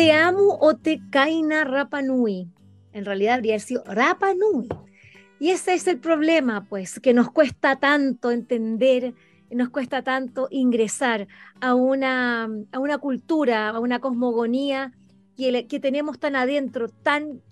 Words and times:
Te 0.00 0.12
amo 0.12 0.56
o 0.62 0.76
te 0.76 0.98
caina 1.10 1.62
Rapa 1.64 2.00
Nui. 2.00 2.48
En 2.94 3.04
realidad 3.04 3.34
habría 3.34 3.58
sido 3.58 3.84
Rapa 3.84 4.32
Nui. 4.32 4.66
Y 5.38 5.50
ese 5.50 5.74
es 5.74 5.86
el 5.88 5.98
problema, 5.98 6.64
pues, 6.70 7.00
que 7.00 7.12
nos 7.12 7.30
cuesta 7.30 7.76
tanto 7.76 8.30
entender, 8.30 9.12
nos 9.50 9.68
cuesta 9.68 10.00
tanto 10.00 10.48
ingresar 10.50 11.28
a 11.60 11.74
una, 11.74 12.48
a 12.72 12.78
una 12.78 12.96
cultura, 12.96 13.68
a 13.68 13.78
una 13.78 13.98
cosmogonía 13.98 14.94
que, 15.36 15.66
que 15.66 15.80
tenemos 15.80 16.18
tan 16.18 16.34
adentro, 16.34 16.88
tan, 16.88 17.42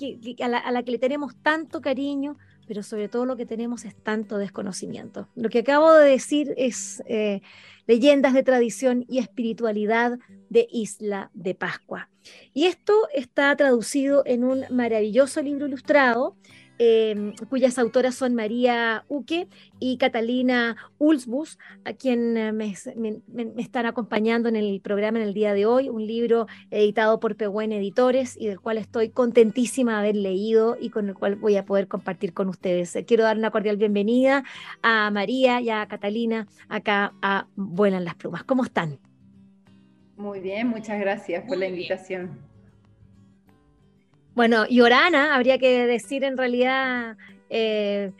a, 0.40 0.48
la, 0.72 0.82
que 0.82 0.92
le 0.92 0.98
tenemos 0.98 1.36
tanto 1.42 1.82
cariño, 1.82 2.38
pero 2.68 2.82
sobre 2.82 3.08
todo 3.08 3.24
lo 3.24 3.36
que 3.36 3.46
tenemos 3.46 3.86
es 3.86 3.96
tanto 3.96 4.36
desconocimiento. 4.36 5.26
Lo 5.34 5.48
que 5.48 5.60
acabo 5.60 5.92
de 5.94 6.10
decir 6.10 6.54
es 6.58 7.02
eh, 7.06 7.40
leyendas 7.86 8.34
de 8.34 8.42
tradición 8.42 9.06
y 9.08 9.18
espiritualidad 9.18 10.18
de 10.50 10.68
Isla 10.70 11.30
de 11.32 11.54
Pascua. 11.54 12.10
Y 12.52 12.66
esto 12.66 12.92
está 13.14 13.56
traducido 13.56 14.22
en 14.26 14.44
un 14.44 14.64
maravilloso 14.70 15.40
libro 15.40 15.66
ilustrado 15.66 16.36
Em, 16.78 17.34
cuyas 17.48 17.76
autoras 17.78 18.14
son 18.14 18.36
María 18.36 19.04
Uque 19.08 19.48
y 19.80 19.98
Catalina 19.98 20.76
Ulsbus, 20.98 21.58
a 21.84 21.92
quien 21.92 22.36
eh, 22.36 22.52
me, 22.52 22.72
están 23.56 23.86
acompañando 23.86 24.48
en 24.48 24.54
el 24.54 24.80
programa 24.80 25.18
en 25.18 25.26
el 25.26 25.34
día 25.34 25.54
de 25.54 25.66
hoy, 25.66 25.88
un 25.88 26.06
libro 26.06 26.46
editado 26.70 27.18
por 27.18 27.34
Pehuen 27.34 27.72
Editores 27.72 28.36
y 28.38 28.46
del 28.46 28.60
cual 28.60 28.78
estoy 28.78 29.10
contentísima 29.10 29.92
de 29.92 29.98
haber 29.98 30.16
leído 30.16 30.76
y 30.80 30.90
con 30.90 31.08
el 31.08 31.14
cual 31.14 31.34
voy 31.34 31.56
a 31.56 31.64
poder 31.64 31.88
compartir 31.88 32.32
con 32.32 32.48
ustedes. 32.48 32.96
Quiero 33.06 33.24
dar 33.24 33.36
una 33.36 33.50
cordial 33.50 33.76
bienvenida 33.76 34.44
a 34.82 35.10
María 35.10 35.60
y 35.60 35.70
a 35.70 35.86
Catalina 35.88 36.46
acá 36.68 37.12
a 37.22 37.48
Vuelan 37.56 38.04
las 38.04 38.14
Plumas. 38.14 38.44
¿Cómo 38.44 38.62
están? 38.62 39.00
Muy 40.16 40.38
bien, 40.38 40.68
muchas 40.68 41.00
gracias 41.00 41.44
por 41.44 41.58
la 41.58 41.66
invitación. 41.66 42.47
Bueno, 44.38 44.66
y 44.68 44.78
habría 44.78 45.58
que 45.58 45.84
decir 45.88 46.22
en 46.22 46.36
realidad, 46.36 47.16
eh, 47.50 48.12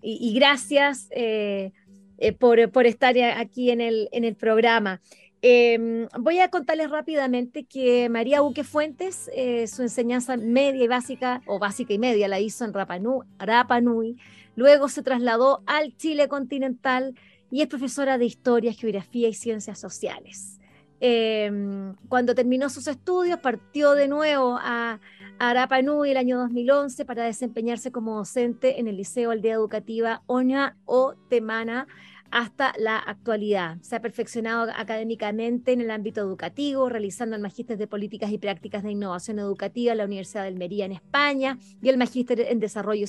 y, 0.00 0.32
gracias 0.32 1.08
eh, 1.10 1.72
eh, 2.16 2.32
por, 2.32 2.70
por, 2.70 2.86
estar 2.86 3.14
aquí 3.18 3.70
en 3.70 3.82
el, 3.82 4.08
en 4.12 4.24
el 4.24 4.34
programa. 4.34 5.02
Em, 5.42 6.08
voy 6.18 6.38
a 6.38 6.48
contarles 6.48 6.88
rápidamente 6.88 7.64
que 7.64 8.08
María 8.08 8.42
Uque 8.42 8.64
Fuentes, 8.64 9.30
su 9.66 9.82
enseñanza 9.82 10.38
media 10.38 10.84
y 10.84 10.88
básica, 10.88 11.42
o 11.44 11.58
básica 11.58 11.92
y 11.92 11.98
media, 11.98 12.26
la 12.26 12.40
hizo 12.40 12.64
en 12.64 12.72
Rapa 12.72 13.80
Nui, 13.82 14.16
luego 14.56 14.88
se 14.88 15.02
trasladó 15.02 15.62
al 15.66 15.94
Chile 15.98 16.28
continental 16.28 17.14
y 17.50 17.60
es 17.60 17.68
profesora 17.68 18.16
de 18.16 18.24
Historia, 18.24 18.72
Geografía 18.72 19.28
y 19.28 19.34
Ciencias 19.34 19.78
Sociales. 19.78 20.59
Em, 21.00 21.94
cuando 22.08 22.34
terminó 22.34 22.68
sus 22.68 22.86
estudios, 22.86 23.38
partió 23.40 23.92
de 23.92 24.06
nuevo 24.06 24.58
a, 24.60 25.00
Arapa 25.38 25.80
Nui 25.80 26.10
el 26.10 26.18
año 26.18 26.38
2011 26.38 27.06
para 27.06 27.24
desempeñarse 27.24 27.90
como 27.90 28.16
docente 28.16 28.78
en 28.78 28.88
el 28.88 28.98
Liceo 28.98 29.30
Aldea 29.30 29.54
Educativa 29.54 30.22
Oña 30.26 30.76
o 30.84 31.14
Temana 31.30 31.86
hasta 32.30 32.72
la 32.78 32.98
actualidad. 32.98 33.78
Se 33.82 33.96
ha 33.96 34.00
perfeccionado 34.00 34.70
académicamente 34.74 35.72
en 35.72 35.80
el 35.80 35.90
ámbito 35.90 36.20
educativo, 36.20 36.88
realizando 36.88 37.36
el 37.36 37.42
Magíster 37.42 37.76
de 37.76 37.86
Políticas 37.86 38.30
y 38.30 38.38
Prácticas 38.38 38.82
de 38.82 38.92
Innovación 38.92 39.38
Educativa 39.38 39.92
en 39.92 39.98
la 39.98 40.04
Universidad 40.04 40.42
de 40.42 40.48
Almería 40.48 40.84
en 40.84 40.92
España 40.92 41.58
y 41.82 41.88
el 41.88 41.98
Magíster 41.98 42.40
en 42.40 42.60
Desarrollo 42.60 43.06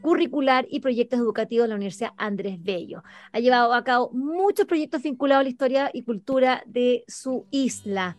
Curricular 0.00 0.66
y 0.70 0.80
Proyectos 0.80 1.18
Educativos 1.18 1.64
en 1.64 1.70
la 1.70 1.76
Universidad 1.76 2.12
Andrés 2.16 2.62
Bello. 2.62 3.02
Ha 3.32 3.40
llevado 3.40 3.74
a 3.74 3.84
cabo 3.84 4.10
muchos 4.12 4.66
proyectos 4.66 5.02
vinculados 5.02 5.40
a 5.40 5.44
la 5.44 5.50
historia 5.50 5.90
y 5.92 6.02
cultura 6.02 6.62
de 6.66 7.04
su 7.08 7.46
isla 7.50 8.16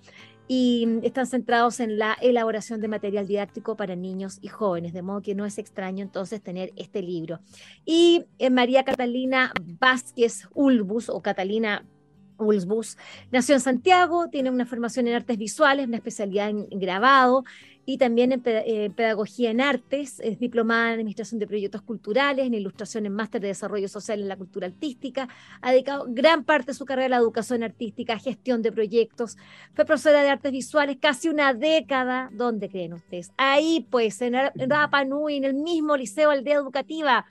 y 0.48 0.88
están 1.04 1.28
centrados 1.28 1.80
en 1.80 1.98
la 1.98 2.18
elaboración 2.22 2.80
de 2.82 2.88
material 2.88 3.28
didáctico 3.28 3.76
para 3.76 3.96
niños 3.96 4.40
y 4.42 4.48
jóvenes, 4.48 4.94
de 4.94 5.02
modo 5.02 5.22
que 5.22 5.36
no 5.36 5.46
es 5.46 5.58
extraño 5.58 6.04
entonces 6.04 6.42
tener 6.42 6.72
este 6.76 7.02
libro. 7.02 7.40
Y 7.86 8.26
eh, 8.40 8.50
María 8.50 8.84
Catalina 8.84 9.52
Vázquez 9.80 10.48
Ulbus 10.54 11.10
o 11.10 11.22
Catalina 11.22 11.86
Ulbus 12.38 12.98
nació 13.32 13.56
en 13.56 13.62
Santiago, 13.62 14.30
tiene 14.30 14.50
una 14.50 14.66
formación 14.66 15.08
en 15.08 15.16
artes 15.16 15.38
visuales, 15.38 15.88
una 15.88 15.98
especialidad 15.98 16.50
en 16.50 16.68
grabado 16.72 17.44
y 17.90 17.98
también 17.98 18.34
en 18.34 18.42
eh, 18.46 18.92
Pedagogía 18.94 19.50
en 19.50 19.62
Artes, 19.62 20.20
es 20.20 20.38
diplomada 20.40 20.88
en 20.88 20.94
Administración 20.96 21.40
de 21.40 21.48
Proyectos 21.48 21.82
Culturales, 21.82 22.46
en 22.46 22.54
Ilustración 22.54 23.06
en 23.06 23.14
Máster 23.14 23.40
de 23.40 23.48
Desarrollo 23.48 23.88
Social 23.88 24.20
en 24.20 24.28
la 24.28 24.36
Cultura 24.36 24.68
Artística, 24.68 25.30
ha 25.62 25.72
dedicado 25.72 26.06
gran 26.10 26.44
parte 26.44 26.72
de 26.72 26.74
su 26.74 26.84
carrera 26.84 27.06
a 27.06 27.10
la 27.12 27.24
educación 27.24 27.64
artística, 27.64 28.20
gestión 28.20 28.62
de 28.62 28.74
proyectos, 28.74 29.38
fue 29.74 29.86
profesora 29.86 30.22
de 30.22 30.30
artes 30.30 30.52
visuales 30.52 30.98
casi 31.00 31.30
una 31.30 31.54
década, 31.54 32.30
¿dónde 32.34 32.68
creen 32.68 32.92
ustedes? 32.92 33.32
Ahí 33.38 33.88
pues, 33.90 34.22
en 34.22 34.34
Rapa 34.70 35.06
Nui, 35.06 35.38
en 35.38 35.46
el 35.46 35.54
mismo 35.54 35.96
Liceo 35.96 36.30
Aldea 36.30 36.56
Educativa, 36.56 37.26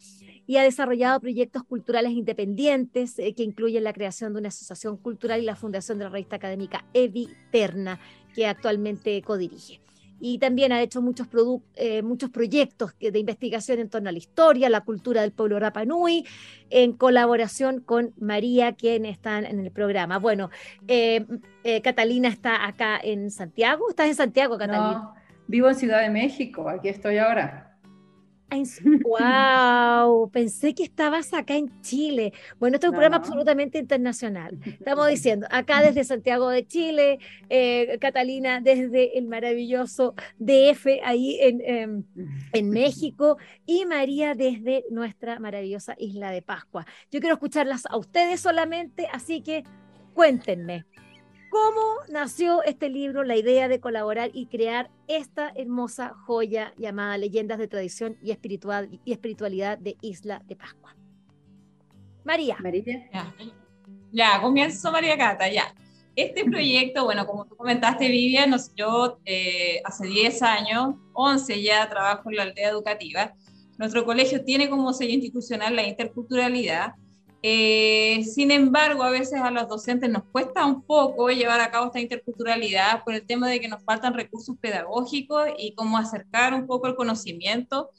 y 0.47 0.57
ha 0.57 0.62
desarrollado 0.62 1.21
proyectos 1.21 1.65
culturales 1.65 2.12
independientes 2.12 3.19
eh, 3.19 3.34
que 3.34 3.43
incluyen 3.43 3.84
la 3.84 3.93
creación 3.93 4.33
de 4.33 4.41
una 4.41 4.49
asociación 4.49 4.97
cultural 4.97 5.41
y 5.41 5.45
la 5.45 5.57
fundación 5.57 5.99
de 5.99 6.05
la 6.05 6.11
revista 6.11 6.37
académica 6.37 6.84
Eviterna, 6.93 8.01
que 8.34 8.47
actualmente 8.47 9.21
codirige 9.23 9.81
y 10.19 10.39
también 10.39 10.73
ha 10.73 10.81
hecho 10.81 11.03
muchos, 11.03 11.29
eh, 11.75 12.03
muchos 12.03 12.31
proyectos 12.31 12.95
de 12.99 13.19
investigación 13.19 13.79
en 13.79 13.91
torno 13.91 14.09
a 14.09 14.12
la 14.12 14.19
historia, 14.19 14.71
la 14.71 14.81
cultura 14.81 15.21
del 15.21 15.33
pueblo 15.33 15.59
Rapa 15.59 15.84
Nui, 15.84 16.25
en 16.71 16.93
colaboración 16.93 17.81
con 17.81 18.13
María, 18.19 18.73
quien 18.73 19.05
están 19.05 19.45
en 19.45 19.61
el 19.61 19.71
programa. 19.71 20.19
Bueno, 20.19 20.51
eh, 20.89 21.27
eh, 21.65 21.83
Catalina 21.83 22.28
está 22.28 22.67
acá 22.67 22.99
en 23.03 23.31
Santiago. 23.31 23.91
¿Estás 23.91 24.09
en 24.09 24.15
Santiago, 24.15 24.57
Catalina? 24.57 24.93
No, 24.93 25.15
vivo 25.47 25.69
en 25.69 25.75
Ciudad 25.75 26.01
de 26.01 26.11
México, 26.11 26.69
aquí 26.69 26.89
estoy 26.89 27.19
ahora. 27.19 27.66
¡Wow! 28.51 30.31
Pensé 30.33 30.75
que 30.75 30.84
estabas 30.84 31.34
acá 31.34 31.57
en 31.57 31.81
Chile. 31.83 32.33
Bueno, 32.59 32.77
este 32.77 32.87
es 32.87 32.91
un 32.91 32.95
programa 32.95 33.17
absolutamente 33.17 33.79
internacional. 33.79 34.59
Estamos 34.65 35.09
diciendo, 35.11 35.47
acá 35.51 35.83
desde 35.83 36.05
Santiago 36.05 36.49
de 36.49 36.67
Chile, 36.67 37.19
eh, 37.49 37.99
Catalina 38.01 38.61
desde 38.61 39.19
el 39.19 39.27
maravilloso 39.27 40.15
DF, 40.39 41.01
ahí 41.05 41.39
en, 41.41 41.61
em, 41.62 42.05
en 42.53 42.71
México, 42.71 43.37
y 43.67 43.84
María 43.84 44.34
desde 44.34 44.84
nuestra 44.91 45.39
maravillosa 45.41 45.95
isla 45.99 46.31
de 46.31 46.43
Pascua. 46.43 46.87
Yo 47.11 47.21
quiero 47.21 47.34
escucharlas 47.34 47.84
a 47.87 47.97
ustedes 47.97 48.41
solamente, 48.41 49.09
así 49.13 49.43
que 49.43 49.65
cuéntenme, 50.15 50.87
¿Cómo 51.51 51.81
nació 52.09 52.62
este 52.65 52.89
libro, 52.89 53.23
la 53.23 53.37
idea 53.37 53.69
de 53.69 53.81
colaborar 53.81 54.31
y 54.33 54.47
crear 54.47 54.91
esta 55.07 55.53
hermosa 55.55 56.15
joya 56.27 56.73
llamada 56.77 57.19
Leyendas 57.19 57.59
de 57.59 57.69
Tradición 57.69 58.17
y, 58.23 58.31
Espiritual, 58.31 59.01
y 59.05 59.12
Espiritualidad 59.12 59.79
de 59.79 59.97
Isla 60.01 60.43
de 60.47 60.57
Pascua? 60.57 60.97
María. 62.25 62.57
María. 62.60 63.09
Ya. 64.13 64.41
comienzo 64.41 64.91
María 64.91 65.16
Cata, 65.16 65.48
ya. 65.48 65.72
Este 66.16 66.45
proyecto, 66.51 67.04
bueno, 67.04 67.27
como 67.27 67.47
tú 67.47 67.57
comentaste, 67.57 68.09
Vivian, 68.09 68.54
yo 68.75 69.21
eh, 69.25 69.81
hace 69.84 70.07
10 70.07 70.42
años, 70.42 70.97
11 71.13 71.63
ya 71.63 71.89
trabajo 71.89 72.31
en 72.31 72.37
la 72.37 72.42
aldea 72.42 72.71
educativa. 72.71 73.34
Nuestro 73.78 74.04
colegio 74.04 74.45
tiene 74.45 74.69
como 74.69 74.92
sello 74.92 75.13
institucional 75.13 75.77
la 75.77 75.87
interculturalidad 75.87 76.95
eh, 77.48 78.25
sin 78.25 78.51
embargo, 78.51 79.04
a 79.04 79.10
veces 79.10 79.41
a 79.41 79.53
los 79.53 79.69
docentes 79.69 80.10
nos 80.10 80.25
cuesta 80.25 80.66
un 80.66 80.83
poco 80.83 81.28
llevar 81.31 81.60
a 81.60 81.71
cabo 81.71 81.87
esta 81.87 82.01
interculturalidad 82.01 83.04
por 83.04 83.15
el 83.15 83.25
tema 83.25 83.48
de 83.48 83.60
que 83.60 83.69
nos 83.69 83.84
faltan 83.84 84.15
recursos 84.15 84.57
pedagógicos 84.60 85.47
y 85.57 85.72
cómo 85.77 85.97
acercar 85.97 86.54
un 86.54 86.66
poco 86.66 86.89
el 86.89 86.97
conocimiento 86.97 87.91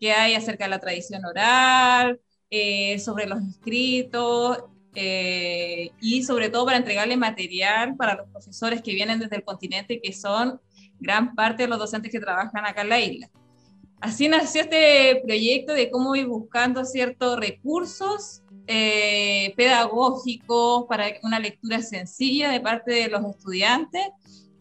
que 0.00 0.12
hay 0.12 0.34
acerca 0.34 0.64
de 0.64 0.70
la 0.70 0.78
tradición 0.78 1.22
oral, 1.26 2.18
eh, 2.48 2.98
sobre 2.98 3.26
los 3.26 3.42
escritos 3.42 4.64
eh, 4.94 5.90
y 6.00 6.22
sobre 6.22 6.48
todo 6.48 6.64
para 6.64 6.78
entregarle 6.78 7.18
material 7.18 7.96
para 7.96 8.14
los 8.14 8.30
profesores 8.30 8.80
que 8.80 8.94
vienen 8.94 9.18
desde 9.18 9.36
el 9.36 9.44
continente, 9.44 10.00
que 10.00 10.14
son 10.14 10.62
gran 10.98 11.34
parte 11.34 11.64
de 11.64 11.68
los 11.68 11.78
docentes 11.78 12.10
que 12.10 12.20
trabajan 12.20 12.64
acá 12.64 12.80
en 12.80 12.88
la 12.88 13.00
isla. 13.00 13.30
Así 14.00 14.28
nació 14.28 14.62
este 14.62 15.22
proyecto 15.24 15.72
de 15.72 15.90
cómo 15.90 16.14
ir 16.16 16.26
buscando 16.26 16.84
ciertos 16.84 17.38
recursos 17.38 18.42
eh, 18.66 19.52
pedagógicos 19.56 20.86
para 20.88 21.06
una 21.22 21.38
lectura 21.38 21.82
sencilla 21.82 22.50
de 22.50 22.60
parte 22.60 22.92
de 22.92 23.08
los 23.08 23.24
estudiantes 23.26 24.04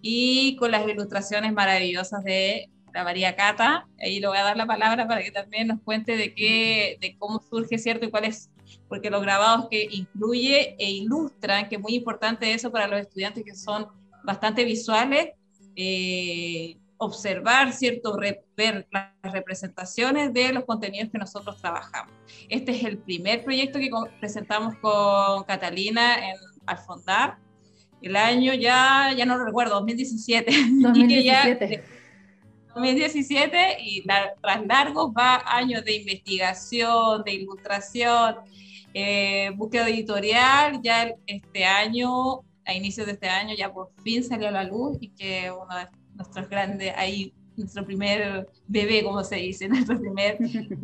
y 0.01 0.57
con 0.57 0.71
las 0.71 0.85
ilustraciones 0.87 1.53
maravillosas 1.53 2.23
de 2.23 2.69
la 2.93 3.03
María 3.05 3.35
Cata. 3.35 3.87
Ahí 4.01 4.19
le 4.19 4.27
voy 4.27 4.37
a 4.37 4.43
dar 4.43 4.57
la 4.57 4.65
palabra 4.65 5.07
para 5.07 5.23
que 5.23 5.31
también 5.31 5.67
nos 5.67 5.81
cuente 5.81 6.17
de, 6.17 6.33
qué, 6.33 6.97
de 6.99 7.15
cómo 7.17 7.41
surge, 7.49 7.77
¿cierto? 7.77 8.05
Y 8.05 8.11
cuál 8.11 8.25
es, 8.25 8.49
porque 8.89 9.09
los 9.09 9.21
grabados 9.21 9.67
que 9.69 9.87
incluye 9.89 10.75
e 10.77 10.91
ilustran, 10.91 11.69
que 11.69 11.75
es 11.75 11.81
muy 11.81 11.95
importante 11.95 12.53
eso 12.53 12.71
para 12.71 12.87
los 12.87 12.99
estudiantes 12.99 13.43
que 13.45 13.55
son 13.55 13.87
bastante 14.25 14.65
visuales, 14.65 15.29
eh, 15.75 16.77
observar, 17.03 17.73
¿cierto? 17.73 18.17
ver 18.55 18.87
las 18.91 19.33
representaciones 19.33 20.33
de 20.33 20.53
los 20.53 20.65
contenidos 20.65 21.09
que 21.11 21.17
nosotros 21.17 21.57
trabajamos. 21.57 22.13
Este 22.49 22.71
es 22.71 22.83
el 22.83 22.97
primer 22.97 23.43
proyecto 23.43 23.79
que 23.79 23.89
presentamos 24.19 24.75
con 24.77 25.43
Catalina 25.43 26.29
en 26.29 26.35
Alfondar. 26.65 27.37
El 28.01 28.15
año 28.15 28.53
ya, 28.53 29.13
ya 29.15 29.25
no 29.25 29.43
recuerdo, 29.43 29.75
2017. 29.75 30.51
2017. 30.81 31.83
2017 32.75 33.77
y 33.79 34.03
tras 34.03 34.65
largos 34.65 35.11
va 35.17 35.43
años 35.45 35.85
de 35.85 35.97
investigación, 35.97 37.23
de 37.23 37.33
ilustración, 37.33 38.37
eh, 38.93 39.51
búsqueda 39.55 39.89
editorial, 39.89 40.79
ya 40.83 41.13
este 41.27 41.65
año, 41.65 42.41
a 42.65 42.73
inicios 42.73 43.05
de 43.05 43.13
este 43.13 43.27
año, 43.27 43.55
ya 43.55 43.71
por 43.71 43.91
fin 44.03 44.23
salió 44.23 44.47
a 44.47 44.51
la 44.51 44.63
luz 44.63 44.97
y 44.99 45.09
que 45.09 45.51
uno 45.51 45.75
de 45.75 45.87
nuestros 46.15 46.49
grandes, 46.49 46.93
ahí 46.95 47.33
nuestro 47.55 47.85
primer 47.85 48.47
bebé, 48.67 49.03
como 49.03 49.23
se 49.23 49.35
dice, 49.37 49.67
nuestro 49.69 49.99
primer, 49.99 50.37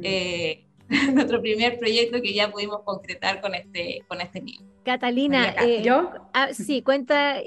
eh, 0.03 0.65
nuestro 1.13 1.41
primer 1.41 1.77
proyecto 1.79 2.21
que 2.21 2.33
ya 2.33 2.51
pudimos 2.51 2.81
concretar 2.83 3.41
con 3.41 3.55
este, 3.55 4.03
con 4.07 4.21
este 4.21 4.41
libro. 4.41 4.65
Catalina, 4.83 5.55
eh, 5.63 5.83
¿yo? 5.83 6.11
Ah, 6.33 6.49
sí, 6.53 6.81
cuenta 6.81 7.37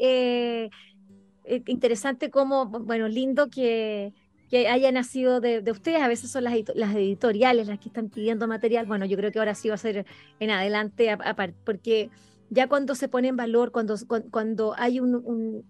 interesante 1.66 2.30
cómo, 2.30 2.66
bueno, 2.66 3.08
lindo 3.08 3.50
que 3.50 4.12
que 4.52 4.68
haya 4.68 4.92
nacido 4.92 5.40
de, 5.40 5.64
ustedes, 5.70 6.02
a 6.02 6.08
veces 6.08 6.30
son 6.30 6.44
las, 6.44 6.52
las, 6.74 6.94
editoriales 6.94 7.68
las 7.68 7.78
que 7.78 7.88
están 7.88 8.10
pidiendo 8.10 8.46
material, 8.46 8.84
bueno, 8.84 9.06
yo 9.06 9.16
creo 9.16 9.32
que 9.32 9.38
ahora 9.38 9.54
sí 9.54 9.70
va 9.70 9.76
a 9.76 9.78
ser 9.78 10.04
en 10.40 10.50
adelante, 10.50 11.16
porque 11.64 12.10
ya 12.52 12.68
cuando 12.68 12.94
se 12.94 13.08
pone 13.08 13.28
en 13.28 13.36
valor, 13.36 13.72
cuando, 13.72 13.96
cuando 14.30 14.74
hay 14.76 15.00
un, 15.00 15.64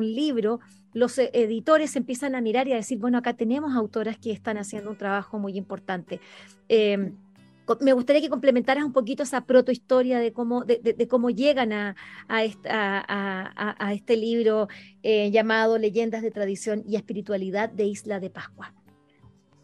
libro, 0.00 0.60
los 0.92 1.18
editores 1.18 1.96
empiezan 1.96 2.34
a 2.34 2.42
mirar 2.42 2.68
y 2.68 2.72
a 2.72 2.76
decir, 2.76 2.98
bueno, 2.98 3.16
acá 3.16 3.32
tenemos 3.32 3.74
autoras 3.74 4.18
que 4.18 4.30
están 4.30 4.58
haciendo 4.58 4.90
un 4.90 4.98
trabajo 4.98 5.38
muy 5.38 5.56
importante. 5.56 6.20
Em, 6.68 7.14
me 7.80 7.94
gustaría 7.94 8.20
que 8.20 8.28
complementaras 8.28 8.84
un 8.84 8.92
poquito 8.92 9.22
esa 9.22 9.42
protohistoria 9.42 10.18
de 10.18 10.32
cómo, 10.34 10.64
de, 10.64 11.08
cómo 11.08 11.30
llegan 11.30 11.72
a, 11.72 11.96
a, 12.28 13.86
a, 13.86 13.92
este 13.94 14.16
libro 14.16 14.68
eh, 15.02 15.30
llamado 15.30 15.78
Leyendas 15.78 16.20
de 16.20 16.30
Tradición 16.30 16.82
y 16.86 16.96
Espiritualidad 16.96 17.70
de 17.70 17.84
Isla 17.84 18.20
de 18.20 18.28
Pascua. 18.28 18.74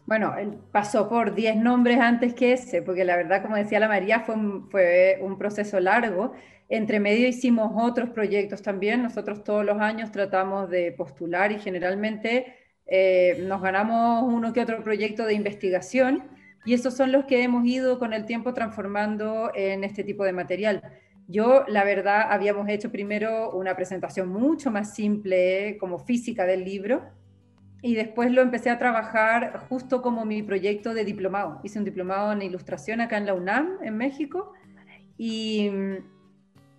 Bueno, 0.07 0.35
pasó 0.71 1.09
por 1.09 1.33
10 1.33 1.57
nombres 1.57 1.99
antes 1.99 2.35
que 2.35 2.53
ese, 2.53 2.83
porque 2.83 3.03
la 3.03 3.15
verdad, 3.15 3.41
como 3.41 3.55
decía 3.55 3.79
la 3.79 3.87
María, 3.87 4.19
fue 4.19 4.35
un, 4.35 4.69
fue 4.69 5.17
un 5.21 5.37
proceso 5.39 5.79
largo. 5.79 6.33
Entre 6.67 6.99
medio 6.99 7.27
hicimos 7.27 7.71
otros 7.75 8.09
proyectos 8.09 8.61
también. 8.61 9.03
Nosotros 9.03 9.43
todos 9.43 9.65
los 9.65 9.79
años 9.79 10.11
tratamos 10.11 10.69
de 10.69 10.91
postular 10.91 11.51
y 11.51 11.59
generalmente 11.59 12.55
eh, 12.87 13.43
nos 13.47 13.61
ganamos 13.61 14.23
uno 14.23 14.53
que 14.53 14.61
otro 14.61 14.83
proyecto 14.83 15.25
de 15.25 15.33
investigación 15.33 16.23
y 16.65 16.73
esos 16.73 16.95
son 16.95 17.11
los 17.11 17.25
que 17.25 17.43
hemos 17.43 17.65
ido 17.65 17.99
con 17.99 18.13
el 18.13 18.25
tiempo 18.25 18.53
transformando 18.53 19.51
en 19.53 19.83
este 19.83 20.03
tipo 20.03 20.23
de 20.23 20.33
material. 20.33 20.81
Yo, 21.27 21.63
la 21.67 21.83
verdad, 21.83 22.27
habíamos 22.29 22.67
hecho 22.69 22.91
primero 22.91 23.51
una 23.51 23.75
presentación 23.75 24.29
mucho 24.29 24.71
más 24.71 24.93
simple, 24.93 25.77
como 25.79 25.99
física 25.99 26.45
del 26.45 26.63
libro, 26.63 27.03
y 27.81 27.93
después 27.93 28.31
lo 28.31 28.41
empecé 28.41 28.71
a 28.71 28.79
trabajar 28.79 29.65
justo 29.69 30.01
como 30.01 30.25
mi 30.25 30.41
proyecto 30.41 30.93
de 30.95 31.05
diplomado. 31.05 31.59
Hice 31.63 31.77
un 31.77 31.85
diplomado 31.85 32.31
en 32.31 32.41
ilustración 32.41 32.99
acá 33.01 33.17
en 33.17 33.27
la 33.27 33.35
UNAM, 33.35 33.77
en 33.83 33.95
México, 33.97 34.53
y, 35.17 35.71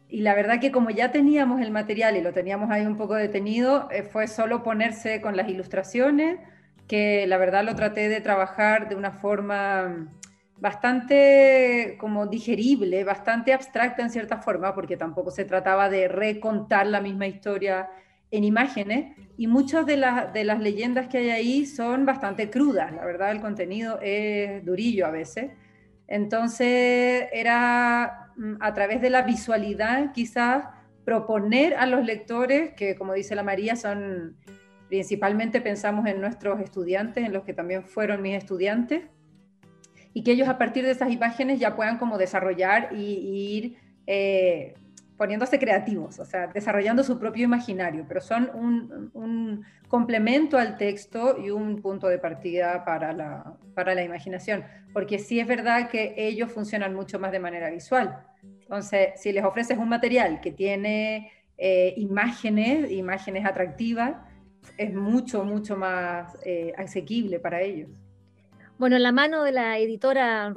y 0.08 0.20
la 0.20 0.34
verdad 0.34 0.60
que 0.60 0.70
como 0.70 0.90
ya 0.90 1.10
teníamos 1.10 1.60
el 1.60 1.70
material 1.70 2.16
y 2.16 2.20
lo 2.22 2.32
teníamos 2.32 2.70
ahí 2.70 2.86
un 2.86 2.96
poco 2.96 3.14
detenido, 3.14 3.88
eh, 3.90 4.02
fue 4.02 4.28
solo 4.28 4.62
ponerse 4.62 5.20
con 5.20 5.36
las 5.36 5.48
ilustraciones, 5.48 6.38
que 6.86 7.26
la 7.26 7.38
verdad 7.38 7.64
lo 7.64 7.74
traté 7.74 8.08
de 8.08 8.20
trabajar 8.20 8.88
de 8.88 8.94
una 8.94 9.10
forma 9.10 10.08
bastante 10.58 11.96
como 11.98 12.26
digerible, 12.26 13.04
bastante 13.04 13.52
abstracta 13.52 14.02
en 14.02 14.10
cierta 14.10 14.38
forma, 14.38 14.74
porque 14.74 14.96
tampoco 14.96 15.30
se 15.30 15.44
trataba 15.44 15.90
de 15.90 16.08
recontar 16.08 16.86
la 16.86 17.00
misma 17.00 17.26
historia 17.26 17.88
en 18.30 18.44
imágenes, 18.44 19.16
y 19.36 19.46
muchas 19.48 19.86
de, 19.86 19.96
de 20.32 20.44
las 20.44 20.60
leyendas 20.60 21.08
que 21.08 21.18
hay 21.18 21.30
ahí 21.30 21.66
son 21.66 22.06
bastante 22.06 22.50
crudas, 22.50 22.92
la 22.92 23.04
verdad 23.04 23.30
el 23.32 23.40
contenido 23.40 23.98
es 24.02 24.64
durillo 24.64 25.06
a 25.06 25.10
veces. 25.10 25.50
Entonces 26.08 27.28
era 27.32 28.25
mm, 28.25 28.25
a 28.60 28.74
través 28.74 29.00
de 29.00 29.10
la 29.10 29.22
visualidad 29.22 30.12
quizás 30.12 30.66
proponer 31.04 31.74
a 31.74 31.86
los 31.86 32.04
lectores, 32.04 32.74
que 32.74 32.96
como 32.96 33.12
dice 33.14 33.34
la 33.34 33.42
María, 33.42 33.76
son 33.76 34.36
Principalmente 34.88 35.60
pensamos 35.60 36.06
en 36.06 36.20
nuestros 36.20 36.60
estudiantes, 36.60 37.24
en 37.24 37.32
los 37.32 37.42
que 37.42 37.52
también 37.52 37.84
fueron 37.84 38.22
mis 38.22 38.36
estudiantes, 38.36 39.04
y 40.14 40.22
que 40.22 40.32
ellos 40.32 40.48
a 40.48 40.58
partir 40.58 40.84
de 40.84 40.92
esas 40.92 41.10
imágenes 41.10 41.58
ya 41.58 41.74
puedan 41.74 41.98
como 41.98 42.18
desarrollar 42.18 42.90
y, 42.92 43.56
ir 43.56 43.76
eh, 44.06 44.74
poniéndose 45.16 45.58
creativos, 45.58 46.18
o 46.18 46.24
sea, 46.24 46.46
desarrollando 46.48 47.02
su 47.02 47.18
propio 47.18 47.44
imaginario, 47.44 48.04
pero 48.06 48.20
son 48.20 48.50
un, 49.14 49.64
complemento 49.88 50.58
al 50.58 50.76
texto 50.76 51.38
y 51.38 51.50
un 51.50 51.80
punto 51.80 52.08
de 52.08 52.18
partida 52.18 52.84
para 52.84 53.12
la, 53.12 53.54
para 53.74 53.94
la 53.94 54.02
imaginación, 54.02 54.64
porque 54.92 55.18
sí 55.18 55.38
es 55.38 55.46
verdad 55.46 55.88
que 55.88 56.14
ellos 56.16 56.50
funcionan 56.50 56.94
mucho 56.94 57.18
más 57.18 57.30
de 57.30 57.38
manera 57.38 57.70
visual. 57.70 58.18
Entonces, 58.42 59.10
si 59.16 59.30
les 59.30 59.44
ofreces 59.44 59.78
un 59.78 59.88
material 59.88 60.40
que 60.40 60.50
tiene 60.50 61.30
eh, 61.56 61.94
imágenes, 61.96 62.90
imágenes 62.90 63.46
atractivas, 63.46 64.16
es 64.76 64.92
mucho, 64.92 65.44
mucho 65.44 65.76
más 65.76 66.36
eh, 66.44 66.72
asequible 66.76 67.38
para 67.38 67.60
ellos. 67.60 67.88
Bueno, 68.78 68.98
la 68.98 69.10
mano 69.10 69.42
de 69.42 69.52
la 69.52 69.78
editora 69.78 70.52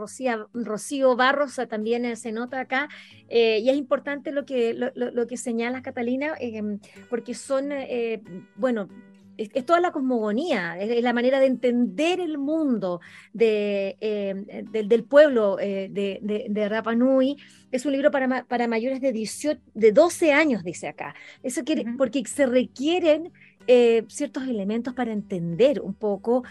Rocío 0.54 1.16
Barros 1.16 1.60
también 1.70 2.18
se 2.18 2.32
nota 2.34 2.60
acá, 2.60 2.90
eh, 3.30 3.60
y 3.60 3.70
es 3.70 3.78
importante 3.78 4.32
lo 4.32 4.46
que, 4.46 4.74
lo, 4.74 5.28
que 5.28 5.38
señalas, 5.38 5.82
Catalina, 5.82 6.34
em, 6.40 6.80
porque 7.10 7.34
son, 7.34 7.72
eh, 7.72 8.22
bueno, 8.56 8.90
es, 9.38 9.66
toda 9.66 9.80
la 9.80 9.92
cosmogonía, 9.92 10.78
es, 10.78 11.02
la 11.02 11.14
manera 11.14 11.40
de 11.40 11.46
entender 11.46 12.20
el 12.20 12.38
mundo 12.38 13.00
de, 13.32 13.96
em, 14.02 14.46
del 14.70 15.06
pueblo 15.06 15.56
de, 15.56 16.20
de, 16.50 16.70
Rapa 16.70 16.96
Nui. 16.96 17.38
Es 17.72 17.86
un 17.86 17.94
libro 17.94 18.12
para, 18.12 18.44
para 18.44 18.68
mayores 18.68 19.00
de, 19.00 19.14
18, 19.14 19.62
de 19.74 19.92
12 19.94 20.34
años, 20.34 20.64
dice 20.64 20.90
acá. 20.90 21.16
Eso 21.42 21.64
quiere, 21.64 21.86
porque 21.98 22.22
se 22.26 22.46
requieren 22.48 23.32
eh, 23.68 24.04
ciertos 24.10 24.48
elementos 24.48 24.94
para 24.96 25.14
entender 25.14 25.80
un 25.80 25.94
poco 25.94 26.44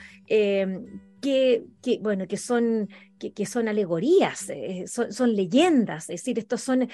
eh, 1.22 1.64
que, 1.82 1.98
bueno, 2.00 2.26
que 2.26 2.36
son, 2.36 2.88
que, 3.18 3.46
son 3.46 3.68
alegorías, 3.68 4.48
eh, 4.50 4.84
son, 4.86 5.34
leyendas, 5.34 6.04
es 6.04 6.20
decir, 6.20 6.38
estos 6.38 6.60
son 6.60 6.88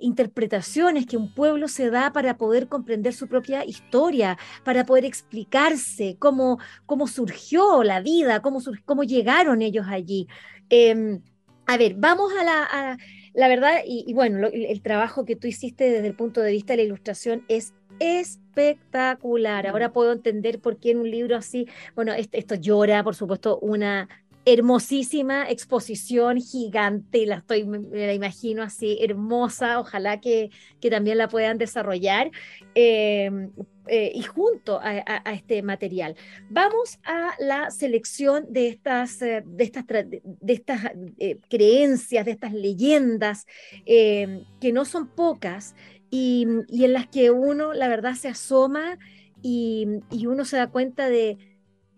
interpretaciones 0.00 1.06
que 1.06 1.16
un 1.16 1.32
pueblo 1.34 1.68
se 1.68 1.90
da 1.90 2.12
para 2.12 2.36
poder 2.36 2.68
comprender 2.68 3.14
su 3.14 3.28
propia 3.28 3.64
historia, 3.64 4.38
para 4.64 4.84
poder 4.84 5.04
explicarse 5.04 6.16
cómo, 6.18 6.58
cómo 6.86 7.06
surgió 7.06 7.82
la 7.82 8.00
vida, 8.00 8.40
cómo, 8.40 8.60
cómo 8.84 9.04
llegaron 9.04 9.62
ellos 9.62 9.86
allí. 9.88 10.28
Em, 10.68 11.20
a 11.66 11.76
ver, 11.76 11.94
vamos 11.96 12.32
a 12.38 12.44
la, 12.44 12.98
la 13.34 13.48
verdad, 13.48 13.80
y, 13.84 14.12
bueno, 14.14 14.46
el 14.52 14.80
trabajo 14.80 15.24
que 15.24 15.34
tú 15.34 15.48
hiciste 15.48 15.90
desde 15.90 16.06
el 16.06 16.14
punto 16.14 16.40
de 16.40 16.52
vista 16.52 16.72
de 16.72 16.78
la 16.78 16.82
ilustración 16.84 17.44
es 17.48 17.74
espectacular. 17.98 19.66
Ahora 19.66 19.92
puedo 19.92 20.12
entender 20.12 20.60
por 20.60 20.78
qué 20.78 20.92
en 20.92 20.98
un 20.98 21.10
libro 21.10 21.36
así, 21.36 21.68
bueno, 21.94 22.12
esto, 22.12 22.54
llora, 22.54 23.02
por 23.02 23.14
supuesto, 23.14 23.58
una 23.60 24.08
hermosísima 24.46 25.48
exposición 25.50 26.38
gigante, 26.38 27.24
la 27.24 27.36
estoy, 27.36 27.64
me 27.64 28.06
la 28.06 28.12
imagino 28.12 28.62
así, 28.62 28.98
hermosa, 29.00 29.80
ojalá 29.80 30.20
que, 30.20 30.50
que 30.80 30.90
también 30.90 31.16
la 31.16 31.28
puedan 31.28 31.56
desarrollar. 31.56 32.30
Em, 32.74 33.50
eh, 33.86 34.12
y 34.14 34.22
junto 34.22 34.80
a, 34.82 34.94
este 35.32 35.62
material. 35.62 36.16
Vamos 36.48 36.98
a 37.04 37.34
la 37.38 37.70
selección 37.70 38.46
de 38.48 38.68
estas, 38.68 39.20
eh, 39.20 39.42
de 39.44 39.64
estas, 39.64 39.84
de 39.86 40.52
estas 40.54 40.80
eh, 41.18 41.38
creencias, 41.50 42.24
de 42.24 42.30
estas 42.30 42.54
leyendas, 42.54 43.46
em, 43.84 44.44
que 44.58 44.72
no 44.72 44.86
son 44.86 45.08
pocas, 45.08 45.74
y, 46.14 46.84
en 46.84 46.92
las 46.92 47.08
que 47.08 47.32
uno, 47.32 47.74
la 47.74 47.88
verdad, 47.88 48.14
se 48.14 48.28
asoma 48.28 48.98
y, 49.42 49.86
uno 50.26 50.44
se 50.44 50.56
da 50.56 50.68
cuenta 50.68 51.08
de, 51.08 51.38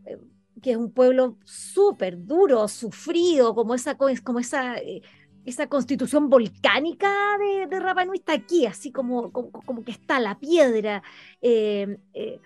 eh, 0.06 0.18
que 0.62 0.70
es 0.70 0.76
un 0.78 0.90
pueblo 0.90 1.36
súper 1.44 2.24
duro, 2.24 2.66
sufrido, 2.68 3.54
como 3.54 3.74
esa, 3.74 3.96
como 3.96 4.38
esa, 4.38 4.78
eh, 4.78 5.02
esa 5.44 5.68
constitución 5.68 6.30
volcánica 6.30 7.12
de, 7.38 7.66
de 7.66 7.78
Rapa 7.78 8.04
está 8.14 8.32
aquí, 8.32 8.64
así 8.64 8.90
como, 8.90 9.30
como, 9.32 9.84
que 9.84 9.92
está 9.92 10.18
la 10.18 10.38
piedra. 10.38 11.02
Eh, 11.42 11.98
eh, 12.14 12.40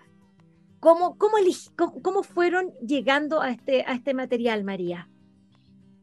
¿cómo, 0.81 1.17
cómo, 1.17 2.23
fueron 2.23 2.73
llegando 2.85 3.41
a 3.41 3.49
este, 3.49 3.83
a 3.83 3.93
este 3.93 4.13
material, 4.13 4.65
María? 4.65 5.09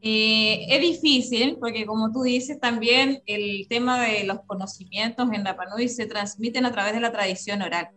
Es 0.01 0.81
difícil 0.81 1.57
porque 1.59 1.85
como 1.85 2.11
tú 2.11 2.21
dices 2.23 2.59
también 2.59 3.21
el 3.25 3.67
tema 3.67 4.01
de 4.01 4.23
los 4.23 4.39
conocimientos 4.47 5.27
en 5.33 5.45
Rapa 5.45 5.65
Nui 5.65 5.89
se 5.89 6.05
transmiten 6.05 6.65
a 6.65 6.71
través 6.71 6.93
de 6.93 7.01
la 7.01 7.11
tradición 7.11 7.61
oral. 7.61 7.89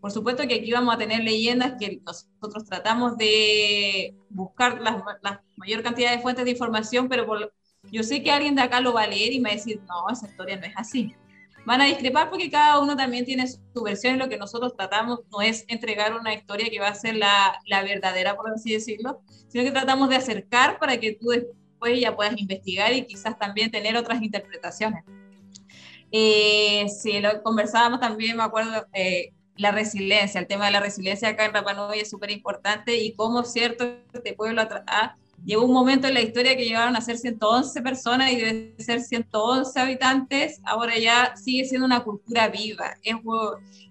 Por 0.00 0.12
supuesto 0.12 0.46
que 0.46 0.54
aquí 0.54 0.72
vamos 0.72 0.94
a 0.94 0.98
tener 0.98 1.22
leyendas 1.22 1.74
que 1.78 2.00
nosotros 2.06 2.64
tratamos 2.64 3.18
de 3.18 4.16
buscar 4.30 4.80
la, 4.80 5.42
mayor 5.56 5.82
cantidad 5.82 6.10
de 6.10 6.22
fuentes 6.22 6.44
de 6.44 6.52
información, 6.52 7.08
pero 7.08 7.26
yo 7.92 8.02
sé 8.02 8.22
que 8.22 8.30
alguien 8.30 8.54
de 8.54 8.62
acá 8.62 8.80
lo 8.80 8.94
va 8.94 9.02
a 9.02 9.06
leer 9.06 9.32
y 9.32 9.40
me 9.40 9.50
va 9.50 9.54
a 9.54 9.56
decir, 9.56 9.80
no, 9.86 10.10
esa 10.10 10.26
historia 10.26 10.56
no 10.56 10.66
es 10.66 10.72
así. 10.76 11.14
Van 11.66 11.80
a 11.80 11.84
discrepar 11.84 12.30
porque 12.30 12.50
cada 12.50 12.80
uno 12.80 12.96
también 12.96 13.24
tiene 13.24 13.46
su 13.46 13.82
versión 13.82 14.14
y 14.14 14.18
lo 14.18 14.28
que 14.28 14.38
nosotros 14.38 14.74
tratamos 14.76 15.20
no 15.30 15.42
es 15.42 15.64
entregar 15.68 16.14
una 16.14 16.34
historia 16.34 16.70
que 16.70 16.80
va 16.80 16.88
a 16.88 16.94
ser 16.94 17.16
la, 17.16 17.60
la 17.66 17.82
verdadera, 17.82 18.34
por 18.34 18.50
así 18.50 18.72
decirlo, 18.72 19.20
sino 19.48 19.64
que 19.64 19.70
tratamos 19.70 20.08
de 20.08 20.16
acercar 20.16 20.78
para 20.78 20.98
que 20.98 21.12
tú 21.12 21.28
después 21.28 22.00
ya 22.00 22.16
puedas 22.16 22.36
investigar 22.38 22.92
y 22.92 23.06
quizás 23.06 23.38
también 23.38 23.70
tener 23.70 23.96
otras 23.96 24.22
interpretaciones. 24.22 25.04
Eh, 26.12 26.86
sí, 26.88 27.20
lo 27.20 27.42
conversábamos 27.42 28.00
también, 28.00 28.36
me 28.36 28.42
acuerdo, 28.42 28.86
eh, 28.92 29.32
la 29.56 29.70
resiliencia, 29.70 30.40
el 30.40 30.46
tema 30.46 30.66
de 30.66 30.72
la 30.72 30.80
resiliencia 30.80 31.28
acá 31.28 31.44
en 31.44 31.52
Rapa 31.52 31.74
Nui 31.74 32.00
es 32.00 32.10
súper 32.10 32.30
importante 32.30 32.96
y 32.96 33.14
cómo, 33.14 33.44
cierto, 33.44 33.84
este 34.12 34.32
pueblo 34.32 34.62
ha, 34.62 35.16
llegó 35.44 35.64
un 35.64 35.72
momento 35.72 36.06
en 36.08 36.14
la 36.14 36.20
historia 36.20 36.56
que 36.56 36.64
llegaron 36.64 36.96
a 36.96 37.00
ser 37.00 37.18
111 37.18 37.82
personas 37.82 38.32
y 38.32 38.36
de 38.36 38.74
ser 38.78 39.00
111 39.00 39.80
habitantes, 39.80 40.60
ahora 40.64 40.98
ya 40.98 41.34
sigue 41.36 41.64
siendo 41.64 41.86
una 41.86 42.02
cultura 42.04 42.48
viva. 42.48 42.94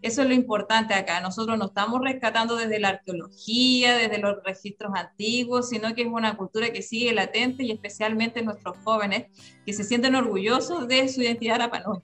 eso 0.01 0.21
es 0.21 0.27
lo 0.27 0.33
importante 0.33 0.93
acá. 0.93 1.21
Nosotros 1.21 1.57
no 1.57 1.65
estamos 1.65 2.01
rescatando 2.01 2.55
desde 2.55 2.79
la 2.79 2.89
arqueología, 2.89 3.97
desde 3.97 4.19
los 4.19 4.43
registros 4.43 4.91
antiguos, 4.95 5.69
sino 5.69 5.93
que 5.95 6.03
es 6.03 6.07
una 6.07 6.37
cultura 6.37 6.71
que 6.71 6.81
sigue 6.81 7.13
latente 7.13 7.63
y 7.63 7.71
especialmente 7.71 8.41
nuestros 8.41 8.77
jóvenes 8.83 9.27
que 9.65 9.73
se 9.73 9.83
sienten 9.83 10.15
orgullosos 10.15 10.87
de 10.87 11.07
su 11.09 11.21
identidad 11.21 11.59
Nui. 11.85 11.99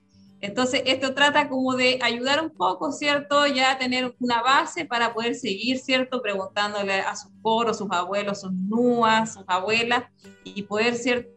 Entonces, 0.46 0.84
esto 0.86 1.16
trata 1.16 1.50
como 1.50 1.76
de 1.76 2.00
ayudar 2.04 2.44
un 2.44 2.52
poco, 2.52 2.92
¿cierto? 2.92 3.48
Ya 3.48 3.72
a 3.72 3.78
tener 3.80 4.16
una 4.20 4.42
base 4.44 4.86
para 4.86 5.14
poder 5.14 5.34
seguir, 5.34 5.80
¿cierto? 5.80 6.22
Preguntándole 6.22 6.94
a 6.94 7.16
sus 7.16 7.32
coros, 7.42 7.80
sus 7.80 7.92
abuelos, 7.92 8.42
sus 8.42 8.54
nuas, 8.54 9.34
sus 9.34 9.44
abuelas, 9.48 10.04
y 10.44 10.62
poder, 10.62 10.96
¿cierto? 10.96 11.36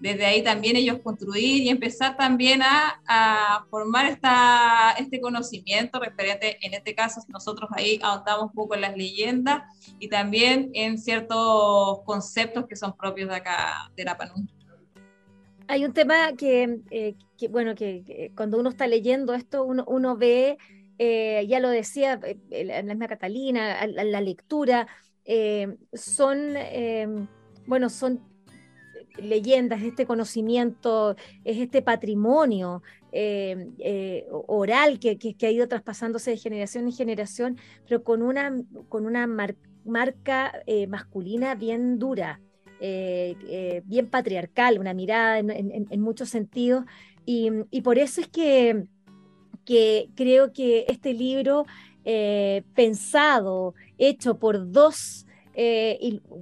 Desde 0.00 0.26
ahí 0.26 0.42
también 0.42 0.76
ellos 0.76 0.98
construir 1.02 1.62
y 1.62 1.70
empezar 1.70 2.16
también 2.16 2.60
a, 2.62 3.64
formar 3.70 4.06
esta, 4.06 4.92
este 4.98 5.20
conocimiento 5.20 5.98
referente, 5.98 6.58
en 6.60 6.74
este 6.74 6.94
caso 6.94 7.20
nosotros 7.28 7.70
ahí 7.74 7.98
ahondamos 8.02 8.44
un 8.44 8.52
poco 8.52 8.74
en 8.74 8.82
las 8.82 8.96
leyendas 8.96 9.62
y 9.98 10.08
también 10.08 10.70
en 10.74 10.98
ciertos 10.98 12.00
conceptos 12.04 12.66
que 12.66 12.76
son 12.76 12.96
propios 12.96 13.28
de 13.28 13.36
acá, 13.36 13.90
de 13.96 14.04
la 14.04 14.16
Panú 14.16 14.34
hay 15.72 15.86
un 15.86 15.94
tema 15.94 16.34
que, 16.36 16.80
eh, 16.90 17.14
bueno, 17.48 17.74
que, 17.74 18.30
cuando 18.36 18.58
uno 18.58 18.68
está 18.68 18.86
leyendo 18.86 19.32
esto, 19.32 19.64
uno, 19.64 20.16
ve, 20.18 20.58
eh, 20.98 21.46
ya 21.48 21.60
lo 21.60 21.70
decía 21.70 22.20
eh, 22.22 22.64
la 22.66 22.82
misma 22.82 23.08
Catalina, 23.08 23.86
la, 23.86 24.20
lectura, 24.20 24.86
son, 25.94 26.56
bueno, 27.66 27.88
son 27.88 28.20
leyendas, 29.16 29.80
este 29.80 30.04
conocimiento, 30.04 31.16
es 31.42 31.56
este 31.56 31.80
patrimonio 31.80 32.82
oral 34.46 34.98
que, 34.98 35.36
ha 35.40 35.50
ido 35.50 35.68
traspasándose 35.68 36.32
de 36.32 36.36
generación 36.36 36.84
en 36.84 36.92
generación, 36.92 37.56
pero 37.88 38.04
con 38.04 38.20
una, 38.20 38.54
con 38.90 39.06
una 39.06 39.26
marca 39.26 40.52
masculina 40.86 41.54
bien 41.54 41.98
dura. 41.98 42.42
Eh, 42.84 43.36
eh, 43.46 43.82
bien 43.84 44.08
patriarcal, 44.08 44.80
una 44.80 44.92
mirada 44.92 45.38
en, 45.38 46.00
muchos 46.00 46.30
sentidos, 46.30 46.84
y, 47.24 47.48
por 47.82 47.96
eso 47.96 48.20
es 48.20 48.26
que, 48.26 48.86
creo 50.16 50.52
que 50.52 50.86
este 50.88 51.14
libro 51.14 51.64
eh, 52.04 52.64
pensado, 52.74 53.76
hecho 53.98 54.40
por 54.40 54.72
dos... 54.72 55.26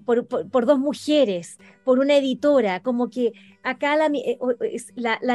por, 0.07 0.65
dos 0.65 0.79
mujeres, 0.79 1.59
por 1.85 1.99
una 1.99 2.17
editora, 2.17 2.81
como 2.81 3.11
que 3.11 3.35
acá 3.63 3.99
la, 3.99 4.09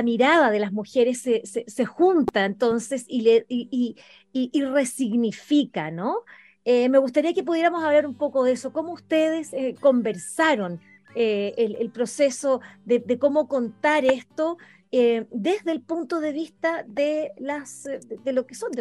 mirada 0.01 0.49
de 0.49 0.59
las 0.59 0.71
mujeres 0.73 1.21
se, 1.21 1.85
junta 1.85 2.45
entonces 2.45 3.05
y 3.07 4.63
resignifica, 4.63 5.91
¿no? 5.91 6.23
me 6.65 6.97
gustaría 6.97 7.35
que 7.35 7.43
pudiéramos 7.43 7.83
hablar 7.83 8.07
un 8.07 8.15
poco 8.15 8.43
de 8.43 8.53
eso, 8.53 8.73
cómo 8.73 8.93
ustedes 8.93 9.51
conversaron 9.79 10.79
eh, 11.15 11.53
el, 11.57 11.89
proceso 11.91 12.61
de, 12.85 13.17
cómo 13.19 13.47
contar 13.47 14.05
esto 14.05 14.57
eh, 14.91 15.25
desde 15.31 15.71
el 15.71 15.81
punto 15.81 16.19
de 16.19 16.31
vista 16.31 16.83
de, 16.87 17.31
las, 17.37 17.83
de, 17.83 18.33
lo 18.33 18.45
que 18.45 18.55
son, 18.55 18.71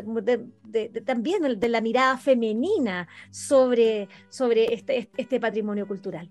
también 1.05 1.59
de 1.59 1.69
la 1.69 1.81
mirada 1.81 2.19
femenina 2.19 3.09
sobre, 3.31 4.09
sobre 4.29 4.75
este, 4.75 5.11
este 5.17 5.41
patrimonio 5.41 5.87
cultural. 5.87 6.29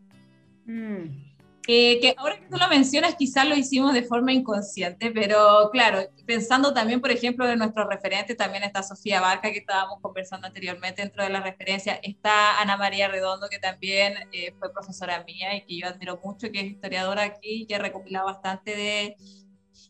Mm. 0.65 1.32
Eh, 1.65 1.99
que 2.01 2.13
ahora 2.17 2.37
que 2.37 2.47
tú 2.49 2.57
lo 2.57 2.67
mencionas, 2.67 3.15
quizás 3.15 3.47
lo 3.47 3.55
hicimos 3.55 3.93
de 3.93 4.03
forma 4.03 4.33
inconsciente, 4.33 5.11
pero 5.11 5.69
claro, 5.71 5.99
pensando 6.25 6.73
también, 6.73 6.99
por 6.99 7.09
ejemplo, 7.09 7.47
de 7.47 7.55
nuestros 7.55 7.87
referentes, 7.87 8.35
también 8.35 8.63
está 8.63 8.83
Sofía 8.83 9.21
Barca, 9.21 9.49
que 9.49 9.59
estábamos 9.59 9.99
conversando 10.01 10.47
anteriormente 10.47 11.01
dentro 11.01 11.23
de 11.23 11.29
la 11.29 11.39
referencia, 11.39 11.99
está 12.03 12.59
Ana 12.59 12.75
María 12.75 13.07
Redondo, 13.07 13.47
que 13.49 13.59
también 13.59 14.13
eh, 14.33 14.53
fue 14.59 14.73
profesora 14.73 15.23
mía 15.25 15.55
y 15.55 15.61
que 15.65 15.79
yo 15.79 15.87
admiro 15.87 16.19
mucho, 16.21 16.51
que 16.51 16.59
es 16.59 16.65
historiadora 16.65 17.23
aquí, 17.23 17.65
que 17.65 17.75
ha 17.75 17.79
recopilado 17.79 18.25
bastante 18.25 18.75
de 18.75 19.15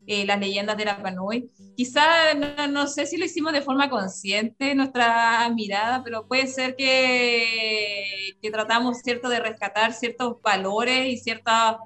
eh, 0.05 0.25
las 0.25 0.39
leyendas 0.39 0.77
de 0.77 0.85
la 0.85 1.01
Panui. 1.01 1.49
Quizá, 1.75 2.33
no, 2.69 2.87
sé 2.87 3.05
si 3.05 3.17
lo 3.17 3.25
hicimos 3.25 3.53
de 3.53 3.61
forma 3.61 3.89
consciente, 3.89 4.75
nuestra 4.75 5.49
mirada, 5.49 6.03
pero 6.03 6.27
puede 6.27 6.47
ser 6.47 6.75
que, 6.75 8.05
que 8.41 8.51
tratamos, 8.51 8.99
¿cierto?, 8.99 9.29
de 9.29 9.39
rescatar 9.39 9.93
ciertos 9.93 10.41
valores 10.41 11.07
y 11.07 11.17
ciertos 11.17 11.77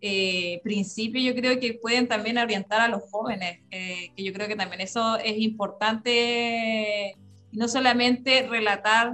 eh, 0.00 0.60
principios, 0.62 1.24
yo 1.24 1.34
creo 1.34 1.58
que 1.58 1.74
pueden 1.74 2.06
también 2.06 2.38
orientar 2.38 2.80
a 2.80 2.88
los 2.88 3.02
jóvenes, 3.10 3.60
eh, 3.70 4.10
que 4.16 4.24
yo 4.24 4.32
creo 4.32 4.46
que 4.46 4.56
también 4.56 4.80
eso 4.80 5.16
es 5.18 5.38
importante 5.38 7.16
no 7.52 7.68
solamente 7.68 8.46
relatar 8.46 9.12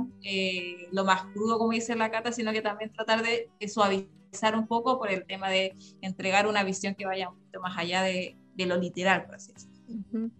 lo 0.90 1.04
más 1.04 1.22
crudo, 1.32 1.58
como 1.58 1.72
dice 1.72 1.94
la 1.94 2.10
Cata, 2.10 2.32
sino 2.32 2.52
que 2.52 2.62
también 2.62 2.92
tratar 2.92 3.22
de, 3.22 3.48
suavizar 3.68 4.56
un 4.56 4.66
poco 4.66 4.98
por 4.98 5.10
el 5.10 5.24
tema 5.24 5.48
de 5.48 5.74
entregar 6.00 6.46
una 6.46 6.64
visión 6.64 6.94
que 6.94 7.06
vaya 7.06 7.30
poquito 7.30 7.60
más 7.60 7.78
allá 7.78 8.02
de, 8.02 8.36
de 8.54 8.66
lo 8.66 8.76
literal, 8.76 9.24
por 9.24 9.36
así 9.36 9.52
decirlo. 9.52 10.30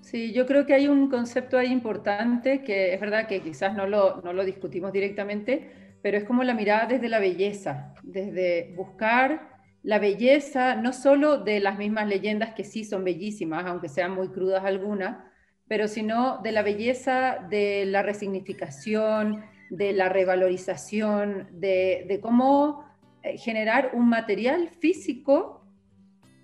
Sí, 0.00 0.32
yo 0.32 0.46
creo 0.46 0.66
que 0.66 0.74
hay 0.74 0.86
un 0.86 1.10
concepto 1.10 1.58
ahí 1.58 1.72
importante 1.72 2.62
que 2.62 2.94
es 2.94 3.00
verdad 3.00 3.26
que 3.26 3.40
quizás 3.40 3.74
no 3.74 3.86
lo, 3.86 4.20
no 4.22 4.32
lo 4.32 4.44
discutimos 4.44 4.92
directamente, 4.92 5.98
pero 6.00 6.16
es 6.16 6.24
como 6.24 6.44
la 6.44 6.54
mirada 6.54 6.86
desde 6.86 7.08
la 7.08 7.18
belleza, 7.18 7.92
desde 8.04 8.72
buscar 8.76 9.56
la 9.82 9.98
belleza 9.98 10.74
no 10.74 10.92
solo 10.92 11.38
de 11.38 11.60
las 11.60 11.78
mismas 11.78 12.08
leyendas 12.08 12.54
que 12.54 12.64
sí 12.64 12.84
son 12.84 13.04
bellísimas, 13.04 13.66
aunque 13.66 13.88
sean 13.88 14.12
muy 14.12 14.28
crudas 14.28 14.64
algunas, 14.64 15.18
pero 15.68 15.88
sino 15.88 16.40
de 16.42 16.52
la 16.52 16.62
belleza 16.62 17.38
de 17.50 17.84
la 17.86 18.02
resignificación, 18.02 19.44
de 19.70 19.92
la 19.92 20.08
revalorización, 20.08 21.48
de, 21.52 22.04
de 22.08 22.20
cómo 22.20 22.84
eh, 23.22 23.38
generar 23.38 23.90
un 23.92 24.08
material 24.08 24.68
físico 24.68 25.65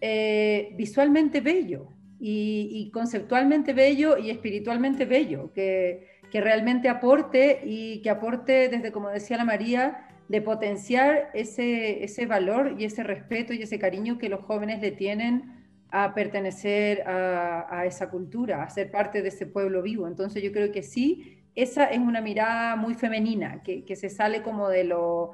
eh, 0.05 0.75
visualmente 0.77 1.41
bello 1.41 1.93
y, 2.19 2.91
conceptualmente 2.93 3.73
bello 3.73 4.19
y 4.19 4.31
espiritualmente 4.31 5.05
bello, 5.05 5.53
que, 5.53 6.11
realmente 6.33 6.89
aporte 6.89 7.61
y 7.65 8.03
que 8.03 8.11
aporte 8.11 8.69
desde, 8.69 8.91
como 8.91 9.11
decía 9.11 9.37
la 9.37 9.45
María, 9.45 10.09
de 10.29 10.43
potenciar 10.43 11.31
ese, 11.35 12.03
ese 12.03 12.27
valor 12.27 12.75
y 12.79 12.85
ese 12.85 13.05
respeto 13.05 13.53
y 13.53 13.63
ese 13.63 13.79
cariño 13.79 14.19
que 14.19 14.29
los 14.29 14.41
jóvenes 14.41 14.81
le 14.81 14.91
tienen 14.91 15.53
a 15.91 16.15
pertenecer 16.15 17.03
a, 17.07 17.85
esa 17.87 18.11
cultura, 18.11 18.65
a 18.65 18.71
ser 18.71 18.91
parte 18.91 19.23
de 19.23 19.29
ese 19.29 19.47
pueblo 19.47 19.83
vivo. 19.83 20.09
Entonces 20.09 20.43
yo 20.43 20.51
creo 20.51 20.73
que 20.73 20.83
sí, 20.83 21.39
esa 21.55 21.85
es 21.85 21.99
una 21.99 22.21
mirada 22.21 22.75
muy 22.75 22.95
femenina, 22.95 23.63
que, 23.63 23.85
que 23.85 23.95
se 23.95 24.09
sale 24.09 24.43
como 24.43 24.69
de 24.69 24.83
lo 24.83 25.31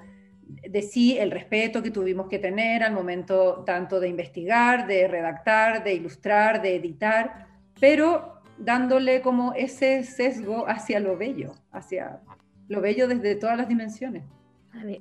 de 0.49 0.83
sí 0.83 1.19
el 1.19 1.31
respeto 1.31 1.83
que 1.83 1.91
tuvimos 1.91 2.29
que 2.29 2.39
tener 2.39 2.83
al 2.83 2.93
momento 2.93 3.63
tanto 3.65 4.01
de 4.01 4.09
investigar, 4.09 4.87
de 4.87 5.07
redactar, 5.07 5.85
de 5.85 5.95
ilustrar, 5.95 6.63
de 6.63 6.77
editar, 6.77 7.47
pero 7.79 8.41
dándole 8.59 9.21
como 9.21 9.53
ese 9.55 10.03
sesgo 10.05 10.69
hacia 10.69 11.01
lo 11.01 11.17
bello, 11.17 11.55
hacia 11.71 12.21
lo 12.69 12.81
bello 12.81 13.09
desde 13.09 13.35
todas 13.37 13.57
las 13.57 13.69
dimensiones. 13.69 14.25
A 14.73 14.85
ver, 14.85 15.01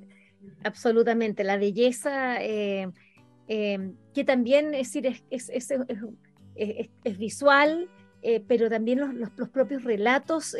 absolutamente. 0.64 1.44
La 1.44 1.56
belleza, 1.56 2.42
eh, 2.42 2.88
eh, 3.48 3.92
que 4.14 4.24
también 4.24 4.74
es, 4.74 4.92
decir, 4.92 5.22
es, 5.30 7.18
visual, 7.18 7.88
eh, 8.22 8.42
pero 8.46 8.68
también 8.68 9.00
los, 9.00 9.14
los, 9.36 9.48
propios 9.48 9.84
relatos 9.84 10.56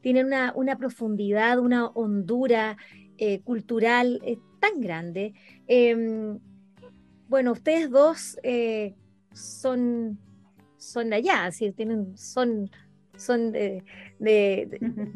tienen 0.00 0.26
una, 0.26 0.52
una, 0.54 0.76
profundidad, 0.76 1.58
una 1.58 1.86
hondura 1.88 2.76
cultural 3.44 4.20
tan 4.60 4.80
grande. 4.80 5.34
Em, 5.66 6.38
bueno, 7.28 7.52
ustedes 7.52 7.90
dos 7.90 8.38
son, 9.32 10.18
son 10.76 11.12
allá, 11.12 11.50
tienen, 11.74 12.16
son 12.16 12.70
son 13.22 13.52
de, 13.52 13.82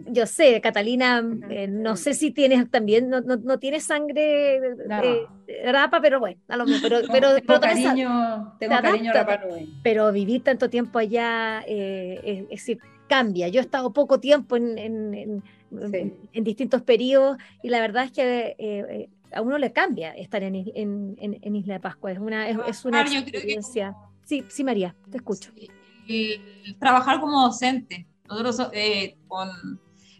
yo 0.08 0.26
sé, 0.26 0.60
Catalina, 0.60 1.22
eh, 1.50 1.66
no 1.68 1.96
sé 1.96 2.14
si 2.14 2.30
tienes 2.30 2.70
también, 2.70 3.08
no, 3.08 3.20
no, 3.20 3.58
tienes 3.58 3.84
sangre 3.84 4.60
de, 4.60 5.72
rapa, 5.72 6.00
pero 6.00 6.20
bueno, 6.20 6.40
a 6.48 6.56
lo 6.56 6.66
mejor, 6.66 6.90
pero, 6.90 7.00
pero, 7.10 7.34
tengo 7.34 7.60
cariño, 7.60 8.56
tengo 8.58 8.80
cariño 8.80 9.12
Rapa 9.12 9.40
Pero 9.82 10.12
vivir 10.12 10.42
tanto 10.42 10.68
tiempo 10.70 10.98
allá, 10.98 11.62
eh, 11.66 12.20
es, 12.24 12.48
decir, 12.48 12.78
cambia. 13.08 13.48
Yo 13.48 13.60
he 13.60 13.64
estado 13.64 13.92
poco 13.92 14.18
tiempo 14.20 14.56
en, 14.56 14.78
en, 14.78 15.14
en, 15.14 15.44
distintos 16.32 16.82
periodos 16.82 17.38
y 17.62 17.68
la 17.68 17.80
verdad 17.80 18.04
es 18.04 18.12
que 18.12 18.56
eh, 18.58 19.08
a 19.32 19.42
uno 19.42 19.58
le 19.58 19.72
cambia 19.72 20.12
estar 20.12 20.42
en, 20.42 20.54
Isla 20.54 21.74
de 21.74 21.80
Pascua. 21.80 22.12
Es 22.12 22.18
una, 22.18 22.48
es, 22.48 22.84
una 22.84 23.02
experiencia. 23.02 23.96
Sí, 24.24 24.44
sí, 24.48 24.64
María, 24.64 24.94
te 25.10 25.18
escucho 25.18 25.52
trabajar 26.78 27.20
como 27.20 27.42
docente. 27.42 28.06
Nosotros, 28.28 28.70
eh, 28.72 29.16
con, 29.28 29.48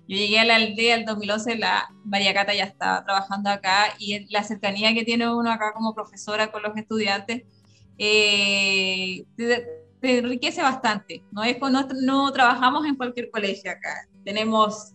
yo 0.09 0.17
llegué 0.17 0.39
a 0.39 0.45
la 0.45 0.57
aldea 0.57 0.97
en 0.97 1.05
2011, 1.05 1.57
la 1.57 1.89
María 2.05 2.35
Cata 2.35 2.55
ya 2.55 2.65
estaba 2.65 3.05
trabajando 3.05 3.51
acá 3.51 3.95
y 3.99 4.31
la 4.33 4.45
cercanía 4.45 4.95
que 4.95 5.05
tiene 5.05 5.33
uno 5.33 5.51
acá 5.51 5.73
como 5.73 5.95
profesora 5.95 6.53
con 6.53 6.63
los 6.63 6.77
estudiantes 6.77 7.43
eh, 7.99 9.25
te, 9.37 9.87
enriquece 10.03 10.63
bastante. 10.63 11.25
No, 11.33 11.43
es, 11.43 11.59
no, 11.61 11.89
no 12.03 12.33
trabajamos 12.33 12.87
en 12.87 12.95
cualquier 12.95 13.31
colegio 13.31 13.71
acá. 13.71 14.07
Tenemos 14.25 14.93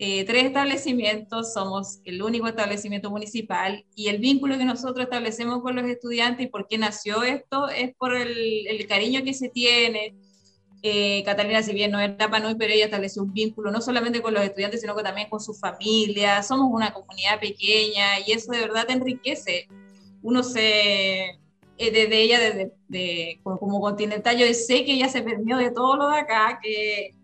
eh, 0.00 0.24
tres 0.24 0.44
establecimientos, 0.46 1.52
somos 1.52 2.00
el 2.04 2.22
único 2.22 2.48
establecimiento 2.48 3.10
municipal 3.10 3.84
y 3.94 4.08
el 4.08 4.18
vínculo 4.18 4.58
que 4.58 4.64
nosotros 4.64 5.04
establecemos 5.04 5.62
con 5.62 5.76
los 5.76 5.84
estudiantes 5.84 6.46
y 6.46 6.48
por 6.48 6.66
qué 6.66 6.78
nació 6.78 7.22
esto 7.22 7.68
es 7.68 7.94
por 7.96 8.16
el, 8.16 8.66
el 8.66 8.86
cariño 8.86 9.22
que 9.22 9.34
se 9.34 9.50
tiene, 9.50 10.14
eh, 10.82 11.22
Catalina, 11.24 11.62
si 11.62 11.74
bien 11.74 11.90
no 11.90 12.00
era 12.00 12.30
Panui, 12.30 12.54
pero 12.54 12.72
ella 12.72 12.86
estableció 12.86 13.22
un 13.22 13.34
vínculo 13.34 13.70
no 13.70 13.82
solamente 13.82 14.22
con 14.22 14.32
los 14.32 14.42
estudiantes, 14.42 14.80
sino 14.80 14.96
que 14.96 15.02
también 15.02 15.28
con 15.28 15.40
su 15.40 15.52
familia. 15.52 16.42
Somos 16.42 16.68
una 16.72 16.92
comunidad 16.92 17.38
pequeña 17.38 18.20
y 18.26 18.32
eso 18.32 18.50
de 18.52 18.60
verdad 18.60 18.86
te 18.86 18.94
enriquece. 18.94 19.68
Uno 20.22 20.42
se, 20.42 21.24
eh, 21.28 21.38
desde 21.76 22.22
ella, 22.22 22.40
desde 22.40 23.40
como, 23.42 23.80
continental, 23.80 24.38
yo 24.38 24.46
sé 24.54 24.84
que 24.84 24.94
ella 24.94 25.08
se 25.08 25.22
perdió 25.22 25.58
de 25.58 25.70
todo 25.70 25.96
lo 25.96 26.08
de 26.08 26.20
acá, 26.20 26.58
que 26.62 27.14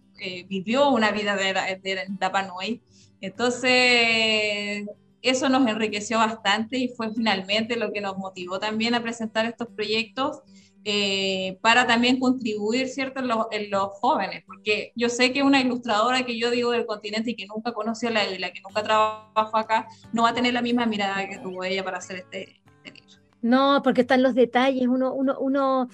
vivió 0.48 0.90
una 0.90 1.10
vida 1.10 1.36
de, 1.36 1.52
de, 1.82 2.04
de 2.08 2.80
Entonces, 3.20 4.86
eso 5.22 5.48
nos 5.48 5.66
enriqueció 5.66 6.18
bastante 6.18 6.78
y 6.78 6.88
fue 6.88 7.12
finalmente 7.12 7.76
lo 7.76 7.92
que 7.92 8.00
nos 8.00 8.16
motivó 8.16 8.58
también 8.58 8.94
a 8.94 9.02
presentar 9.02 9.46
estos 9.46 9.68
proyectos 9.68 10.42
eh, 10.88 11.58
para 11.62 11.84
también 11.84 12.20
contribuir, 12.20 12.86
¿cierto?, 12.88 13.20
en 13.50 13.70
los, 13.70 13.88
jóvenes, 14.00 14.44
porque 14.46 14.92
yo 14.94 15.08
sé 15.08 15.32
que 15.32 15.42
una 15.42 15.60
ilustradora 15.60 16.24
que 16.24 16.38
yo 16.38 16.48
digo 16.52 16.70
del 16.70 16.86
continente 16.86 17.32
y 17.32 17.34
que 17.34 17.46
nunca 17.46 17.72
conoció 17.72 18.08
la 18.10 18.30
isla, 18.30 18.52
que 18.52 18.60
nunca 18.60 18.84
trabajó 18.84 19.56
acá, 19.56 19.88
no 20.12 20.22
va 20.22 20.28
a 20.28 20.34
tener 20.34 20.54
la 20.54 20.62
misma 20.62 20.86
mirada 20.86 21.28
que 21.28 21.38
tuvo 21.38 21.64
ella 21.64 21.82
para 21.82 21.98
hacer 21.98 22.18
este, 22.18 22.60
este 22.84 23.00
libro. 23.00 23.16
No, 23.42 23.80
porque 23.82 24.02
están 24.02 24.22
los 24.22 24.36
detalles, 24.36 24.86
uno, 24.86 25.12
uno, 25.12 25.36
uno 25.40 25.88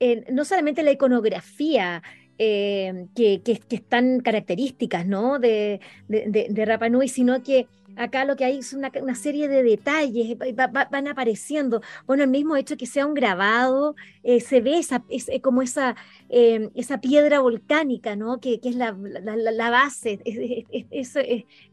eh, 0.00 0.24
no 0.32 0.46
solamente 0.46 0.82
la 0.82 0.92
iconografía, 0.92 2.02
eh, 2.38 3.06
que, 3.14 3.42
que, 3.42 3.60
están 3.74 4.20
características 4.20 5.06
¿no? 5.06 5.38
de, 5.38 5.80
de, 6.06 6.46
de, 6.48 6.64
Rapa 6.64 6.88
Nui, 6.88 7.08
sino 7.08 7.42
que 7.42 7.66
acá 7.96 8.24
lo 8.24 8.36
que 8.36 8.44
hay 8.44 8.58
es 8.58 8.72
una, 8.72 8.92
una 9.02 9.16
serie 9.16 9.48
de 9.48 9.64
detalles, 9.64 10.38
van 10.56 11.08
apareciendo. 11.08 11.82
Bueno, 12.06 12.22
el 12.22 12.30
mismo 12.30 12.54
hecho 12.54 12.76
que 12.76 12.86
sea 12.86 13.06
un 13.06 13.14
grabado, 13.14 13.96
eh, 14.22 14.40
se 14.40 14.60
ve 14.60 14.80
eh, 15.08 15.40
como 15.40 15.62
esa, 15.62 15.96
esa 16.28 17.00
piedra 17.00 17.40
volcánica, 17.40 18.14
¿no? 18.14 18.38
que, 18.38 18.60
que 18.60 18.68
es 18.68 18.76
la, 18.76 18.92
la, 18.92 19.70
base, 19.70 20.20
es, 20.24 21.14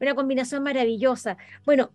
una 0.02 0.16
combinación 0.16 0.64
maravillosa. 0.64 1.38
Bueno, 1.64 1.92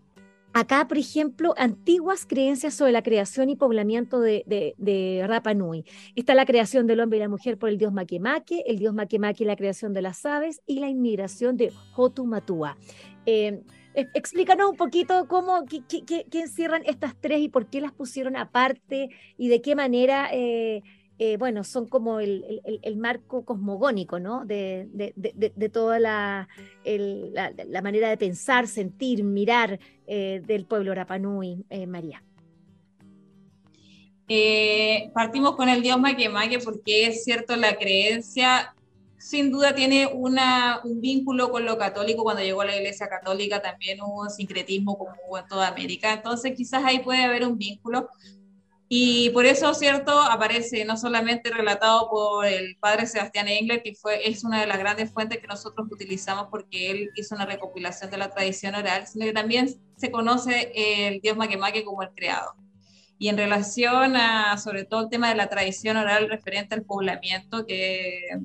Acá, 0.53 0.89
por 0.89 0.99
ejemplo, 0.99 1.55
antiguas 1.57 2.27
creencias 2.27 2.75
sobre 2.75 2.91
la 2.91 3.03
creación 3.03 3.51
y 3.51 3.57
poblamiento 3.57 4.21
de, 4.21 4.45
de, 4.47 5.25
Rapa 5.27 5.55
Nui. 5.55 5.85
Está 6.17 6.35
la 6.35 6.45
creación 6.45 6.89
del 6.89 7.01
hombre 7.01 7.19
y 7.19 7.21
la 7.21 7.29
mujer 7.29 7.57
por 7.57 7.69
el 7.69 7.79
dios 7.79 7.93
Makemake, 7.93 8.65
el 8.67 8.79
dios 8.79 8.93
Makemake 8.93 9.45
y 9.45 9.47
la 9.47 9.55
creación 9.55 9.93
de 9.93 10.03
las 10.03 10.27
aves 10.27 10.61
y 10.67 10.81
la 10.81 10.89
inmigración 10.89 11.57
de 11.57 11.73
Hotumatua. 11.95 12.77
Eh, 13.27 13.63
explícanos 13.95 14.71
un 14.71 14.77
poquito 14.77 15.29
cómo, 15.29 15.65
qué, 15.67 16.27
encierran 16.33 16.83
estas 16.85 17.15
tres 17.21 17.41
y 17.41 17.49
por 17.49 17.67
qué 17.67 17.81
las 17.81 17.93
pusieron 17.93 18.37
aparte 18.37 19.11
y 19.37 19.49
de 19.49 19.63
qué 19.63 19.77
manera 19.77 20.31
eh, 20.33 20.83
eh, 21.23 21.37
bueno, 21.37 21.65
son 21.65 21.87
como 21.87 22.19
el, 22.19 22.41
marco 22.97 23.45
cosmogónico, 23.45 24.19
¿no? 24.19 24.47
De, 24.47 24.89
toda 25.71 26.01
la, 26.01 26.49
la, 26.83 27.83
manera 27.83 28.09
de 28.09 28.17
pensar, 28.17 28.67
sentir, 28.67 29.23
mirar 29.23 29.79
eh, 30.07 30.41
del 30.47 30.65
pueblo 30.65 30.95
Rapanui, 30.95 31.67
eh, 31.69 31.87
María. 31.87 32.25
partimos 35.13 35.57
con 35.57 35.69
el 35.69 35.83
dios 35.83 36.01
Maquemaque 36.01 36.59
porque 36.59 37.09
es 37.09 37.23
cierto, 37.23 37.55
la 37.55 37.77
creencia 37.77 38.75
sin 39.19 39.51
duda 39.51 39.75
tiene 39.75 40.07
una, 40.07 40.81
un 40.85 41.03
vínculo 41.03 41.51
con 41.51 41.67
lo 41.67 41.77
católico. 41.77 42.23
Cuando 42.23 42.43
llegó 42.43 42.63
a 42.63 42.65
la 42.65 42.77
Iglesia 42.77 43.11
Católica 43.11 43.61
también 43.61 44.01
hubo 44.01 44.23
un 44.23 44.31
sincretismo 44.31 44.97
como 44.97 45.13
hubo 45.29 45.37
en 45.37 45.47
toda 45.47 45.69
América. 45.69 46.15
Entonces 46.15 46.55
quizás 46.57 46.83
ahí 46.83 47.01
puede 47.01 47.25
haber 47.25 47.47
un 47.47 47.59
vínculo. 47.59 48.09
Y 48.93 49.31
por 49.31 49.47
eso, 49.47 49.73
¿cierto? 49.73 50.21
Aparece 50.21 50.85
no 50.85 50.97
solamente 50.97 51.51
relatado 51.51 52.11
por 52.11 52.45
el 52.45 52.77
padre 52.81 53.07
Sebastián 53.07 53.47
Engler, 53.47 53.85
que 53.85 53.95
fue, 53.95 54.29
es 54.29 54.43
una 54.43 54.61
de 54.61 54.67
las 54.67 54.81
grandes 54.81 55.13
fuentes 55.13 55.39
que 55.39 55.47
nosotros 55.47 55.87
utilizamos 55.93 56.49
porque 56.51 56.91
él 56.91 57.11
hizo 57.15 57.37
una 57.37 57.47
recopilación 57.47 58.11
de 58.11 58.17
la 58.17 58.31
tradición 58.31 58.75
oral, 58.75 59.07
sino 59.07 59.27
que 59.27 59.33
también 59.33 59.69
se 59.97 60.11
conoce 60.11 60.73
el 60.75 61.21
dios 61.21 61.37
Maquemaque 61.37 61.85
como 61.85 62.03
el 62.03 62.09
creador. 62.17 62.57
Y 63.17 63.29
en 63.29 63.37
relación 63.37 64.17
a, 64.17 64.59
sobre 64.59 64.85
todo, 64.85 65.03
el 65.03 65.09
tema 65.09 65.29
de 65.29 65.37
la 65.37 65.49
tradición 65.49 65.97
oral 65.97 66.29
referente 66.29 66.75
al 66.75 66.83
poblamiento, 66.83 67.65
que, 67.67 68.41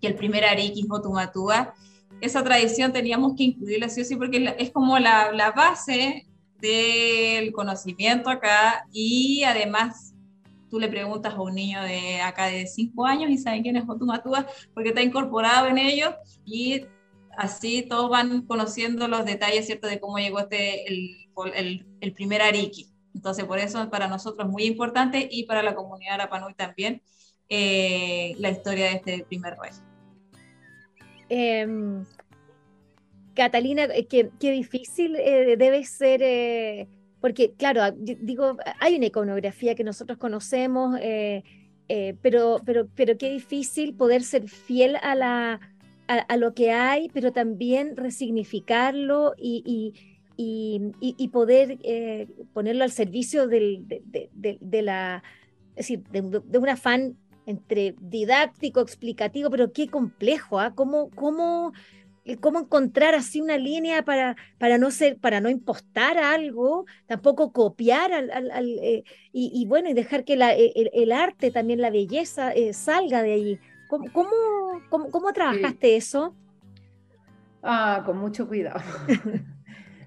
que 0.00 0.06
el 0.06 0.14
primer 0.14 0.46
Ariquis 0.46 0.88
Motumatúa, 0.88 1.74
esa 2.22 2.42
tradición 2.42 2.94
teníamos 2.94 3.34
que 3.36 3.44
incluirla 3.44 3.90
sí 3.90 4.00
o 4.00 4.04
sí, 4.06 4.16
porque 4.16 4.54
es 4.58 4.70
como 4.70 4.98
la, 4.98 5.32
la 5.32 5.50
base 5.50 6.26
del 6.64 7.52
conocimiento 7.52 8.30
acá 8.30 8.86
y 8.90 9.44
además 9.44 10.14
tú 10.70 10.80
le 10.80 10.88
preguntas 10.88 11.34
a 11.34 11.42
un 11.42 11.54
niño 11.54 11.82
de 11.82 12.22
acá 12.22 12.46
de 12.46 12.66
5 12.66 13.04
años 13.06 13.30
y 13.30 13.36
saben 13.36 13.62
quién 13.62 13.76
es 13.76 13.84
Otumatúa 13.86 14.46
porque 14.72 14.88
está 14.88 15.02
incorporado 15.02 15.68
en 15.68 15.76
ellos 15.76 16.14
y 16.46 16.86
así 17.36 17.82
todos 17.82 18.08
van 18.08 18.46
conociendo 18.46 19.08
los 19.08 19.26
detalles 19.26 19.66
¿cierto? 19.66 19.88
de 19.88 20.00
cómo 20.00 20.18
llegó 20.18 20.40
este 20.40 20.86
el, 20.88 21.84
el, 22.00 22.12
primer 22.14 22.40
Ariki. 22.40 22.86
Entonces 23.14 23.44
por 23.44 23.58
eso 23.58 23.90
para 23.90 24.08
nosotros 24.08 24.46
es 24.46 24.52
muy 24.52 24.64
importante 24.64 25.28
y 25.30 25.44
para 25.44 25.62
la 25.62 25.74
comunidad 25.74 26.14
Arapanui 26.14 26.54
también 26.54 27.02
eh, 27.50 28.34
la 28.38 28.50
historia 28.50 28.86
de 28.86 28.92
este 28.94 29.24
primer 29.28 29.56
rey. 29.58 29.72
Em, 31.28 32.04
Catalina, 33.34 33.84
eh, 33.84 34.06
qué, 34.06 34.30
difícil 34.40 35.16
eh, 35.16 35.56
debe 35.56 35.84
ser, 35.84 36.22
eh, 36.22 36.88
porque 37.20 37.52
claro, 37.52 37.82
ah, 37.82 37.92
digo, 37.96 38.56
hay 38.80 38.96
una 38.96 39.06
iconografía 39.06 39.74
que 39.74 39.84
nosotros 39.84 40.18
conocemos, 40.18 40.98
pero, 42.22 42.60
pero, 42.64 42.88
pero 42.94 43.18
qué 43.18 43.30
difícil 43.30 43.94
poder 43.94 44.22
ser 44.22 44.48
fiel 44.48 44.96
a, 45.02 45.14
la, 45.14 45.60
a, 46.06 46.36
lo 46.36 46.54
que 46.54 46.72
hay, 46.72 47.08
pero 47.12 47.32
también 47.32 47.96
resignificarlo 47.96 49.34
y, 49.36 49.94
y, 50.36 51.28
poder 51.28 51.78
ponerlo 52.52 52.84
al 52.84 52.90
servicio 52.90 53.46
del, 53.46 53.86
de, 53.86 54.82
la, 54.82 55.22
decir, 55.76 56.02
de, 56.10 56.58
un 56.58 56.68
afán 56.68 57.16
entre 57.46 57.94
didáctico, 58.00 58.80
explicativo, 58.80 59.50
pero 59.50 59.72
qué 59.72 59.88
complejo, 59.88 60.58
¿ah? 60.60 60.74
¿Cómo, 60.74 61.10
cómo 61.10 61.72
cómo 62.40 62.60
encontrar 62.60 63.14
así 63.14 63.40
una 63.40 63.58
línea 63.58 64.04
para, 64.04 64.36
para, 64.58 64.78
no 64.78 64.90
ser, 64.90 65.18
para 65.18 65.40
no 65.40 65.50
impostar 65.50 66.18
algo, 66.18 66.86
tampoco 67.06 67.52
copiar 67.52 68.12
al, 68.12 68.30
eh, 68.82 69.04
y, 69.32 69.66
bueno, 69.66 69.90
y 69.90 69.94
dejar 69.94 70.24
que 70.24 70.36
la, 70.36 70.54
e, 70.54 70.72
el, 70.92 71.12
arte, 71.12 71.50
también 71.50 71.80
la 71.80 71.90
belleza, 71.90 72.52
eh, 72.52 72.72
salga 72.72 73.22
de 73.22 73.32
allí. 73.34 73.58
¿Cómo, 73.88 74.10
cómo, 74.12 75.10
cómo, 75.10 75.32
trabajaste 75.32 75.96
eso? 75.96 76.34
Ah, 77.62 78.02
con 78.04 78.18
mucho 78.18 78.48
cuidado. 78.48 78.80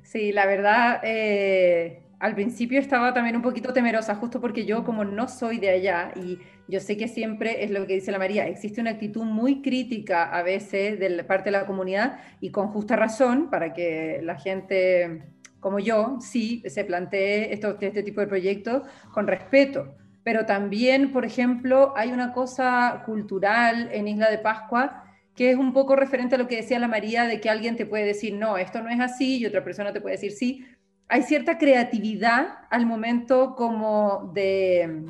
Sí, 0.08 0.32
la 0.32 0.46
verdad, 0.46 1.02
eh, 1.04 2.02
al 2.20 2.34
principio 2.34 2.80
estaba 2.80 3.14
también 3.14 3.36
un 3.36 3.42
poquito 3.42 3.74
temerosa, 3.74 4.16
justo 4.16 4.40
porque 4.40 4.66
yo 4.66 4.86
como 4.86 5.04
no 5.04 5.28
soy 5.28 5.60
de 5.60 5.70
allá 5.70 6.14
y 6.16 6.40
yo 6.68 6.80
sé 6.80 6.98
que 6.98 7.08
siempre 7.08 7.64
es 7.64 7.72
lo 7.72 7.88
que 7.88 7.94
dice 7.94 8.12
la 8.12 8.20
María, 8.20 8.48
existe 8.48 8.82
una 8.82 8.92
actitud 8.92 9.24
muy 9.24 9.62
crítica 9.62 10.26
a 10.26 10.44
veces 10.44 11.00
de 11.00 11.24
parte 11.24 11.46
de 11.46 11.52
la 11.52 11.66
comunidad 11.66 12.20
y 12.42 12.52
con 12.52 12.68
justa 12.68 12.96
razón 12.96 13.50
para 13.50 13.74
que 13.74 14.20
la 14.24 14.36
gente 14.36 15.24
como 15.60 15.80
yo 15.80 16.18
sí 16.22 16.64
se 16.68 16.86
plantee 16.86 17.52
este 17.54 18.04
tipo 18.04 18.22
de 18.22 18.28
proyectos 18.28 18.84
con 19.12 19.28
respeto. 19.28 19.96
Pero 20.24 20.46
también, 20.46 21.12
por 21.12 21.26
ejemplo, 21.26 21.94
hay 21.96 22.12
una 22.12 22.34
cosa 22.34 23.04
cultural 23.06 23.90
en 23.92 24.08
Isla 24.08 24.30
de 24.30 24.38
Pascua 24.38 25.04
que 25.38 25.52
es 25.52 25.58
un 25.58 25.72
poco 25.72 25.96
referente 25.96 26.34
a 26.36 26.38
lo 26.40 26.48
que 26.48 26.58
decía 26.58 26.80
la 26.80 26.88
María, 26.88 27.26
de 27.26 27.40
que 27.40 27.50
alguien 27.50 27.76
te 27.76 27.86
puede 27.86 28.06
decir, 28.06 28.34
no, 28.34 28.58
esto 28.58 28.82
no 28.82 28.90
es 28.90 29.00
así, 29.00 29.38
y 29.38 29.46
otra 29.46 29.64
persona 29.64 29.94
te 29.94 30.02
puede 30.02 30.16
decir 30.16 30.32
sí, 30.32 30.66
hay 31.08 31.22
cierta 31.22 31.60
creatividad 31.60 32.48
al 32.72 32.88
momento 32.88 33.56
como 33.56 34.32
de, 34.34 35.06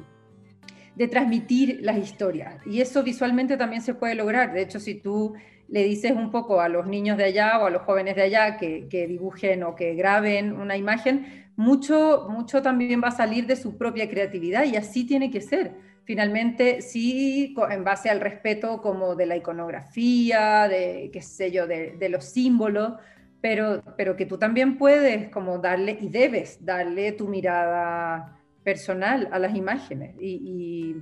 de 0.97 1.07
transmitir 1.07 1.79
las 1.83 1.97
historias. 1.97 2.55
Y 2.65 2.81
eso 2.81 3.03
visualmente 3.03 3.55
también 3.55 3.83
se 3.83 3.93
puede 3.93 4.15
lograr. 4.15 4.51
De 4.51 4.63
hecho, 4.63 4.79
si 4.79 4.95
tú 4.95 5.35
le 5.67 5.83
dices 5.83 6.11
un 6.11 6.31
poco 6.31 6.59
a 6.59 6.69
los 6.69 6.87
niños 6.87 7.17
de 7.17 7.25
allá 7.25 7.59
o 7.59 7.67
a 7.67 7.69
los 7.69 7.83
jóvenes 7.83 8.15
de 8.15 8.23
allá 8.23 8.57
que, 8.57 9.05
dibujen 9.07 9.61
o 9.61 9.75
que 9.75 9.93
graben 9.93 10.53
una 10.53 10.75
imagen, 10.75 11.51
mucho, 11.55 12.27
mucho 12.31 12.63
también 12.63 12.99
va 13.03 13.09
a 13.09 13.11
salir 13.11 13.45
de 13.45 13.55
su 13.55 13.77
propia 13.77 14.09
creatividad 14.09 14.63
y 14.63 14.75
así 14.75 15.05
tiene 15.05 15.29
que 15.29 15.41
ser. 15.41 15.75
Finalmente, 16.03 16.81
sí, 16.81 17.53
en 17.69 17.83
base 17.83 18.09
al 18.09 18.19
respeto 18.19 18.81
como 18.81 19.15
de 19.15 19.27
la 19.27 19.35
iconografía, 19.35 20.67
de, 20.67 21.11
qué 21.13 21.21
sé 21.21 21.51
yo, 21.51 21.67
de 21.67 22.09
los 22.09 22.25
símbolos, 22.25 22.93
pero, 23.39 23.83
pero 23.97 24.15
que 24.15 24.25
tú 24.25 24.39
también 24.39 24.79
puedes 24.79 25.29
como 25.29 25.59
darle 25.59 25.95
y 26.01 26.09
debes 26.09 26.65
darle 26.65 27.11
tu 27.11 27.27
mirada 27.27 28.36
personal 28.67 29.29
a 29.31 29.39
las 29.39 29.55
imágenes 29.55 30.13
y, 30.19 31.01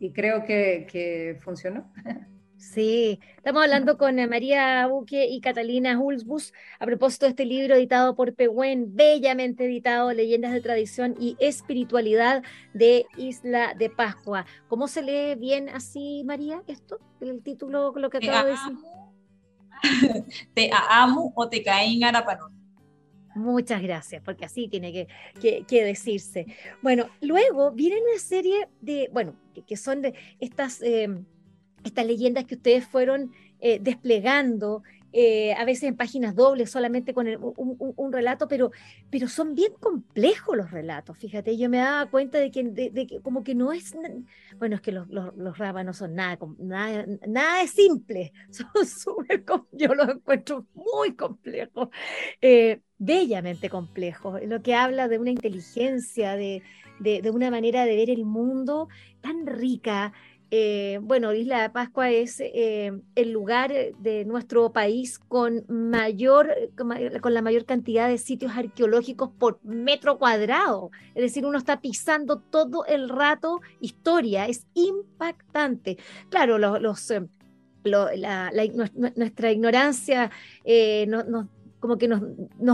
y, 0.00 0.12
creo 0.12 0.46
que, 0.46 0.86
que 0.90 1.38
funcionó. 1.44 1.92
Sí, 2.56 3.20
estamos 3.36 3.62
hablando 3.62 3.98
con 3.98 4.16
María 4.30 4.86
Buque 4.86 5.26
y 5.26 5.42
Catalina 5.42 6.00
Hulsbus 6.00 6.54
a 6.78 6.86
propósito 6.86 7.26
de 7.26 7.30
este 7.30 7.44
libro 7.44 7.74
editado 7.74 8.16
por 8.16 8.34
Pehuen, 8.34 8.96
bellamente 8.96 9.66
editado, 9.66 10.10
Leyendas 10.14 10.54
de 10.54 10.62
Tradición 10.62 11.16
y 11.20 11.36
Espiritualidad 11.38 12.42
de 12.72 13.04
Isla 13.18 13.74
de 13.78 13.90
Pascua. 13.90 14.46
¿Cómo 14.68 14.88
se 14.88 15.02
lee 15.02 15.34
bien 15.38 15.68
así, 15.68 16.22
María, 16.24 16.62
esto? 16.66 16.98
El 17.20 17.42
título, 17.42 17.92
lo 17.94 18.08
que 18.08 18.18
acabo 18.18 18.46
de 18.46 18.52
decir. 18.52 18.78
te 20.54 20.70
amo 20.88 21.30
o 21.36 21.46
te 21.46 21.62
caen 21.62 22.04
Arapanón. 22.04 22.59
Muchas 23.34 23.80
gracias, 23.80 24.22
porque 24.24 24.44
así 24.44 24.68
tiene 24.68 24.92
que, 24.92 25.64
que, 25.66 25.84
decirse. 25.84 26.46
Bueno, 26.82 27.08
luego 27.20 27.70
viene 27.70 27.96
una 28.00 28.18
serie 28.18 28.68
de, 28.80 29.08
bueno, 29.12 29.36
que, 29.66 29.76
son 29.76 30.02
de 30.02 30.14
estas, 30.40 30.82
eh, 30.82 31.08
estas 31.84 32.06
leyendas 32.06 32.44
que 32.44 32.56
ustedes 32.56 32.84
fueron 32.86 33.32
eh, 33.60 33.78
desplegando 33.80 34.82
eh, 35.12 35.54
a 35.54 35.64
veces 35.64 35.84
en 35.84 35.96
páginas 35.96 36.34
dobles, 36.34 36.70
solamente 36.70 37.14
con 37.14 37.26
un, 37.26 38.12
relato, 38.12 38.46
pero, 38.46 38.70
pero 39.10 39.28
son 39.28 39.54
bien 39.54 39.72
complejos 39.80 40.56
los 40.56 40.70
relatos, 40.70 41.18
fíjate, 41.18 41.56
yo 41.56 41.68
me 41.68 41.78
daba 41.78 42.10
cuenta 42.10 42.38
de 42.38 42.50
que, 42.50 42.64
de, 42.64 43.20
como 43.22 43.42
que 43.42 43.54
no 43.54 43.72
es, 43.72 43.94
bueno, 44.58 44.76
es 44.76 44.80
que 44.80 44.92
los, 44.92 45.08
los, 45.08 45.36
los 45.36 45.58
no 45.58 45.92
son 45.92 46.14
nada, 46.14 46.38
nada, 46.58 47.06
nada 47.26 47.62
es 47.62 47.72
simple, 47.72 48.32
son 48.50 48.86
súper, 48.86 49.44
yo 49.72 49.94
los 49.94 50.08
encuentro 50.08 50.66
muy 50.74 51.14
complejos, 51.14 51.88
eh, 52.40 52.80
bellamente 52.98 53.68
complejos, 53.68 54.40
lo 54.46 54.62
que 54.62 54.74
habla 54.74 55.08
de 55.08 55.18
una 55.18 55.30
inteligencia, 55.30 56.36
de, 56.36 56.62
de 57.00 57.30
una 57.30 57.50
manera 57.50 57.84
de 57.84 57.96
ver 57.96 58.10
el 58.10 58.24
mundo 58.24 58.88
tan 59.20 59.46
rica, 59.46 60.12
eh, 60.52 60.98
bueno, 61.02 61.32
Isla 61.32 61.62
de 61.62 61.70
Pascua 61.70 62.10
es 62.10 62.40
eh, 62.40 62.92
el 63.14 63.30
lugar 63.30 63.72
de 63.98 64.24
nuestro 64.24 64.72
país 64.72 65.18
con, 65.18 65.64
mayor, 65.68 66.52
con 67.20 67.34
la 67.34 67.42
mayor 67.42 67.64
cantidad 67.64 68.08
de 68.08 68.18
sitios 68.18 68.52
arqueológicos 68.56 69.30
por 69.38 69.60
metro 69.62 70.18
cuadrado. 70.18 70.90
Es 71.14 71.22
decir, 71.22 71.46
uno 71.46 71.58
está 71.58 71.80
pisando 71.80 72.40
todo 72.40 72.84
el 72.86 73.08
rato 73.08 73.60
historia, 73.80 74.46
es 74.46 74.66
impactante. 74.74 75.98
Claro, 76.30 76.58
los, 76.58 77.10
eh, 77.12 77.22
nuestra 79.16 79.52
ignorancia 79.52 80.32
como 81.80 81.96
que 81.96 82.08
nos, 82.08 82.22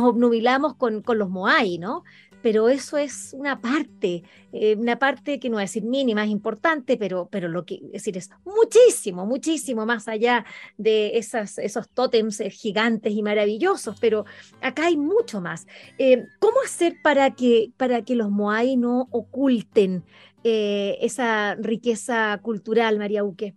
obnubilamos 0.03 0.75
con, 0.75 1.01
con 1.03 1.19
los 1.19 1.31
Moai, 1.31 1.79
¿no? 1.79 2.05
Pero 2.47 2.69
eso 2.69 2.97
es 2.97 3.35
una 3.37 3.61
parte, 3.61 4.23
eh, 4.53 4.77
una 4.77 5.01
parte 5.01 5.41
que 5.41 5.49
no 5.49 5.55
voy 5.57 5.63
a 5.63 5.65
decir 5.65 5.83
mínima, 5.83 6.23
es 6.23 6.31
importante, 6.31 6.97
pero, 6.97 7.27
pero 7.29 7.49
lo 7.49 7.67
que 7.67 7.81
decir 7.93 8.17
es 8.17 8.31
muchísimo, 8.45 9.27
muchísimo 9.27 9.85
más 9.85 10.07
allá 10.07 10.47
de 10.79 11.19
esas, 11.19 11.59
esos 11.59 11.89
tótems 11.89 12.39
eh, 12.39 12.51
gigantes 12.51 13.13
y 13.13 13.21
maravillosos, 13.21 13.99
pero 14.01 14.27
acá 14.61 14.87
hay 14.87 14.97
mucho 14.97 15.41
más. 15.41 15.67
Eh, 15.99 16.23
¿Cómo 16.39 16.59
hacer 16.65 16.95
para 17.03 17.33
que, 17.33 17.73
para 17.77 18.03
que 18.03 18.15
los 18.15 18.31
Moai 18.31 18.77
no 18.77 19.09
oculten 19.11 20.05
esa 20.45 21.57
riqueza 21.57 22.39
cultural, 22.41 23.01
María 23.01 23.25
Uque? 23.25 23.57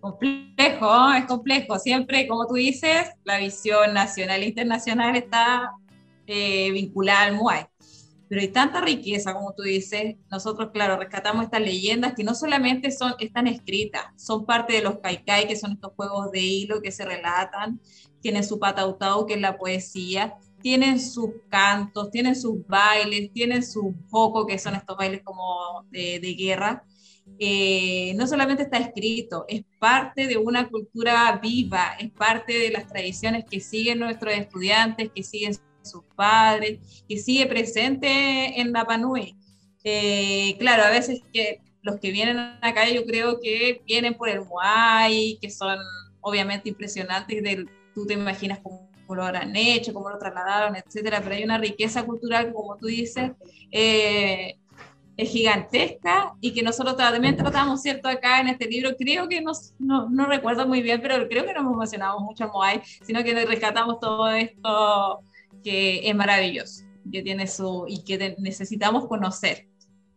Complejo, 0.00 1.12
es 1.12 1.26
complejo. 1.26 1.78
Siempre, 1.78 2.26
como 2.26 2.46
tú 2.46 2.54
dices, 2.54 3.10
la 3.24 3.36
visión 3.36 3.92
nacional 3.92 4.42
e 4.42 4.46
internacional 4.46 5.14
está 5.14 5.70
eh, 6.26 6.70
vinculada 6.70 7.24
al 7.24 7.36
Muay. 7.36 7.64
Pero 8.28 8.40
hay 8.40 8.48
tanta 8.48 8.80
riqueza, 8.80 9.34
como 9.34 9.52
tú 9.52 9.62
dices, 9.62 10.16
nosotros, 10.30 10.70
claro, 10.72 10.96
rescatamos 10.96 11.44
estas 11.44 11.60
leyendas 11.60 12.14
que 12.14 12.24
no 12.24 12.34
solamente 12.34 12.90
son, 12.90 13.14
están 13.20 13.46
escritas, 13.46 14.06
son 14.16 14.46
parte 14.46 14.72
de 14.72 14.82
los 14.82 14.98
kaikai, 14.98 15.46
que 15.46 15.56
son 15.56 15.72
estos 15.72 15.92
juegos 15.94 16.30
de 16.32 16.40
hilo 16.40 16.80
que 16.80 16.90
se 16.90 17.04
relatan, 17.04 17.80
tienen 18.20 18.42
su 18.42 18.58
patautau, 18.58 19.26
que 19.26 19.34
es 19.34 19.40
la 19.40 19.58
poesía, 19.58 20.36
tienen 20.62 20.98
sus 20.98 21.30
cantos, 21.50 22.10
tienen 22.10 22.34
sus 22.34 22.66
bailes, 22.66 23.30
tienen 23.32 23.62
su 23.62 23.94
joco, 24.10 24.46
que 24.46 24.58
son 24.58 24.74
estos 24.74 24.96
bailes 24.96 25.20
como 25.22 25.84
de, 25.90 26.34
guerra. 26.38 26.82
Eh, 27.38 28.14
no 28.16 28.26
solamente 28.26 28.62
está 28.62 28.78
escrito, 28.78 29.44
es 29.46 29.62
parte 29.78 30.26
de 30.26 30.38
una 30.38 30.68
cultura 30.68 31.38
viva, 31.42 31.96
es 31.98 32.10
parte 32.10 32.58
de 32.58 32.70
las 32.70 32.86
tradiciones 32.86 33.44
que 33.44 33.60
siguen 33.60 33.98
nuestros 33.98 34.32
estudiantes, 34.32 35.10
que 35.14 35.22
siguen 35.22 35.54
sus 35.84 36.04
padres, 36.16 37.04
que 37.08 37.18
sigue 37.18 37.46
presente 37.46 38.60
en 38.60 38.72
la 38.72 38.84
Panui. 38.84 39.36
Eh, 39.84 40.56
claro, 40.58 40.84
a 40.84 40.90
veces 40.90 41.20
que 41.32 41.60
los 41.82 42.00
que 42.00 42.10
vienen 42.10 42.38
acá 42.62 42.88
yo 42.88 43.04
creo 43.04 43.38
que 43.40 43.82
vienen 43.86 44.14
por 44.14 44.28
el 44.28 44.40
Muay, 44.40 45.38
que 45.40 45.50
son 45.50 45.78
obviamente 46.22 46.70
impresionantes, 46.70 47.42
de, 47.42 47.66
tú 47.94 48.06
te 48.06 48.14
imaginas 48.14 48.60
cómo, 48.60 48.90
lo 49.10 49.22
habrán 49.22 49.54
hecho, 49.54 49.92
cómo 49.92 50.08
lo 50.08 50.18
trasladaron, 50.18 50.74
etcétera, 50.76 51.20
pero 51.22 51.34
hay 51.34 51.44
una 51.44 51.58
riqueza 51.58 52.04
cultural, 52.04 52.52
como 52.54 52.78
tú 52.78 52.86
dices, 52.86 53.32
eh, 53.70 54.56
es 55.16 55.28
gigantesca 55.28 56.34
y 56.40 56.52
que 56.52 56.62
nosotros 56.62 56.96
también 56.96 57.36
tratamos, 57.36 57.82
¿cierto? 57.82 58.08
Acá 58.08 58.40
en 58.40 58.48
este 58.48 58.66
libro, 58.66 58.96
creo 58.98 59.28
que 59.28 59.42
nos, 59.42 59.74
no, 59.78 60.08
no 60.08 60.26
recuerdo 60.26 60.66
muy 60.66 60.82
bien, 60.82 61.00
pero 61.02 61.28
creo 61.28 61.44
que 61.44 61.52
no 61.52 61.60
hemos 61.60 61.76
mencionado 61.76 62.18
mucho 62.20 62.48
Moai, 62.48 62.82
sino 63.02 63.22
que 63.22 63.44
rescatamos 63.44 64.00
todo 64.00 64.28
esto 64.30 65.20
que 65.64 66.08
es 66.08 66.14
maravilloso, 66.14 66.84
que 67.10 67.22
tiene 67.22 67.46
su, 67.46 67.86
y 67.88 68.04
que 68.04 68.36
necesitamos 68.38 69.08
conocer 69.08 69.66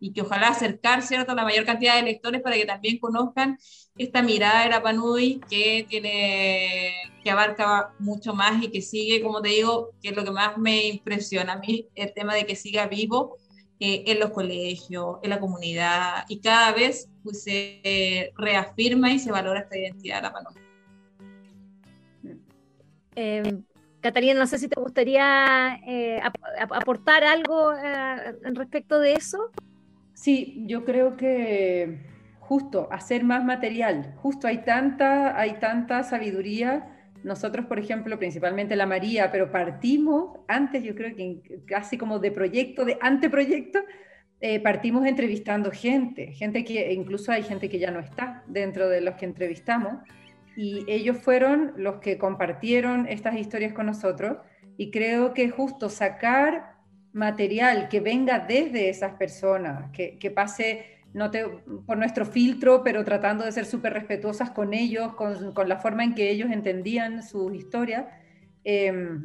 y 0.00 0.12
que 0.12 0.22
ojalá 0.22 0.48
acercar 0.48 1.02
¿cierto? 1.02 1.32
a 1.32 1.34
la 1.34 1.44
mayor 1.44 1.64
cantidad 1.64 1.96
de 1.96 2.02
lectores 2.02 2.40
para 2.40 2.56
que 2.56 2.66
también 2.66 2.98
conozcan 2.98 3.58
esta 3.96 4.22
mirada 4.22 4.62
de 4.62 4.70
Rapanui 4.70 5.40
que 5.50 5.86
tiene 5.88 6.92
que 7.24 7.30
abarca 7.30 7.92
mucho 7.98 8.32
más 8.34 8.62
y 8.62 8.70
que 8.70 8.80
sigue, 8.80 9.22
como 9.22 9.42
te 9.42 9.48
digo, 9.48 9.90
que 10.00 10.10
es 10.10 10.16
lo 10.16 10.24
que 10.24 10.30
más 10.30 10.56
me 10.56 10.86
impresiona 10.86 11.54
a 11.54 11.58
mí, 11.58 11.88
el 11.94 12.12
tema 12.14 12.34
de 12.34 12.46
que 12.46 12.54
siga 12.54 12.86
vivo 12.86 13.36
eh, 13.80 14.04
en 14.06 14.20
los 14.20 14.30
colegios, 14.30 15.16
en 15.22 15.30
la 15.30 15.40
comunidad 15.40 16.24
y 16.28 16.40
cada 16.40 16.72
vez 16.72 17.08
pues, 17.24 17.42
se 17.42 18.32
reafirma 18.36 19.12
y 19.12 19.18
se 19.18 19.32
valora 19.32 19.60
esta 19.60 19.76
identidad 19.76 20.16
de 20.16 20.28
Rapanui. 20.28 20.54
Eh, 23.16 23.42
Catalina, 24.08 24.40
no 24.40 24.46
sé 24.46 24.58
si 24.58 24.68
te 24.68 24.80
gustaría 24.80 25.80
eh, 25.86 26.18
aportar 26.70 27.24
algo 27.24 27.74
eh, 27.74 28.32
respecto 28.54 28.98
de 29.00 29.12
eso. 29.12 29.50
Sí, 30.14 30.64
yo 30.66 30.86
creo 30.86 31.18
que 31.18 31.98
justo 32.40 32.88
hacer 32.90 33.22
más 33.22 33.44
material, 33.44 34.14
justo 34.16 34.46
hay 34.46 34.64
tanta, 34.64 35.38
hay 35.38 35.58
tanta 35.60 36.02
sabiduría. 36.04 36.88
Nosotros, 37.22 37.66
por 37.66 37.78
ejemplo, 37.78 38.18
principalmente 38.18 38.76
la 38.76 38.86
María, 38.86 39.30
pero 39.30 39.52
partimos 39.52 40.38
antes, 40.48 40.82
yo 40.82 40.94
creo 40.94 41.14
que 41.14 41.60
casi 41.66 41.98
como 41.98 42.18
de 42.18 42.30
proyecto, 42.30 42.86
de 42.86 42.96
anteproyecto, 43.02 43.80
eh, 44.40 44.58
partimos 44.60 45.04
entrevistando 45.04 45.70
gente, 45.70 46.32
gente 46.32 46.64
que 46.64 46.94
incluso 46.94 47.30
hay 47.30 47.42
gente 47.42 47.68
que 47.68 47.78
ya 47.78 47.90
no 47.90 48.00
está 48.00 48.42
dentro 48.46 48.88
de 48.88 49.02
los 49.02 49.16
que 49.16 49.26
entrevistamos 49.26 49.98
y 50.60 50.84
ellos 50.88 51.18
fueron 51.18 51.72
los 51.76 52.00
que 52.00 52.18
compartieron 52.18 53.06
estas 53.06 53.36
historias 53.36 53.72
con 53.72 53.86
nosotros 53.86 54.38
Y 54.76 54.90
creo 54.90 55.32
que 55.32 55.50
justo 55.50 55.88
sacar 55.88 56.74
material 57.12 57.88
que 57.88 58.00
venga 58.00 58.40
desde 58.40 58.88
esas 58.88 59.14
personas, 59.14 59.92
que, 59.92 60.18
que 60.18 60.32
pase 60.32 60.84
no 61.14 61.30
te, 61.30 61.46
por 61.86 61.96
nuestro 61.96 62.26
filtro, 62.26 62.82
pero 62.82 63.04
tratando 63.04 63.44
de 63.44 63.52
ser 63.52 63.66
súper 63.66 63.92
respetuosas 63.92 64.50
con 64.50 64.74
ellos, 64.74 65.14
con, 65.14 65.52
con, 65.52 65.68
la 65.68 65.78
forma 65.78 66.02
en 66.02 66.16
que 66.16 66.28
ellos 66.28 66.50
entendían 66.50 67.22
su 67.22 67.54
historia. 67.54 68.08
Eh, 68.64 69.20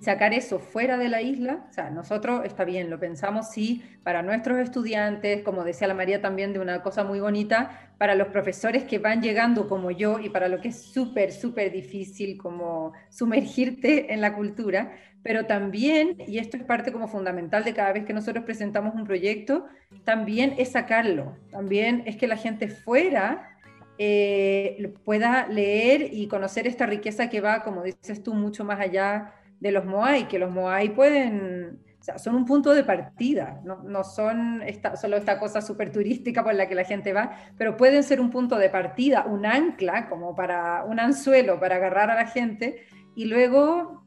sacar 0.00 0.32
eso 0.32 0.58
fuera 0.58 0.96
de 0.96 1.08
la 1.08 1.22
isla, 1.22 1.66
o 1.68 1.72
sea, 1.72 1.90
nosotros 1.90 2.44
está 2.44 2.64
bien, 2.64 2.90
lo 2.90 2.98
pensamos 2.98 3.50
sí, 3.50 3.82
para 4.02 4.22
nuestros 4.22 4.58
estudiantes, 4.58 5.42
como 5.42 5.64
decía 5.64 5.88
la 5.88 5.94
María 5.94 6.20
también 6.20 6.52
de 6.52 6.60
una 6.60 6.82
cosa 6.82 7.04
muy 7.04 7.20
bonita, 7.20 7.91
para 8.02 8.16
los 8.16 8.30
profesores 8.30 8.82
que 8.82 8.98
van 8.98 9.22
llegando 9.22 9.68
como 9.68 9.92
yo 9.92 10.18
y 10.18 10.28
para 10.28 10.48
lo 10.48 10.60
que 10.60 10.70
es 10.70 10.82
súper, 10.82 11.30
súper 11.30 11.70
difícil 11.70 12.36
como 12.36 12.94
sumergirte 13.10 14.12
en 14.12 14.20
la 14.20 14.34
cultura, 14.34 14.90
pero 15.22 15.46
también, 15.46 16.16
y 16.26 16.38
esto 16.38 16.56
es 16.56 16.64
parte 16.64 16.90
como 16.90 17.06
fundamental 17.06 17.62
de 17.62 17.74
cada 17.74 17.92
vez 17.92 18.04
que 18.04 18.12
nosotros 18.12 18.44
presentamos 18.44 18.96
un 18.96 19.04
proyecto, 19.04 19.66
también 20.02 20.56
es 20.58 20.72
sacarlo, 20.72 21.36
también 21.52 22.02
es 22.04 22.16
que 22.16 22.26
la 22.26 22.36
gente 22.36 22.66
fuera 22.66 23.56
eh, 23.98 24.92
pueda 25.04 25.46
leer 25.46 26.08
y 26.12 26.26
conocer 26.26 26.66
esta 26.66 26.86
riqueza 26.86 27.30
que 27.30 27.40
va, 27.40 27.62
como 27.62 27.84
dices 27.84 28.20
tú, 28.20 28.34
mucho 28.34 28.64
más 28.64 28.80
allá 28.80 29.32
de 29.60 29.70
los 29.70 29.84
Moai, 29.84 30.26
que 30.26 30.40
los 30.40 30.50
Moai 30.50 30.92
pueden, 30.92 31.78
o 32.02 32.04
sea, 32.04 32.18
son 32.18 32.34
un 32.34 32.44
punto 32.44 32.74
de 32.74 32.82
partida, 32.82 33.60
no, 33.62 33.84
no 33.84 34.02
son 34.02 34.60
esta, 34.62 34.96
solo 34.96 35.16
esta 35.16 35.38
cosa 35.38 35.62
súper 35.62 35.92
turística 35.92 36.42
por 36.42 36.52
la 36.52 36.66
que 36.66 36.74
la 36.74 36.82
gente 36.82 37.12
va, 37.12 37.30
pero 37.56 37.76
pueden 37.76 38.02
ser 38.02 38.20
un 38.20 38.28
punto 38.28 38.58
de 38.58 38.68
partida, 38.70 39.24
un 39.24 39.46
ancla, 39.46 40.08
como 40.08 40.34
para 40.34 40.82
un 40.82 40.98
anzuelo 40.98 41.60
para 41.60 41.76
agarrar 41.76 42.10
a 42.10 42.16
la 42.16 42.26
gente 42.26 42.82
y 43.14 43.26
luego 43.26 44.02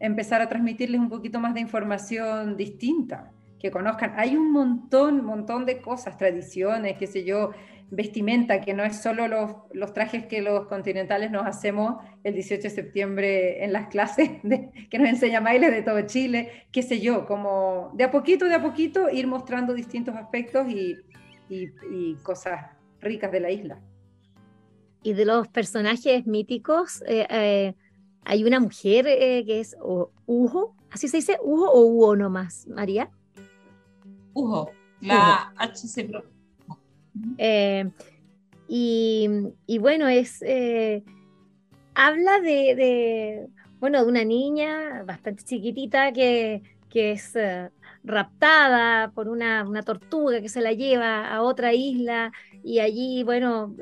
empezar 0.00 0.40
a 0.40 0.48
transmitirles 0.48 0.98
un 0.98 1.10
poquito 1.10 1.38
más 1.38 1.52
de 1.52 1.60
información 1.60 2.56
distinta, 2.56 3.30
que 3.60 3.70
conozcan. 3.70 4.14
Hay 4.16 4.34
un 4.34 4.50
montón, 4.50 5.22
montón 5.22 5.66
de 5.66 5.82
cosas, 5.82 6.16
tradiciones, 6.16 6.96
qué 6.96 7.06
sé 7.06 7.24
yo, 7.24 7.50
vestimenta, 7.92 8.62
que 8.62 8.72
no 8.72 8.82
es 8.84 9.02
solo 9.02 9.28
los, 9.28 9.50
los, 9.72 9.92
trajes 9.92 10.26
que 10.26 10.40
los 10.40 10.66
continentales 10.66 11.30
nos 11.30 11.46
hacemos 11.46 12.02
el 12.24 12.32
18 12.32 12.62
de 12.62 12.70
septiembre 12.70 13.64
en 13.64 13.72
las 13.72 13.88
clases, 13.88 14.30
que 14.90 14.98
nos 14.98 15.08
enseña 15.08 15.40
bailes 15.40 15.70
de 15.70 15.82
todo 15.82 16.00
Chile, 16.06 16.66
qué 16.72 16.82
sé 16.82 17.00
yo, 17.00 17.26
como 17.26 17.90
de 17.94 18.04
a 18.04 18.10
poquito, 18.10 18.46
de 18.46 18.54
a 18.54 18.62
poquito 18.62 19.10
ir 19.10 19.26
mostrando 19.26 19.74
distintos 19.74 20.16
aspectos 20.16 20.66
y, 20.68 20.96
y, 21.50 21.68
y 21.92 22.14
cosas 22.22 22.64
ricas 23.00 23.30
de 23.30 23.40
la 23.40 23.50
isla. 23.50 23.78
Y 25.02 25.12
de 25.12 25.26
los 25.26 25.48
personajes 25.48 26.26
míticos, 26.26 27.02
eh, 27.06 27.26
eh, 27.28 27.74
hay 28.24 28.44
una 28.44 28.58
mujer 28.58 29.06
eh, 29.06 29.44
que 29.44 29.60
es 29.60 29.76
Ujo, 30.24 30.74
¿así 30.90 31.08
se 31.08 31.18
dice? 31.18 31.38
¿Ujo 31.42 31.70
o 31.70 31.84
Uo 31.84 32.16
nomás, 32.16 32.66
María? 32.68 33.10
Ujo, 34.32 34.70
la 35.00 35.52
H 35.56 35.88
se 35.88 36.04
eh, 37.38 37.90
y, 38.68 39.78
bueno, 39.78 40.08
es 40.08 40.42
eh, 40.42 41.02
habla 41.94 42.40
de, 42.40 42.74
de, 42.74 43.48
bueno, 43.80 44.02
de 44.02 44.08
una 44.08 44.24
niña 44.24 45.02
bastante 45.04 45.44
chiquitita 45.44 46.12
que, 46.12 46.62
que 46.88 47.12
es 47.12 47.36
eh, 47.36 47.70
raptada 48.02 49.10
por 49.12 49.28
una, 49.28 49.64
una, 49.68 49.82
tortuga 49.82 50.40
que 50.40 50.48
se 50.48 50.62
la 50.62 50.72
lleva 50.72 51.28
a 51.28 51.42
otra 51.42 51.74
isla 51.74 52.32
y 52.64 52.78
allí, 52.78 53.22
bueno, 53.24 53.76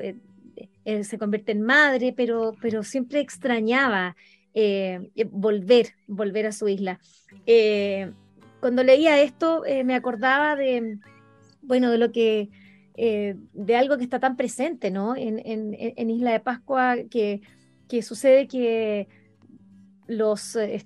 se 0.83 1.17
convierte 1.17 1.53
en 1.53 1.61
madre, 1.61 2.13
pero, 2.15 2.53
pero 2.61 2.83
siempre 2.83 3.19
extrañaba 3.19 4.15
volver, 5.31 5.93
volver 6.07 6.47
a 6.47 6.51
su 6.51 6.67
isla. 6.67 6.99
cuando 8.59 8.83
leía 8.83 9.21
esto, 9.21 9.63
me 9.85 9.95
acordaba 9.95 10.55
de, 10.55 10.99
bueno, 11.61 11.91
de 11.91 11.97
lo 11.97 12.11
que 12.11 12.49
eh, 12.95 13.35
de 13.53 13.75
algo 13.75 13.97
que 13.97 14.03
está 14.03 14.19
tan 14.19 14.35
presente 14.35 14.91
¿no? 14.91 15.15
en, 15.15 16.09
Isla 16.09 16.31
de 16.31 16.39
Pascua, 16.39 16.97
que, 17.09 17.41
sucede 18.01 18.47
que 18.47 19.07
los, 20.07 20.55
eh, 20.55 20.85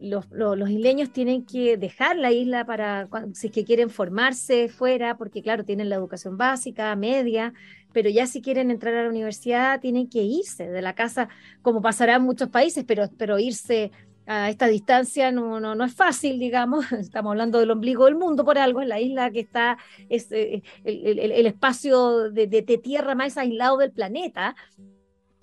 los, 0.00 0.26
isleños 0.70 1.12
tienen 1.12 1.44
que 1.44 1.76
dejar 1.76 2.16
la 2.16 2.32
isla 2.32 2.64
para 2.64 3.08
si 3.34 3.48
es 3.48 3.52
que 3.52 3.64
quieren 3.64 3.90
formarse 3.90 4.68
fuera, 4.68 5.16
porque 5.16 5.42
claro, 5.42 5.64
tienen 5.64 5.88
la 5.88 5.96
educación 5.96 6.36
básica, 6.36 6.94
media, 6.96 7.52
pero 7.92 8.08
ya 8.08 8.26
si 8.26 8.40
quieren 8.40 8.70
entrar 8.70 8.94
a 8.94 9.04
la 9.04 9.10
universidad 9.10 9.80
tienen 9.80 10.08
que 10.08 10.22
irse 10.22 10.68
de 10.68 10.82
la 10.82 10.94
casa, 10.94 11.28
como 11.60 11.82
pasará 11.82 12.16
en 12.16 12.22
muchos 12.22 12.48
países, 12.48 12.84
pero 12.84 13.38
irse 13.38 13.92
a 14.26 14.50
esta 14.50 14.66
distancia 14.66 15.32
no, 15.32 15.60
no, 15.60 15.74
no, 15.74 15.84
es 15.84 15.94
fácil, 15.94 16.38
digamos, 16.38 16.90
estamos 16.92 17.30
hablando 17.30 17.58
del 17.58 17.70
ombligo 17.70 18.06
del 18.06 18.14
mundo 18.16 18.44
por 18.44 18.58
algo, 18.58 18.80
es 18.80 18.88
la 18.88 19.00
isla 19.00 19.30
que 19.30 19.40
está, 19.40 19.78
es 20.08 20.30
eh, 20.32 20.62
el, 20.84 21.18
el, 21.18 21.32
el, 21.32 21.46
espacio 21.46 22.30
de, 22.30 22.46
de, 22.46 22.62
de, 22.62 22.78
tierra 22.78 23.14
más 23.14 23.36
aislado 23.36 23.78
del 23.78 23.92
planeta, 23.92 24.54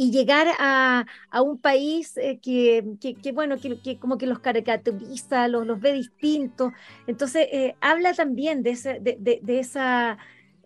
y 0.02 0.12
llegar 0.12 0.48
a, 0.60 1.06
a 1.30 1.42
un 1.42 1.60
país 1.60 2.16
eh, 2.16 2.40
que, 2.42 2.86
que, 3.02 3.16
que, 3.16 3.34
bueno, 3.34 3.58
que, 3.60 3.82
que, 3.82 4.00
como 4.00 4.18
que 4.18 4.28
los 4.28 4.40
caracteriza, 4.40 5.50
los, 5.50 5.68
los 5.68 5.82
ve 5.82 5.92
distintos, 5.92 6.72
entonces 7.06 7.50
eh, 7.52 7.76
habla 7.82 8.14
también 8.14 8.64
de, 8.64 8.70
ese, 8.72 9.00
de, 9.02 9.40
de 9.42 9.60
esa... 9.60 10.18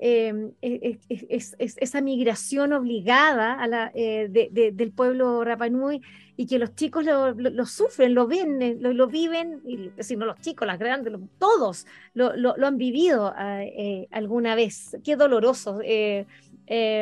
Eh, 0.06 0.52
es, 0.62 1.56
es, 1.60 1.78
esa 1.80 2.02
migración 2.02 2.73
obligada 2.73 3.54
a 3.54 3.67
la, 3.67 3.91
eh, 3.95 4.28
de, 4.30 4.71
del 4.73 4.91
pueblo 4.91 5.45
Rapanui 5.45 6.02
y 6.36 6.48
que 6.48 6.58
los 6.58 6.76
chicos 6.76 7.06
lo, 7.06 7.65
sufren, 7.65 8.13
lo 8.13 8.28
ven, 8.28 8.62
eh, 8.62 8.78
lo, 8.80 9.08
viven, 9.08 9.62
y, 9.65 9.91
si 10.02 10.15
no 10.15 10.26
los 10.26 10.39
chicos, 10.39 10.67
las 10.67 10.80
grandes, 10.80 11.13
todos 11.38 11.86
lo, 12.13 12.65
han 12.65 12.78
vivido 12.78 13.34
eh, 13.39 14.08
alguna 14.12 14.56
vez. 14.56 14.98
Qué 15.04 15.15
doloroso, 15.15 15.80
eh, 15.84 16.26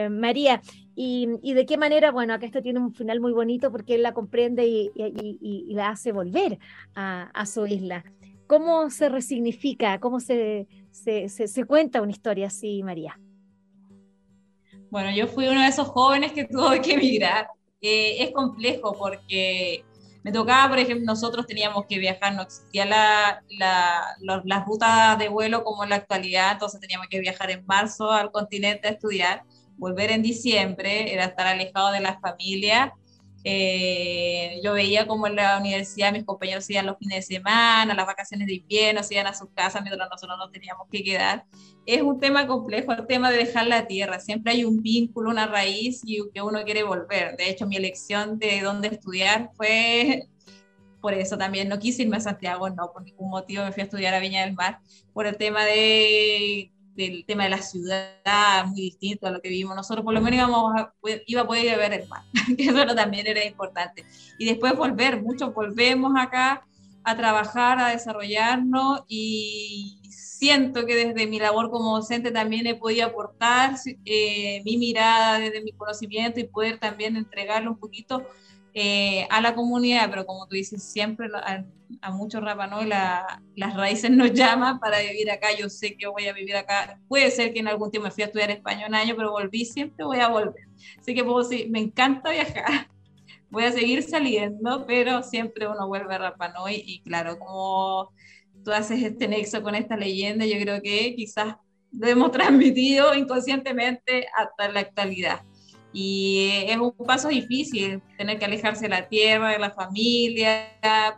María. 0.10 0.62
Y, 0.96 1.54
de 1.54 1.66
qué 1.66 1.78
manera, 1.78 2.12
bueno, 2.12 2.34
acá 2.34 2.46
esto 2.46 2.62
tiene 2.62 2.80
un 2.80 2.94
final 2.94 3.22
muy 3.22 3.32
bonito 3.32 3.72
porque 3.72 3.96
él 3.96 4.04
la 4.04 4.14
comprende 4.14 4.68
y, 4.68 5.74
la 5.74 5.90
hace 5.90 6.12
volver 6.12 6.60
a, 6.94 7.46
su 7.46 7.66
isla. 7.66 8.04
¿Cómo 8.48 8.90
se 8.90 9.08
resignifica, 9.08 10.00
cómo 10.00 10.20
se, 10.20 10.68
se 10.92 11.66
cuenta 11.66 12.02
una 12.02 12.12
historia 12.12 12.48
así, 12.48 12.84
María? 12.84 13.18
Bueno, 14.90 15.10
yo 15.16 15.26
fui 15.26 15.48
uno 15.48 15.62
de 15.62 15.68
esos 15.68 15.88
jóvenes 15.88 16.34
que 16.34 16.44
tuvo 16.44 16.70
que 16.82 16.96
emigrar 16.96 17.48
eh, 17.82 18.24
es 18.24 18.32
complejo 18.32 18.96
porque 18.98 19.84
me 20.24 20.32
tocaba, 20.32 20.70
por 20.70 20.80
ejemplo, 20.80 21.06
nosotros 21.06 21.48
teníamos 21.48 21.86
que 21.88 21.98
viajar, 21.98 22.36
no 22.36 22.44
existía 22.44 22.86
la, 22.86 23.44
la, 23.50 24.16
las 24.20 24.66
rutas 24.66 25.18
de 25.18 25.30
vuelo 25.30 25.64
como 25.64 25.84
en 25.84 25.90
la 25.90 25.96
actualidad, 25.96 26.54
entonces 26.54 26.80
teníamos 26.80 27.08
que 27.10 27.20
viajar 27.20 27.50
en 27.50 27.66
marzo 27.66 28.12
al 28.12 28.32
continente 28.32 28.88
a 28.88 28.92
estudiar, 28.92 29.44
volver 29.78 30.12
en 30.12 30.22
diciembre, 30.22 31.12
era 31.12 31.26
estar 31.26 31.48
alejado 31.48 31.92
de 31.92 32.02
la 32.02 32.20
familia 32.20 32.94
eh, 33.44 34.60
yo 34.64 34.74
veía 34.74 35.08
como 35.08 35.28
en 35.28 35.36
la 35.36 35.58
universidad 35.58 36.12
mis 36.12 36.24
compañeros 36.24 36.70
iban 36.70 36.86
los 36.86 36.98
fines 36.98 37.28
de 37.28 37.36
semana, 37.36 37.94
las 37.94 38.06
vacaciones 38.06 38.48
de 38.48 38.56
invierno, 38.56 39.02
iban 39.10 39.28
a 39.28 39.34
sus 39.34 39.50
casas 39.54 39.82
mientras 39.82 40.10
nosotros 40.10 40.38
nos 40.38 40.52
teníamos 40.52 40.88
que 40.92 41.04
quedar. 41.04 41.46
Es 41.86 42.02
un 42.02 42.20
tema 42.20 42.46
complejo 42.46 42.92
el 42.94 43.08
tema 43.08 43.32
de 43.32 43.38
dejar 43.38 43.68
la 43.68 43.88
tierra. 43.88 44.20
Siempre 44.20 44.54
hay 44.54 44.64
un 44.66 44.82
vínculo, 44.82 45.32
una 45.32 45.48
raíz 45.48 46.02
y 46.06 46.22
que 46.34 46.42
uno 46.42 46.64
quiere 46.64 46.84
volver. 46.84 47.36
De 47.38 47.50
hecho, 47.50 47.66
mi 47.66 47.76
elección 47.78 48.38
de 48.38 48.62
dónde 48.62 48.90
estudiar 48.90 49.50
fue 49.56 50.28
por 51.02 51.14
eso 51.16 51.38
también. 51.38 51.68
No 51.68 51.80
quise 51.80 52.04
irme 52.04 52.18
a 52.18 52.22
Santiago, 52.22 52.70
no, 52.70 52.92
por 52.94 53.04
ningún 53.04 53.30
motivo 53.30 53.64
me 53.64 53.72
fui 53.72 53.82
a 53.82 53.86
estudiar 53.86 54.14
a 54.14 54.20
Viña 54.20 54.46
del 54.46 54.54
Mar, 54.54 54.80
por 55.14 55.26
el 55.26 55.36
tema 55.38 55.66
de 55.66 56.72
del 57.10 57.26
tema 57.26 57.46
de 57.46 57.50
la 57.50 57.62
ciudad, 57.62 58.66
muy 58.68 58.82
distinto 58.82 59.28
a 59.28 59.32
lo 59.32 59.42
que 59.42 59.50
vivimos 59.50 59.76
nosotros, 59.76 60.04
por 60.04 60.14
lo 60.14 60.22
menos 60.22 60.38
íbamos 60.38 60.74
a, 60.76 60.94
iba 61.26 61.42
a 61.42 61.48
poder 61.48 61.66
ir 61.66 61.72
a 61.72 61.78
ver 61.78 61.94
el 61.94 62.08
mar, 62.08 62.24
que 62.58 62.64
eso 62.64 62.96
también 62.96 63.28
era 63.28 63.46
importante. 63.46 64.06
Y 64.38 64.46
después 64.46 64.76
volver, 64.76 65.22
muchos 65.22 65.54
volvemos 65.54 66.14
acá 66.18 66.66
a 67.04 67.18
trabajar, 67.18 67.80
a 67.80 67.90
desarrollarnos 67.90 69.02
y 69.08 70.00
siento 70.10 70.86
que 70.86 70.96
desde 70.96 71.28
mi 71.28 71.40
labor 71.40 71.70
como 71.70 71.96
docente 71.96 72.32
también 72.32 72.66
he 72.66 72.76
podido 72.76 73.06
aportar 73.06 73.76
eh, 74.06 74.62
mi 74.66 74.78
mirada 74.78 75.40
desde 75.40 75.62
mi 75.62 75.72
conocimiento 75.72 76.40
y 76.40 76.46
poder 76.46 76.80
también 76.80 77.16
entregarle 77.16 77.70
un 77.70 77.78
poquito 77.78 78.26
eh, 78.74 79.28
a 79.30 79.42
la 79.42 79.54
comunidad, 79.56 80.10
pero 80.10 80.26
como 80.26 80.48
tú 80.48 80.56
dices, 80.56 80.84
siempre 80.84 81.28
a, 81.34 81.66
a 82.02 82.12
muchos 82.12 82.42
Rapanui 82.42 82.86
la, 82.86 83.42
las 83.56 83.76
raíces 83.76 84.12
nos 84.12 84.32
llaman 84.34 84.80
para 84.80 85.00
vivir 85.00 85.30
acá. 85.30 85.48
Yo 85.58 85.70
sé 85.70 85.98
que 85.98 86.08
voy 86.08 86.28
a 86.28 86.34
vivir 86.34 86.56
acá. 86.56 87.00
Puede 87.08 87.32
ser 87.32 87.54
que 87.54 87.60
en 87.60 87.68
algún 87.68 87.92
tiempo 87.92 88.08
me 88.08 88.12
fui 88.12 88.24
a 88.24 88.28
estudiar 88.28 88.52
español 88.52 88.90
un 88.90 88.96
año, 88.96 89.16
pero 89.16 89.32
volví, 89.32 89.66
siempre 89.66 90.06
voy 90.06 90.20
a 90.20 90.30
volver. 90.30 90.68
Así 91.00 91.14
que 91.14 91.24
puedo 91.24 91.48
decir, 91.48 91.70
me 91.70 91.80
encanta 91.80 92.32
viajar. 92.32 92.88
Voy 93.50 93.66
a 93.66 93.72
seguir 93.74 94.02
saliendo, 94.02 94.86
pero 94.88 95.24
siempre 95.24 95.68
uno 95.68 95.86
vuelve 95.86 96.16
a 96.16 96.20
Rapanui 96.20 96.84
y 96.86 97.02
claro, 97.02 97.38
como 97.38 98.14
tú 98.64 98.72
haces 98.72 99.04
este 99.04 99.28
nexo 99.28 99.62
con 99.62 99.76
esta 99.76 99.98
leyenda, 99.98 100.46
yo 100.46 100.58
creo 100.58 100.82
que 100.82 101.14
quizás 101.18 101.58
lo 101.92 102.08
hemos 102.08 102.32
transmitido 102.32 103.14
inconscientemente 103.14 104.26
hasta 104.38 104.72
la 104.72 104.80
actualidad. 104.80 105.42
Y 105.94 106.64
es 106.68 106.78
un 106.78 106.94
paso 107.06 107.28
difícil 107.28 108.02
tener 108.18 108.40
que 108.40 108.46
alejarse 108.46 108.84
de 108.84 108.90
la 108.90 109.10
tierra, 109.10 109.50
de 109.50 109.60
la 109.60 109.72
familia, 109.72 110.70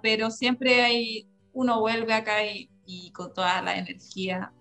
pero 0.01 0.31
siempre 0.31 0.81
hay, 0.81 1.27
uno 1.53 1.79
vuelve 1.79 2.13
acá 2.13 2.45
y, 2.45 2.69
y 2.85 3.11
con 3.11 3.33
toda 3.33 3.61
la 3.61 3.77
energía 3.77 4.51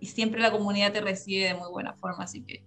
y 0.00 0.06
siempre 0.06 0.40
la 0.40 0.50
comunidad 0.50 0.92
te 0.92 1.00
recibe 1.00 1.46
de 1.46 1.54
muy 1.54 1.70
buena 1.70 1.94
forma, 1.94 2.24
así 2.24 2.42
que... 2.42 2.62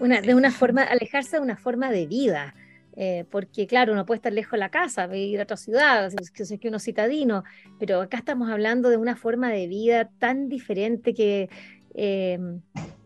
Una, 0.00 0.20
de 0.20 0.34
una 0.34 0.50
forma, 0.50 0.82
alejarse 0.82 1.36
de 1.36 1.42
una 1.42 1.56
forma 1.56 1.90
de 1.90 2.06
vida, 2.06 2.54
eh, 2.96 3.24
porque 3.30 3.66
claro, 3.66 3.92
uno 3.92 4.06
puede 4.06 4.16
estar 4.16 4.32
lejos 4.32 4.52
de 4.52 4.58
la 4.58 4.70
casa, 4.70 5.14
ir 5.14 5.38
a 5.40 5.44
otra 5.44 5.56
ciudad, 5.56 6.10
que 6.34 6.42
es 6.42 6.54
que 6.58 6.68
uno 6.68 6.78
es 6.78 6.84
citadino, 6.84 7.44
pero 7.78 8.00
acá 8.00 8.16
estamos 8.16 8.50
hablando 8.50 8.88
de 8.88 8.96
una 8.96 9.16
forma 9.16 9.50
de 9.50 9.66
vida 9.66 10.10
tan 10.18 10.48
diferente 10.48 11.14
que 11.14 11.50
eh, 11.94 12.38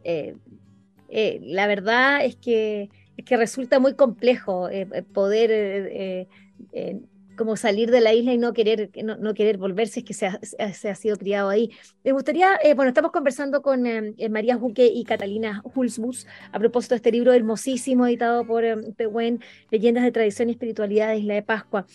eh, 0.04 0.36
la 1.08 1.66
verdad 1.66 2.24
es 2.24 2.36
que, 2.36 2.90
es 3.16 3.24
que 3.24 3.36
resulta 3.36 3.78
muy 3.78 3.94
complejo 3.94 4.68
poder 5.12 6.26
como 7.36 7.56
salir 7.56 7.90
de 7.90 8.00
la 8.00 8.12
isla 8.12 8.32
y 8.32 8.38
no 8.38 8.52
querer, 8.52 8.90
no, 9.04 9.34
querer 9.34 9.58
volverse, 9.58 10.00
es 10.00 10.04
que 10.04 10.14
se 10.14 10.26
ha, 10.26 10.94
sido 10.94 11.16
criado 11.16 11.48
ahí. 11.48 11.70
Me 12.02 12.12
gustaría, 12.12 12.58
eh, 12.62 12.74
bueno, 12.74 12.88
estamos 12.88 13.12
conversando 13.12 13.62
con 13.62 13.86
eh, 13.86 14.14
eh, 14.16 14.28
María 14.28 14.56
Juque 14.56 14.86
y 14.86 15.04
Catalina 15.04 15.62
Hulsbus 15.74 16.26
a 16.50 16.58
propósito 16.58 16.94
de 16.94 16.96
este 16.96 17.12
libro 17.12 17.32
hermosísimo 17.32 18.06
editado 18.06 18.44
por 18.46 18.64
Pehuen, 18.94 19.40
Leyendas 19.70 20.02
de 20.04 20.12
Tradición 20.12 20.48
y 20.48 20.52
Espiritualidad 20.52 21.08
de 21.08 21.18
Isla 21.18 21.34
de 21.34 21.42
Pascua. 21.42 21.86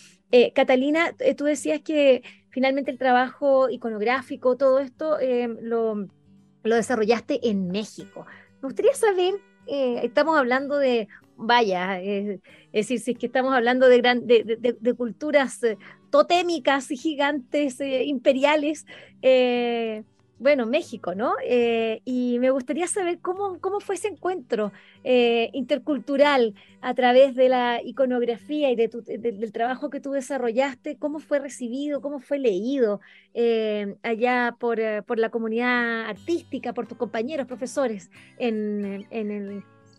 Catalina, 0.56 1.14
tú 1.36 1.44
decías 1.44 1.82
que 1.82 2.24
finalmente 2.52 2.90
el 2.90 2.98
trabajo 2.98 3.70
iconográfico, 3.70 4.56
todo 4.56 4.80
esto, 4.80 5.18
lo, 5.62 6.08
lo 6.64 6.76
desarrollaste 6.76 7.50
en 7.50 7.68
México. 7.68 8.26
Me 8.62 8.68
gustaría 8.68 8.94
saber, 8.94 9.36
estamos 9.68 10.38
hablando 10.38 10.78
de 10.78 11.08
vaya, 11.36 12.00
es 12.00 12.40
decir, 12.72 13.00
si 13.00 13.12
es 13.12 13.18
que 13.18 13.26
estamos 13.26 13.54
hablando 13.54 13.88
de, 13.90 13.98
gran, 13.98 14.28
de, 14.28 14.94
culturas 14.96 15.64
eh, 15.64 15.78
totémicas 16.10 16.88
gigantes, 16.88 17.80
eh, 17.82 18.04
imperiales, 18.06 18.86
eh, 19.22 20.04
bueno, 20.42 20.66
México, 20.66 21.16
¿no? 21.16 21.34
y 22.04 22.38
me 22.40 22.50
gustaría 22.50 22.88
saber 22.88 23.20
cómo, 23.20 23.60
cómo 23.60 23.80
fue 23.80 23.96
ese 23.96 24.08
encuentro 24.08 24.72
intercultural 25.04 26.56
a 26.82 26.94
través 26.94 27.36
de 27.36 27.48
la 27.48 27.82
iconografía 27.84 28.72
y 28.72 28.76
del 28.76 29.52
trabajo 29.52 29.90
que 29.90 30.00
tú 30.00 30.12
desarrollaste, 30.12 30.98
cómo 30.98 31.20
fue 31.20 31.40
recibido, 31.40 32.02
cómo 32.02 32.20
fue 32.20 32.40
leído 32.40 33.02
allá 34.02 34.56
por, 34.60 34.80
por, 35.06 35.20
la 35.20 35.30
comunidad 35.30 36.10
artística, 36.10 36.74
por 36.74 36.88
tus 36.88 36.98
compañeros, 36.98 37.46
profesores 37.48 38.10
en, 38.38 39.06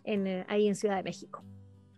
eh, 0.05 0.45
ahí 0.47 0.67
en 0.67 0.75
Ciudad 0.75 0.97
de 0.97 1.03
México. 1.03 1.43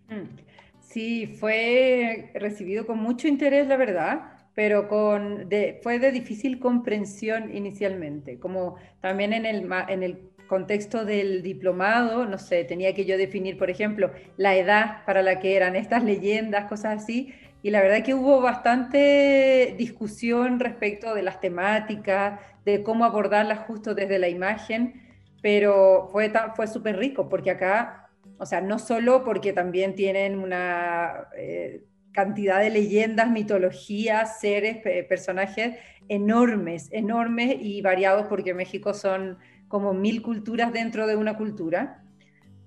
Mm. 0.10 0.46
Sí, 0.82 1.28
fue 1.28 2.32
recibido 2.36 2.86
con 2.86 3.00
mucho 3.00 3.28
interés, 3.28 3.68
la 3.68 3.76
verdad, 3.76 4.35
pero 4.56 4.88
con, 4.88 5.50
fue 5.84 6.00
de 6.00 6.12
difícil 6.12 6.60
comprensión 6.60 7.56
inicialmente, 7.56 8.40
como 8.40 8.78
también 9.02 9.34
en 9.34 9.46
el, 9.46 9.70
en 9.90 10.02
el 10.02 10.32
contexto 10.48 11.06
del 11.06 11.44
diplomado, 11.44 12.26
no 12.26 12.38
sé, 12.38 12.64
tenía 12.64 12.94
que 12.94 13.06
yo 13.06 13.18
definir, 13.18 13.58
por 13.58 13.70
ejemplo, 13.70 14.12
la 14.38 14.56
edad 14.56 15.06
para 15.06 15.22
la 15.22 15.40
que 15.40 15.56
eran 15.56 15.76
estas 15.76 16.04
leyendas, 16.04 16.66
cosas 16.66 17.04
así, 17.04 17.34
y 17.64 17.72
la 17.72 17.82
verdad 17.82 18.04
que 18.04 18.14
hubo 18.14 18.42
bastante 18.42 19.76
discusión 19.78 20.60
respecto 20.60 21.14
de 21.16 21.24
las 21.24 21.42
temáticas, 21.42 22.40
de 22.64 22.84
cómo 22.84 23.06
abordarlas 23.06 23.60
justo 23.68 23.94
desde 23.96 24.20
la 24.20 24.30
imagen, 24.30 25.02
pero 25.42 26.08
fue, 26.12 26.32
fue 26.56 26.68
súper 26.68 26.98
rico 26.98 27.28
porque 27.28 27.52
acá, 27.52 28.10
o 28.38 28.46
sea, 28.46 28.62
no 28.62 28.80
solo 28.80 29.24
porque 29.24 29.52
también 29.52 29.96
tienen 29.96 30.40
una 30.40 31.28
eh, 31.38 31.84
cantidad 32.16 32.62
de 32.62 32.70
leyendas, 32.70 33.30
mitologías, 33.30 34.40
seres, 34.40 34.78
personajes 35.08 35.76
enormes, 36.08 36.88
enormes 36.92 37.58
y 37.60 37.82
variados 37.82 38.28
porque 38.28 38.54
México 38.54 38.94
son 38.94 39.38
como 39.68 39.94
mil 39.94 40.22
culturas 40.22 40.72
dentro 40.72 41.08
de 41.08 41.18
una 41.18 41.36
cultura, 41.36 42.04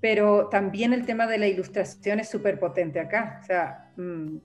pero 0.01 0.49
también 0.49 0.93
el 0.93 1.07
tema 1.07 1.27
de 1.27 1.39
la 1.39 1.47
ilustración 1.47 2.21
es 2.21 2.29
súper 2.29 2.59
potente 2.59 3.01
acá. 3.01 3.41
O 3.43 3.47
sea, 3.47 3.91
mm, 3.97 4.37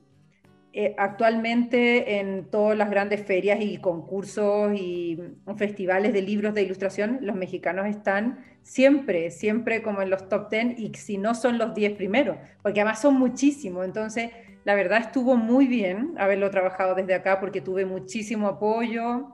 eh, 0.71 0.95
actualmente 0.97 2.19
en 2.19 2.49
todas 2.49 2.77
las 2.77 2.89
grandes 2.89 3.21
ferias 3.21 3.59
y 3.61 3.77
concursos 3.77 4.73
y 4.73 5.19
festivales 5.57 6.13
de 6.13 6.21
libros 6.21 6.53
de 6.53 6.63
ilustración, 6.63 7.19
los 7.21 7.35
mexicanos 7.35 7.87
están 7.87 8.39
siempre, 8.61 9.29
siempre 9.29 9.83
como 9.83 10.01
en 10.01 10.09
los 10.09 10.29
top 10.29 10.49
10 10.49 10.79
y 10.79 10.93
si 10.95 11.17
no 11.17 11.35
son 11.35 11.57
los 11.57 11.75
10 11.75 11.93
primeros, 11.93 12.37
porque 12.61 12.81
además 12.81 13.01
son 13.01 13.19
muchísimos. 13.19 13.85
Entonces, 13.85 14.31
la 14.63 14.75
verdad 14.75 14.99
estuvo 14.99 15.35
muy 15.35 15.67
bien 15.67 16.13
haberlo 16.17 16.49
trabajado 16.49 16.95
desde 16.95 17.13
acá 17.13 17.39
porque 17.39 17.61
tuve 17.61 17.85
muchísimo 17.85 18.47
apoyo. 18.47 19.29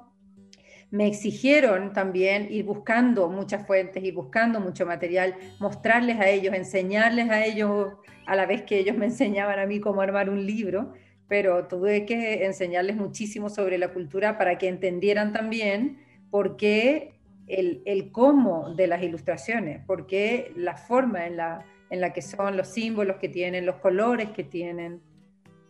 Me 0.91 1.07
exigieron 1.07 1.93
también 1.93 2.47
ir 2.49 2.65
buscando 2.65 3.29
muchas 3.29 3.67
fuentes, 3.67 4.03
y 4.03 4.11
buscando 4.11 4.59
mucho 4.59 4.85
material, 4.85 5.35
mostrarles 5.59 6.19
a 6.19 6.27
ellos, 6.27 6.53
enseñarles 6.55 7.29
a 7.29 7.45
ellos 7.45 7.93
a 8.25 8.35
la 8.35 8.45
vez 8.45 8.63
que 8.63 8.79
ellos 8.79 8.97
me 8.97 9.05
enseñaban 9.07 9.59
a 9.59 9.65
mí 9.65 9.79
cómo 9.79 10.01
armar 10.01 10.29
un 10.29 10.45
libro 10.45 10.93
pero 11.29 11.67
tuve 11.67 12.05
que 12.05 12.43
enseñarles 12.45 12.97
muchísimo 12.97 13.49
sobre 13.49 13.77
la 13.77 13.93
cultura 13.93 14.37
para 14.37 14.57
que 14.57 14.67
entendieran 14.67 15.31
también 15.31 15.99
por 16.31 16.57
qué 16.57 17.13
el, 17.47 17.81
el 17.85 18.11
cómo 18.11 18.73
de 18.73 18.87
las 18.87 19.01
ilustraciones, 19.03 19.85
por 19.85 20.07
qué 20.07 20.51
la 20.55 20.75
forma 20.75 21.27
en 21.27 21.37
la, 21.37 21.65
en 21.91 22.01
la 22.01 22.13
que 22.13 22.23
son 22.23 22.57
los 22.57 22.67
símbolos 22.69 23.17
que 23.17 23.29
tienen, 23.29 23.65
los 23.65 23.75
colores 23.75 24.31
que 24.31 24.43
tienen. 24.43 25.01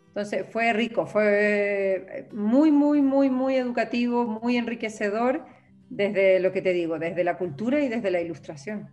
Entonces 0.10 0.45
fue 0.50 0.74
rico, 0.74 1.06
fue 1.06 2.28
muy, 2.32 2.72
muy, 2.72 3.02
muy, 3.02 3.30
muy 3.30 3.56
educativo, 3.56 4.26
muy 4.26 4.58
enriquecedor 4.58 5.45
desde 5.89 6.39
lo 6.39 6.52
que 6.52 6.62
te 6.62 6.74
digo, 6.74 7.00
desde 7.00 7.24
la 7.24 7.38
cultura 7.38 7.80
y 7.80 7.89
desde 7.89 8.12
la 8.12 8.22
ilustración. 8.22 8.89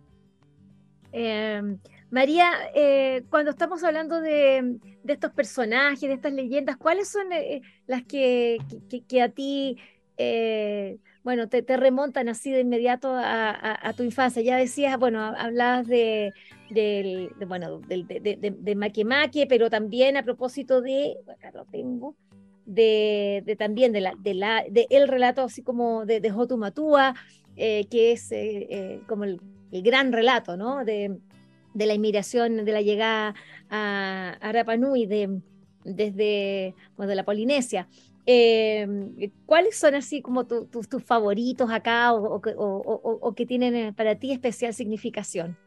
Eh, 1.11 1.61
María, 2.09 2.51
eh, 2.73 3.23
cuando 3.29 3.51
estamos 3.51 3.83
hablando 3.83 4.21
de, 4.21 4.79
estos 5.05 5.31
personajes, 5.31 6.01
de 6.01 6.13
estas 6.13 6.31
leyendas, 6.31 6.77
¿cuáles 6.77 7.09
son 7.09 7.31
eh, 7.33 7.61
las 7.85 8.03
que, 8.03 8.59
a 9.21 9.29
ti, 9.29 9.77
eh, 10.17 10.99
bueno, 11.23 11.49
te, 11.49 11.61
remontan 11.75 12.29
así 12.29 12.51
de 12.51 12.61
inmediato 12.61 13.13
a, 13.13 13.93
tu 13.97 14.03
infancia? 14.03 14.41
Ya 14.41 14.55
decías, 14.55 14.97
bueno, 14.97 15.21
hablabas 15.21 15.87
de, 15.87 16.33
de, 16.69 17.29
bueno, 17.47 17.79
de, 17.79 18.75
Maque 18.75 19.47
pero 19.47 19.69
también 19.69 20.17
a 20.17 20.23
propósito 20.23 20.81
de, 20.81 21.17
acá 21.27 21.51
lo 21.51 21.65
tengo, 21.65 22.15
de, 22.65 23.55
también 23.57 23.93
de, 23.93 24.01
la, 24.01 24.13
de, 24.17 24.33
la, 24.33 24.63
de 24.69 24.87
el 24.89 25.07
relato 25.07 25.41
así 25.41 25.63
como 25.63 26.05
de, 26.05 26.19
de 26.19 26.57
Matúa, 26.57 27.15
que 27.55 28.11
es 28.11 28.29
como 29.07 29.23
el, 29.23 29.41
el, 29.71 29.81
gran 29.81 30.11
relato, 30.11 30.57
¿no? 30.57 30.83
De, 30.83 31.17
de 31.73 31.85
la 31.85 31.93
inmigración, 31.93 32.65
de 32.65 32.71
la 32.71 32.81
llegada 32.81 33.35
a, 33.69 34.37
a 34.41 34.51
Rapa 34.51 34.77
Nui 34.77 35.05
de, 35.05 35.41
desde 35.83 36.75
de 36.97 37.15
la 37.15 37.23
Polinesia. 37.23 37.87
Em, 38.25 39.31
¿Cuáles 39.45 39.77
son 39.77 39.95
así 39.95 40.21
como 40.21 40.45
tus 40.45 41.03
favoritos 41.03 41.71
acá 41.71 42.13
o, 42.13 42.41
o, 42.41 43.35
que 43.35 43.45
tienen 43.45 43.75
eh, 43.75 43.93
para 43.93 44.15
ti 44.15 44.33
especial 44.33 44.73
significación? 44.73 45.57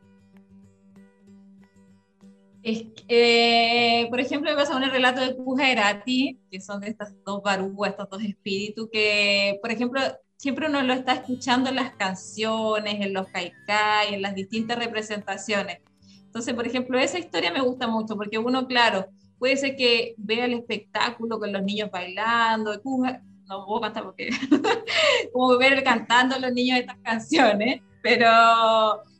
Eh, 2.62 4.07
por 4.11 4.20
ejemplo, 4.20 4.51
me 4.51 4.57
pasa 4.57 4.77
un 4.77 4.83
relato 4.83 5.20
de 5.20 5.35
Pujerati, 5.35 6.38
que 6.51 6.61
son 6.61 6.81
de 6.81 6.88
estas 6.88 7.14
dos 7.25 7.42
barugas, 7.42 7.92
estos 7.92 8.11
dos 8.11 8.23
espíritus, 8.23 8.88
que, 8.92 9.59
por 9.62 9.70
ejemplo, 9.70 10.01
siempre 10.37 10.68
uno 10.68 10.83
lo 10.83 10.92
está 10.92 11.14
escuchando 11.14 11.70
en 11.70 11.77
las 11.77 11.92
canciones, 11.94 13.01
en 13.01 13.12
los 13.12 13.27
kaikai, 13.29 14.14
en 14.14 14.23
las 14.23 14.35
distintas 14.35 14.79
representaciones. 14.79 15.81
Entonces, 16.25 16.55
por 16.55 16.66
ejemplo, 16.66 16.99
esa 16.99 17.18
historia 17.18 17.53
me 17.53 17.61
gusta 17.61 17.88
mucho 17.88 18.16
porque 18.16 18.38
uno, 18.38 18.66
claro, 18.66 19.07
puede 19.38 19.57
ser 19.57 19.75
que 19.75 20.14
vea 20.16 20.44
el 20.44 20.54
espectáculo 20.54 21.38
con 21.38 21.52
los 21.52 21.63
niños 21.63 21.90
bailando, 21.90 22.75
no 22.75 23.67
puedo 23.67 23.81
cantar 23.81 24.04
porque, 24.04 24.31
como 25.33 25.58
ver 25.58 25.83
cantando 25.83 26.37
a 26.37 26.38
los 26.38 26.52
niños 26.52 26.79
estas 26.79 26.98
canciones, 27.02 27.81
pero, 28.02 28.29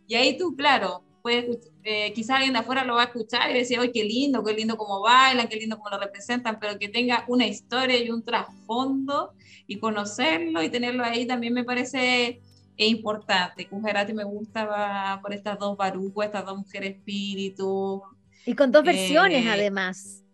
y 0.07 0.15
ahí 0.15 0.39
tú, 0.39 0.55
claro, 0.57 1.03
puedes, 1.23 1.71
eh, 1.85 2.13
quizás 2.13 2.37
alguien 2.37 2.53
de 2.53 2.61
afuera 2.61 2.85
lo 2.85 2.95
va 2.95 3.03
a 3.03 3.07
escuchar 3.07 3.51
y 3.51 3.55
decir, 3.55 3.79
¡ay, 3.81 3.91
qué 3.93 4.05
lindo, 4.05 4.43
qué 4.45 4.53
lindo 4.53 4.77
cómo 4.77 5.01
bailan, 5.01 5.49
qué 5.49 5.57
lindo 5.57 5.77
cómo 5.77 5.91
lo 5.91 5.99
representan! 5.99 6.59
Pero 6.61 6.79
que 6.79 6.89
tenga 6.89 7.25
una 7.29 7.47
historia 7.47 7.99
y 7.99 8.11
un 8.11 8.23
trasfondo 8.23 9.33
y 9.67 9.79
conocerlo 9.79 10.63
y 10.63 10.69
tenerlo 10.69 11.05
ahí 11.05 11.27
también 11.27 11.55
me 11.55 11.65
parece 11.65 12.41
es 12.77 12.89
importante. 12.89 13.69
Kujerati 13.69 14.15
me 14.15 14.25
gusta 14.25 15.19
por 15.21 15.35
estas 15.35 15.59
dos 15.59 15.77
barucos, 15.77 16.25
estas 16.25 16.47
dos 16.47 16.57
mujeres 16.57 16.97
espíritu. 16.97 18.03
Y 18.47 18.55
con 18.55 18.73
dos 18.73 18.85
versiones 18.85 19.45
eh, 19.45 19.51
además. 19.51 20.25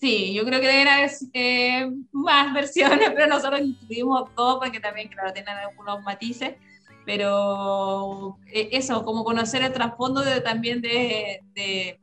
Sí, 0.00 0.32
yo 0.32 0.44
creo 0.44 0.60
que 0.60 0.68
deben 0.68 0.88
haber 0.88 1.10
eh, 1.34 1.90
más 2.12 2.54
versiones, 2.54 3.10
pero 3.14 3.26
nosotros 3.26 3.60
incluimos 3.60 4.30
dos 4.34 4.58
porque 4.58 4.80
también, 4.80 5.08
claro, 5.08 5.32
tienen 5.32 5.54
algunos 5.54 6.02
matices. 6.02 6.54
Pero 7.08 8.36
eh, 8.52 8.68
eso, 8.72 9.02
como 9.02 9.24
conocer 9.24 9.62
el 9.62 9.72
trasfondo 9.72 10.20
de, 10.20 10.42
también 10.42 10.82
de, 10.82 11.40
de, 11.54 11.98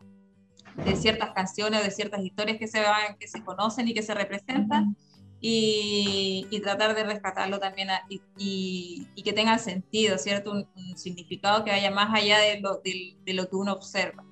ciertas 0.95 1.29
canciones, 1.29 1.83
de 1.83 1.91
ciertas 1.91 2.25
historias 2.25 2.57
que 2.57 2.65
se, 2.65 2.81
van, 2.81 3.15
que 3.19 3.27
se 3.27 3.43
conocen 3.43 3.87
y 3.87 3.93
que 3.93 4.01
se 4.01 4.15
representan. 4.15 4.97
Y, 5.39 6.47
tratar 6.63 6.95
de 6.95 7.03
rescatarlo 7.03 7.59
también 7.59 7.89
y, 8.09 9.05
y, 9.15 9.21
que 9.21 9.31
tenga 9.31 9.59
sentido, 9.59 10.17
¿cierto? 10.17 10.53
Un, 10.53 10.97
significado 10.97 11.63
que 11.63 11.69
vaya 11.69 11.91
más 11.91 12.11
allá 12.11 12.39
de 12.39 12.59
lo, 12.59 12.77
de, 12.77 13.15
de 13.23 13.33
lo 13.35 13.47
que 13.47 13.57
uno 13.57 13.73
observa. 13.73 14.25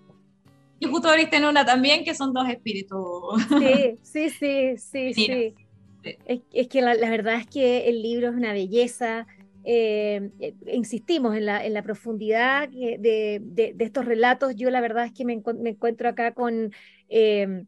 Y 0.79 0.87
justo 0.87 1.07
abriste 1.07 1.37
en 1.37 1.45
una 1.45 1.63
también 1.63 2.03
que 2.03 2.15
son 2.15 2.33
dos 2.33 2.49
espíritus. 2.49 3.43
Sí, 3.59 3.99
sí, 4.01 4.29
sí, 4.31 4.77
sí, 4.77 5.13
sí. 5.13 5.53
Es, 6.25 6.67
que 6.67 6.81
la, 6.81 6.95
verdad 6.95 7.35
es 7.35 7.45
que 7.45 7.89
el 7.89 8.01
libro 8.01 8.29
es 8.29 8.35
una 8.35 8.53
belleza. 8.53 9.27
Eh, 9.65 10.29
eh, 10.39 10.55
insistimos 10.73 11.35
en 11.37 11.45
la, 11.45 11.65
en 11.65 11.73
la 11.73 11.83
profundidad 11.83 12.67
de, 12.69 13.39
de, 13.41 13.75
estos 13.79 14.05
relatos. 14.05 14.55
Yo 14.55 14.69
la 14.69 14.81
verdad 14.81 15.05
es 15.05 15.13
que 15.13 15.25
me, 15.25 15.33
encuentro 15.33 16.09
acá 16.09 16.33
con 16.33 16.71
eh, 17.09 17.63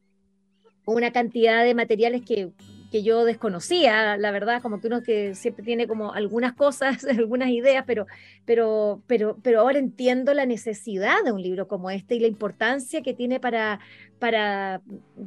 una 0.85 1.11
cantidad 1.11 1.63
de 1.63 1.73
materiales 1.73 2.21
que 2.21 2.51
que 2.95 3.03
yo 3.03 3.25
desconocía, 3.25 4.15
la 4.15 4.31
verdad, 4.31 4.61
como 4.61 4.79
que 4.79 4.87
uno 4.87 5.03
que 5.03 5.35
siempre 5.35 5.65
tiene 5.65 5.85
como 5.85 6.13
algunas 6.13 6.53
cosas, 6.53 7.03
algunas 7.19 7.49
ideas, 7.49 7.83
pero, 7.85 8.07
pero, 8.45 9.01
pero, 9.05 9.37
pero 9.43 9.59
ahora 9.59 9.79
entiendo 9.79 10.33
la 10.33 10.45
necesidad 10.45 11.21
de 11.25 11.33
un 11.33 11.41
libro 11.41 11.67
como 11.67 11.91
este 11.91 12.15
y 12.15 12.21
la 12.21 12.27
importancia 12.27 13.01
que 13.01 13.13
tiene 13.13 13.41
para, 13.41 13.81
para, 14.17 14.81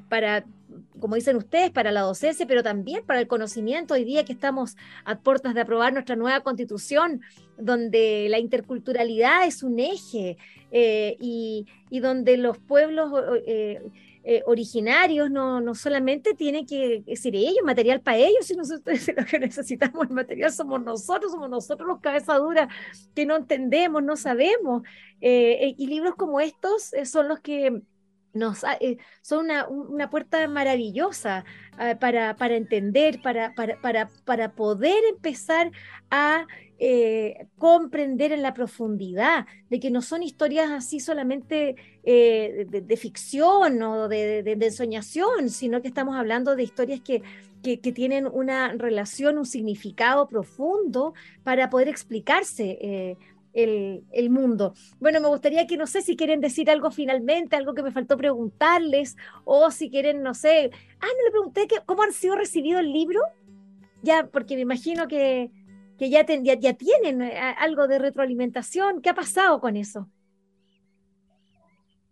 para 0.09 0.47
como 0.99 1.17
dicen 1.17 1.37
ustedes, 1.37 1.71
para 1.71 1.93
la 1.93 2.01
docencia, 2.01 2.47
pero 2.47 2.63
también 2.63 3.05
para 3.05 3.21
el 3.21 3.27
conocimiento. 3.29 3.93
Hoy 3.93 4.05
día 4.05 4.25
que 4.25 4.33
estamos 4.33 4.79
a 5.05 5.19
puertas 5.19 5.53
de 5.53 5.61
aprobar 5.61 5.93
nuestra 5.93 6.17
nueva 6.17 6.41
constitución, 6.41 7.21
donde 7.59 8.29
la 8.31 8.39
interculturalidad 8.39 9.47
es 9.47 9.63
un 9.63 9.79
eje 9.79 10.39
eh, 10.71 11.19
y, 11.21 11.67
y, 11.91 12.01
donde 12.01 12.39
los 12.39 12.57
pueblos... 12.57 13.13
Eh, 13.47 13.83
eh, 14.31 14.43
originarios 14.45 15.31
no, 15.31 15.63
no 15.63 15.75
solamente 15.75 16.35
tienen 16.35 16.67
que 16.67 17.03
decir 17.07 17.35
ellos, 17.35 17.65
material 17.65 18.03
para 18.03 18.19
ellos, 18.19 18.45
sino 18.45 18.63
que 18.63 19.13
lo 19.17 19.25
que 19.25 19.39
necesitamos 19.39 20.07
el 20.07 20.15
material 20.15 20.53
somos 20.53 20.85
nosotros, 20.85 21.33
somos 21.33 21.49
nosotros 21.49 21.89
los 21.89 22.01
cabezaduras 22.01 22.69
que 23.15 23.25
no 23.25 23.37
entendemos, 23.37 24.03
no 24.03 24.19
sabemos. 24.19 24.83
Eh, 25.23 25.69
eh, 25.69 25.75
y 25.79 25.87
libros 25.87 26.15
como 26.15 26.41
estos 26.41 26.91
son 27.05 27.27
los 27.27 27.41
que 27.41 27.81
nos, 28.35 28.63
son 29.23 29.47
una, 29.47 29.67
una, 29.69 30.11
puerta 30.11 30.47
maravillosa 30.49 31.45
para, 32.01 32.37
para, 32.37 32.57
entender, 32.57 33.21
para, 33.23 33.55
para, 33.55 34.09
para, 34.25 34.53
poder 34.53 35.03
empezar 35.11 35.71
a 36.11 36.47
eh, 36.81 37.49
comprender 37.59 38.31
en 38.31 38.41
la 38.41 38.55
profundidad, 38.55 39.47
de 39.69 39.81
que 39.81 39.91
no 39.91 40.01
son 40.01 40.23
historias 40.23 40.71
así 40.71 41.01
solamente 41.01 41.75
eh, 42.05 42.67
de, 42.69 42.97
ficción 42.97 43.83
o 43.83 44.07
de, 44.07 44.45
de, 44.45 44.67
ensoñación, 44.67 45.51
sino 45.51 45.83
que 45.83 45.89
estamos 45.89 46.17
hablando 46.17 46.55
de 46.55 46.63
historias 46.63 47.01
que, 47.01 47.23
que, 47.65 47.79
tienen 47.79 48.29
una 48.33 48.73
relación, 48.75 49.39
un 49.39 49.47
significado 49.47 50.29
profundo 50.29 51.15
para 51.43 51.69
poder 51.69 51.89
explicarse. 51.89 53.17
Eh, 53.59 53.65
el, 53.65 54.05
el, 54.13 54.31
mundo. 54.31 54.75
Bueno, 55.01 55.21
me 55.21 55.29
gustaría 55.29 55.67
que, 55.67 55.77
no 55.77 55.87
sé, 55.87 56.03
si 56.03 56.17
quieren 56.17 56.41
decir 56.41 56.71
algo 56.71 56.91
finalmente, 56.91 57.57
algo 57.57 57.75
que 57.75 57.83
me 57.83 57.91
faltó 57.91 58.17
preguntarles, 58.17 59.17
o 59.45 59.71
si 59.71 59.91
quieren, 59.91 60.23
no 60.23 60.35
sé, 60.35 60.71
ah, 61.01 61.07
no 61.07 61.25
le 61.25 61.31
pregunté 61.31 61.67
que, 61.67 61.77
cómo 61.85 62.03
han 62.03 62.13
sido 62.13 62.37
recibido 62.37 62.79
el 62.79 62.93
libro, 62.93 63.21
ya, 64.03 64.29
porque 64.29 64.55
me 64.55 64.63
imagino 64.63 65.09
que, 65.09 65.51
que 65.99 66.09
ya, 66.09 66.25
ya, 66.25 66.75
tienen 66.75 67.23
eh, 67.23 67.37
algo 67.59 67.89
de 67.89 67.99
retroalimentación. 67.99 69.03
¿Qué 69.03 69.11
ha 69.11 69.15
pasado 69.15 69.61
con 69.61 69.77
eso? 69.77 70.09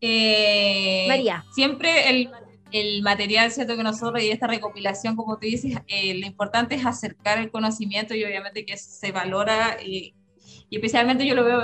Eh, 0.00 1.06
María. 1.08 1.44
Siempre 1.52 2.10
el, 2.10 2.30
el, 2.72 3.02
material, 3.02 3.52
¿cierto? 3.52 3.76
Que 3.76 3.84
nosotros 3.84 4.22
y 4.22 4.30
esta 4.30 4.48
recopilación, 4.48 5.14
como 5.14 5.38
tú 5.38 5.46
dices, 5.46 5.78
eh, 5.86 6.14
lo 6.14 6.26
importante 6.26 6.74
es 6.74 6.84
acercar 6.84 7.38
el 7.38 7.50
conocimiento 7.50 8.14
y 8.14 8.24
obviamente 8.24 8.66
que 8.66 8.76
se 8.76 9.12
valora 9.12 9.76
y, 10.68 10.76
especialmente 10.76 11.26
yo 11.26 11.34
lo 11.34 11.44
veo, 11.44 11.60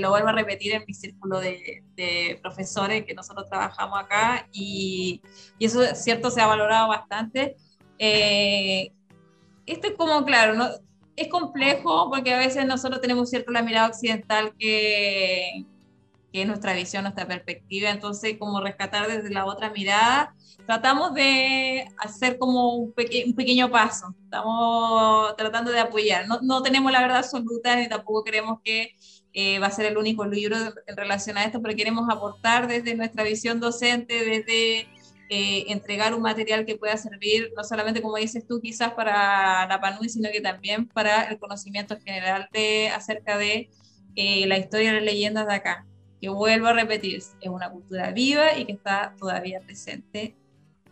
lo 0.00 0.10
vuelvo 0.10 0.28
a 0.28 0.32
repetir 0.32 0.74
en 0.74 0.84
mi 0.86 0.94
círculo 0.94 1.40
de, 1.40 1.84
de 1.94 2.38
profesores 2.42 3.04
que 3.04 3.14
nosotros 3.14 3.48
trabajamos 3.48 3.98
acá 3.98 4.48
y, 4.52 5.20
y, 5.58 5.66
eso, 5.66 5.82
cierto, 5.94 6.30
se 6.30 6.40
ha 6.40 6.46
valorado 6.46 6.88
bastante. 6.88 7.56
esto 7.98 9.88
es 9.88 9.94
como, 9.96 10.24
claro, 10.24 10.54
¿no? 10.54 10.68
es 11.20 11.28
complejo 11.28 12.08
porque 12.10 12.32
a 12.32 12.38
veces 12.38 12.66
nosotros 12.66 13.00
tenemos 13.00 13.28
cierto 13.28 13.52
la 13.52 13.62
mirada 13.62 13.88
occidental 13.88 14.54
que, 14.58 15.66
que 16.32 16.42
es 16.42 16.46
nuestra 16.46 16.74
visión, 16.74 17.02
nuestra 17.02 17.26
perspectiva, 17.26 17.90
entonces 17.90 18.36
como 18.38 18.60
rescatar 18.60 19.08
desde 19.08 19.30
la 19.30 19.46
otra 19.46 19.70
mirada, 19.70 20.34
tratamos 20.66 21.14
de 21.14 21.86
hacer 21.98 22.38
como 22.38 22.74
un, 22.74 22.94
un 23.26 23.34
pequeño 23.34 23.70
paso, 23.70 24.14
estamos 24.24 25.36
tratando 25.36 25.70
de 25.72 25.80
apoyar, 25.80 26.28
no, 26.28 26.40
no, 26.42 26.62
tenemos 26.62 26.92
la 26.92 27.00
verdad 27.00 27.18
absoluta 27.18 27.76
ni 27.76 27.88
tampoco 27.88 28.22
creemos 28.24 28.60
que 28.64 28.94
eh, 29.32 29.58
va 29.58 29.68
a 29.68 29.70
ser 29.70 29.86
el 29.86 29.96
único 29.96 30.24
libro 30.24 30.56
en 30.86 30.96
relación 30.96 31.38
a 31.38 31.44
esto, 31.44 31.62
pero 31.62 31.76
queremos 31.76 32.08
aportar 32.10 32.66
desde 32.66 32.94
nuestra 32.96 33.22
visión 33.22 33.60
docente, 33.60 34.24
desde 34.24 34.88
eh, 35.32 35.66
entregar 35.68 36.14
un 36.14 36.22
material 36.22 36.66
que 36.66 36.76
pueda 36.76 36.96
servir 36.96 37.52
no 37.56 37.62
solamente, 37.62 38.02
como 38.02 38.16
dices 38.16 38.44
tú, 38.48 38.60
quizás 38.60 38.92
para 38.94 39.66
la 39.68 39.80
PANUI, 39.80 40.08
sino 40.08 40.28
que 40.32 40.40
también 40.40 40.88
para 40.88 41.22
el 41.24 41.38
conocimiento 41.38 41.96
general 42.04 42.48
de, 42.52 42.88
acerca 42.88 43.38
de 43.38 43.70
eh, 44.16 44.46
la 44.48 44.58
historia 44.58 44.90
y 44.90 44.94
las 44.94 45.04
leyendas 45.04 45.46
de 45.46 45.54
acá. 45.54 45.86
Que 46.20 46.28
vuelvo 46.28 46.66
a 46.66 46.72
repetir, 46.72 47.16
es 47.16 47.34
una 47.44 47.70
cultura 47.70 48.10
viva 48.12 48.56
y 48.58 48.66
que 48.66 48.72
está 48.72 49.14
todavía 49.18 49.60
presente 49.60 50.34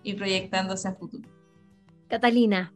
y 0.03 0.15
proyectándose 0.15 0.89
a 0.89 0.93
futuro. 0.93 1.29
Catalina. 2.09 2.73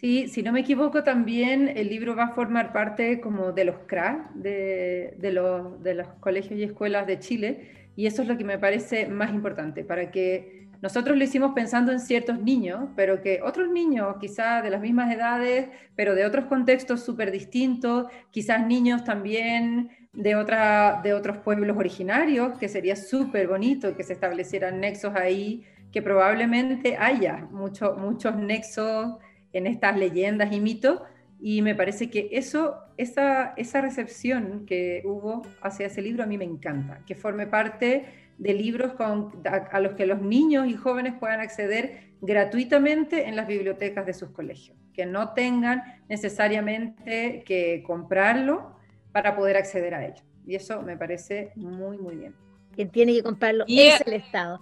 Sí, 0.00 0.28
si 0.28 0.44
no 0.44 0.52
me 0.52 0.60
equivoco, 0.60 1.02
también 1.02 1.72
el 1.76 1.88
libro 1.88 2.14
va 2.14 2.26
a 2.26 2.34
formar 2.34 2.72
parte 2.72 3.20
como 3.20 3.50
de 3.50 3.64
los 3.64 3.78
CRA, 3.86 4.30
de, 4.34 5.16
de, 5.18 5.32
los, 5.32 5.82
de 5.82 5.94
los 5.94 6.06
colegios 6.20 6.60
y 6.60 6.62
escuelas 6.62 7.06
de 7.08 7.18
Chile, 7.18 7.90
y 7.96 8.06
eso 8.06 8.22
es 8.22 8.28
lo 8.28 8.38
que 8.38 8.44
me 8.44 8.58
parece 8.58 9.08
más 9.08 9.34
importante, 9.34 9.82
para 9.82 10.12
que 10.12 10.68
nosotros 10.80 11.18
lo 11.18 11.24
hicimos 11.24 11.52
pensando 11.52 11.90
en 11.90 11.98
ciertos 11.98 12.40
niños, 12.40 12.90
pero 12.94 13.20
que 13.20 13.40
otros 13.42 13.68
niños, 13.68 14.14
quizás 14.20 14.62
de 14.62 14.70
las 14.70 14.80
mismas 14.80 15.12
edades, 15.12 15.68
pero 15.96 16.14
de 16.14 16.24
otros 16.24 16.44
contextos 16.44 17.02
súper 17.02 17.32
distintos, 17.32 18.06
quizás 18.30 18.64
niños 18.64 19.02
también 19.02 19.90
de, 20.18 20.34
otra, 20.34 21.00
de 21.04 21.14
otros 21.14 21.36
pueblos 21.36 21.76
originarios, 21.76 22.58
que 22.58 22.68
sería 22.68 22.96
súper 22.96 23.46
bonito 23.46 23.96
que 23.96 24.02
se 24.02 24.14
establecieran 24.14 24.80
nexos 24.80 25.14
ahí, 25.14 25.64
que 25.92 26.02
probablemente 26.02 26.96
haya 26.96 27.46
muchos 27.52 28.34
nexos 28.36 29.16
en 29.52 29.68
estas 29.68 29.96
leyendas 29.96 30.52
y 30.52 30.58
mitos, 30.58 31.02
y 31.40 31.62
me 31.62 31.76
parece 31.76 32.10
que 32.10 32.30
eso, 32.32 32.78
esa, 32.96 33.54
esa 33.56 33.80
recepción 33.80 34.66
que 34.66 35.02
hubo 35.04 35.42
hacia 35.62 35.86
ese 35.86 36.02
libro 36.02 36.24
a 36.24 36.26
mí 36.26 36.36
me 36.36 36.44
encanta, 36.44 37.00
que 37.06 37.14
forme 37.14 37.46
parte 37.46 38.06
de 38.38 38.54
libros 38.54 38.94
a, 38.98 39.80
los 39.80 39.92
que 39.92 40.06
los 40.06 40.20
niños 40.20 40.66
y 40.66 40.74
jóvenes 40.74 41.14
puedan 41.20 41.38
acceder 41.38 42.08
gratuitamente 42.20 43.28
en 43.28 43.36
las 43.36 43.46
bibliotecas 43.46 44.04
de 44.04 44.14
sus 44.14 44.30
colegios, 44.30 44.76
que 44.92 45.06
no 45.06 45.32
tengan 45.32 45.84
necesariamente 46.08 47.44
que 47.46 47.84
comprarlo 47.86 48.77
para 49.22 49.36
poder 49.36 49.56
acceder 49.56 49.94
a 49.94 50.06
ello. 50.06 50.22
Y 50.46 50.54
eso 50.54 50.80
me 50.82 50.96
parece 50.96 51.50
muy, 51.56 51.98
muy 51.98 52.16
bien. 52.16 52.34
Quien 52.74 52.90
tiene 52.90 53.12
que 53.12 53.22
comprarlo 53.22 53.64
es 53.66 54.00
el 54.06 54.12
Estado. 54.12 54.60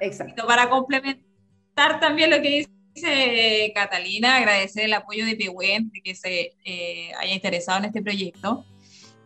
Exacto. 0.00 0.46
Para 0.46 0.70
complementar 0.70 2.00
también 2.00 2.30
lo 2.30 2.40
que 2.40 2.66
dice 2.94 3.72
Catalina, 3.74 4.38
agradecer 4.38 4.84
el 4.84 4.94
apoyo 4.94 5.26
de 5.26 5.36
Pehuen, 5.36 5.90
de 5.90 6.00
que 6.00 6.14
se 6.14 6.54
eh, 6.64 7.12
haya 7.20 7.34
interesado 7.34 7.78
en 7.80 7.84
este 7.84 8.02
proyecto 8.02 8.64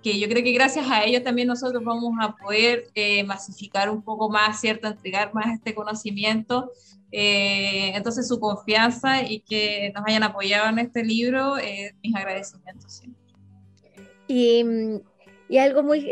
que 0.03 0.21
yo 0.21 0.29
creo 0.29 0.45
que 0.45 0.53
gracias 0.53 0.89
a 0.89 1.03
ellos 1.03 1.25
también 1.25 1.49
nosotros 1.49 1.83
vamos 1.83 2.14
a 2.21 2.37
poder 2.37 2.85
eh, 2.95 3.25
masificar 3.25 3.91
un 3.91 4.03
poco 4.03 4.31
más, 4.31 4.61
¿cierto? 4.61 4.87
Entregar 4.87 5.35
más 5.35 5.47
este 5.53 5.75
conocimiento. 5.75 6.71
Eh, 7.11 7.91
entonces 7.95 8.29
su 8.29 8.39
confianza 8.39 9.23
y 9.23 9.41
que 9.41 9.91
nos 9.95 10.05
hayan 10.07 10.23
apoyado 10.23 10.69
en 10.69 10.79
este 10.79 11.03
libro, 11.03 11.59
eh, 11.59 11.93
mis 12.05 12.14
agradecimientos 12.14 12.93
siempre. 12.93 13.16
Y, 14.29 14.64
y 15.49 15.59
algo 15.59 15.83
muy, 15.83 16.09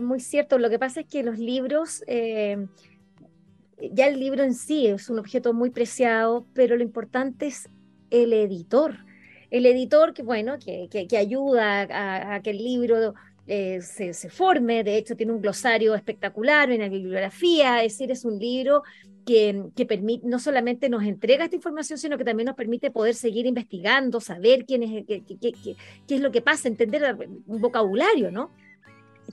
muy 0.00 0.20
cierto, 0.20 0.58
lo 0.58 0.70
que 0.70 0.78
pasa 0.78 1.00
es 1.00 1.06
que 1.06 1.22
los 1.22 1.38
libros, 1.38 2.02
ya 2.06 4.06
el 4.06 4.20
libro 4.20 4.44
en 4.44 4.54
sí 4.54 4.86
es 4.86 5.10
un 5.10 5.18
objeto 5.18 5.52
muy 5.52 5.70
preciado, 5.70 6.46
pero 6.54 6.76
lo 6.76 6.82
importante 6.82 7.46
es 7.46 7.68
el 8.10 8.32
editor. 8.32 8.96
El 9.50 9.66
editor 9.66 10.12
que, 10.12 10.22
bueno, 10.22 10.58
que, 10.58 10.88
que, 10.88 11.16
ayuda 11.16 12.34
a, 12.34 12.42
que 12.42 12.50
el 12.50 12.58
libro 12.58 13.14
eh, 13.46 13.80
se, 13.80 14.12
forme, 14.28 14.82
de 14.82 14.96
hecho 14.96 15.16
tiene 15.16 15.32
un 15.32 15.40
glosario 15.40 15.94
espectacular, 15.94 16.70
una 16.70 16.88
bibliografía, 16.88 17.84
es 17.84 17.92
decir, 17.92 18.10
es 18.10 18.24
un 18.24 18.38
libro 18.38 18.82
que, 19.26 19.52
no 20.22 20.38
solamente 20.38 20.88
nos 20.88 21.02
entrega 21.02 21.44
esta 21.44 21.56
información, 21.56 21.98
sino 21.98 22.16
que 22.16 22.24
también 22.24 22.46
nos 22.46 22.54
permite 22.54 22.92
poder 22.92 23.16
seguir 23.16 23.44
investigando, 23.44 24.20
saber 24.20 24.64
quién 24.64 24.84
es, 24.84 25.04
qué, 25.04 25.24
qué, 25.24 25.52
qué 26.06 26.14
es 26.14 26.20
lo 26.20 26.30
que 26.30 26.40
pasa, 26.40 26.68
entender 26.68 27.16
un 27.46 27.60
vocabulario, 27.60 28.30
¿no? 28.30 28.52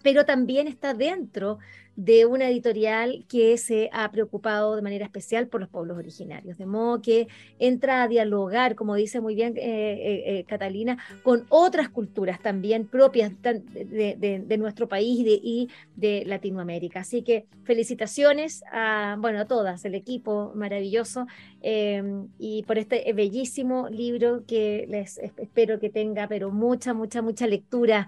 Pero 0.01 0.25
también 0.25 0.67
está 0.67 0.95
dentro 0.95 1.59
de 1.95 2.25
una 2.25 2.49
editorial 2.49 3.23
que 3.29 3.57
se 3.57 3.89
ha 3.93 4.09
preocupado 4.11 4.75
de 4.75 4.81
manera 4.81 5.05
especial 5.05 5.47
por 5.47 5.61
los 5.61 5.69
pueblos 5.69 5.97
originarios, 5.97 6.57
de 6.57 6.65
modo 6.65 7.01
que 7.01 7.27
entra 7.59 8.03
a 8.03 8.07
dialogar, 8.07 8.75
como 8.75 8.95
dice 8.95 9.21
muy 9.21 9.35
bien 9.35 9.55
eh, 9.57 9.61
eh, 9.61 10.23
eh, 10.25 10.43
Catalina, 10.45 10.97
con 11.21 11.45
otras 11.49 11.89
culturas 11.89 12.41
también 12.41 12.87
propias 12.87 13.31
de, 13.41 14.57
nuestro 14.57 14.87
país 14.87 15.19
y 15.19 15.69
de, 15.95 16.23
Latinoamérica. 16.25 17.01
Así 17.01 17.21
que 17.21 17.45
felicitaciones 17.63 18.63
a, 18.71 19.15
bueno, 19.19 19.39
a 19.39 19.45
todas, 19.45 19.85
el 19.85 19.93
equipo 19.95 20.51
maravilloso 20.55 21.27
y 21.61 22.63
por 22.63 22.77
este 22.77 23.11
bellísimo 23.13 23.87
libro 23.89 24.43
que 24.45 24.85
les 24.89 25.17
espero 25.17 25.79
que 25.79 25.89
tenga, 25.89 26.27
pero 26.27 26.51
mucha, 26.51 26.93
mucha, 26.93 27.21
mucha 27.21 27.47
lectura 27.47 28.07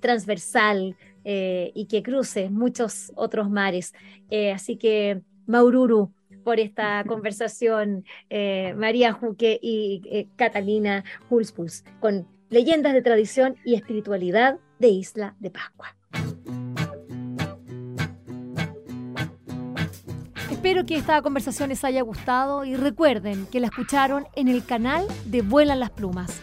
transversal 0.00 0.96
eh, 1.24 1.72
y 1.74 1.86
que 1.86 2.02
cruce 2.02 2.50
muchos 2.50 3.12
otros 3.14 3.50
mares. 3.50 3.94
Eh, 4.30 4.52
así 4.52 4.76
que 4.76 5.22
Maururu 5.46 6.12
por 6.44 6.60
esta 6.60 7.04
conversación, 7.08 8.04
eh, 8.30 8.74
María 8.76 9.12
Juque 9.12 9.58
y 9.60 10.28
Catalina 10.36 11.04
Hulspuls, 11.30 11.84
con 12.00 12.26
leyendas 12.50 12.94
de 12.94 13.02
tradición 13.02 13.56
y 13.64 13.74
espiritualidad 13.74 14.58
de 14.78 14.88
Isla 14.88 15.34
de 15.38 15.50
Pascua. 15.50 15.94
Espero 20.50 20.84
que 20.84 20.96
esta 20.96 21.22
conversación 21.22 21.68
les 21.68 21.84
haya 21.84 22.02
gustado 22.02 22.64
y 22.64 22.74
recuerden 22.74 23.46
que 23.46 23.60
la 23.60 23.68
escucharon 23.68 24.26
en 24.34 24.48
el 24.48 24.64
canal 24.64 25.06
de 25.24 25.42
Vuelan 25.42 25.80
las 25.80 25.90
Plumas 25.90 26.42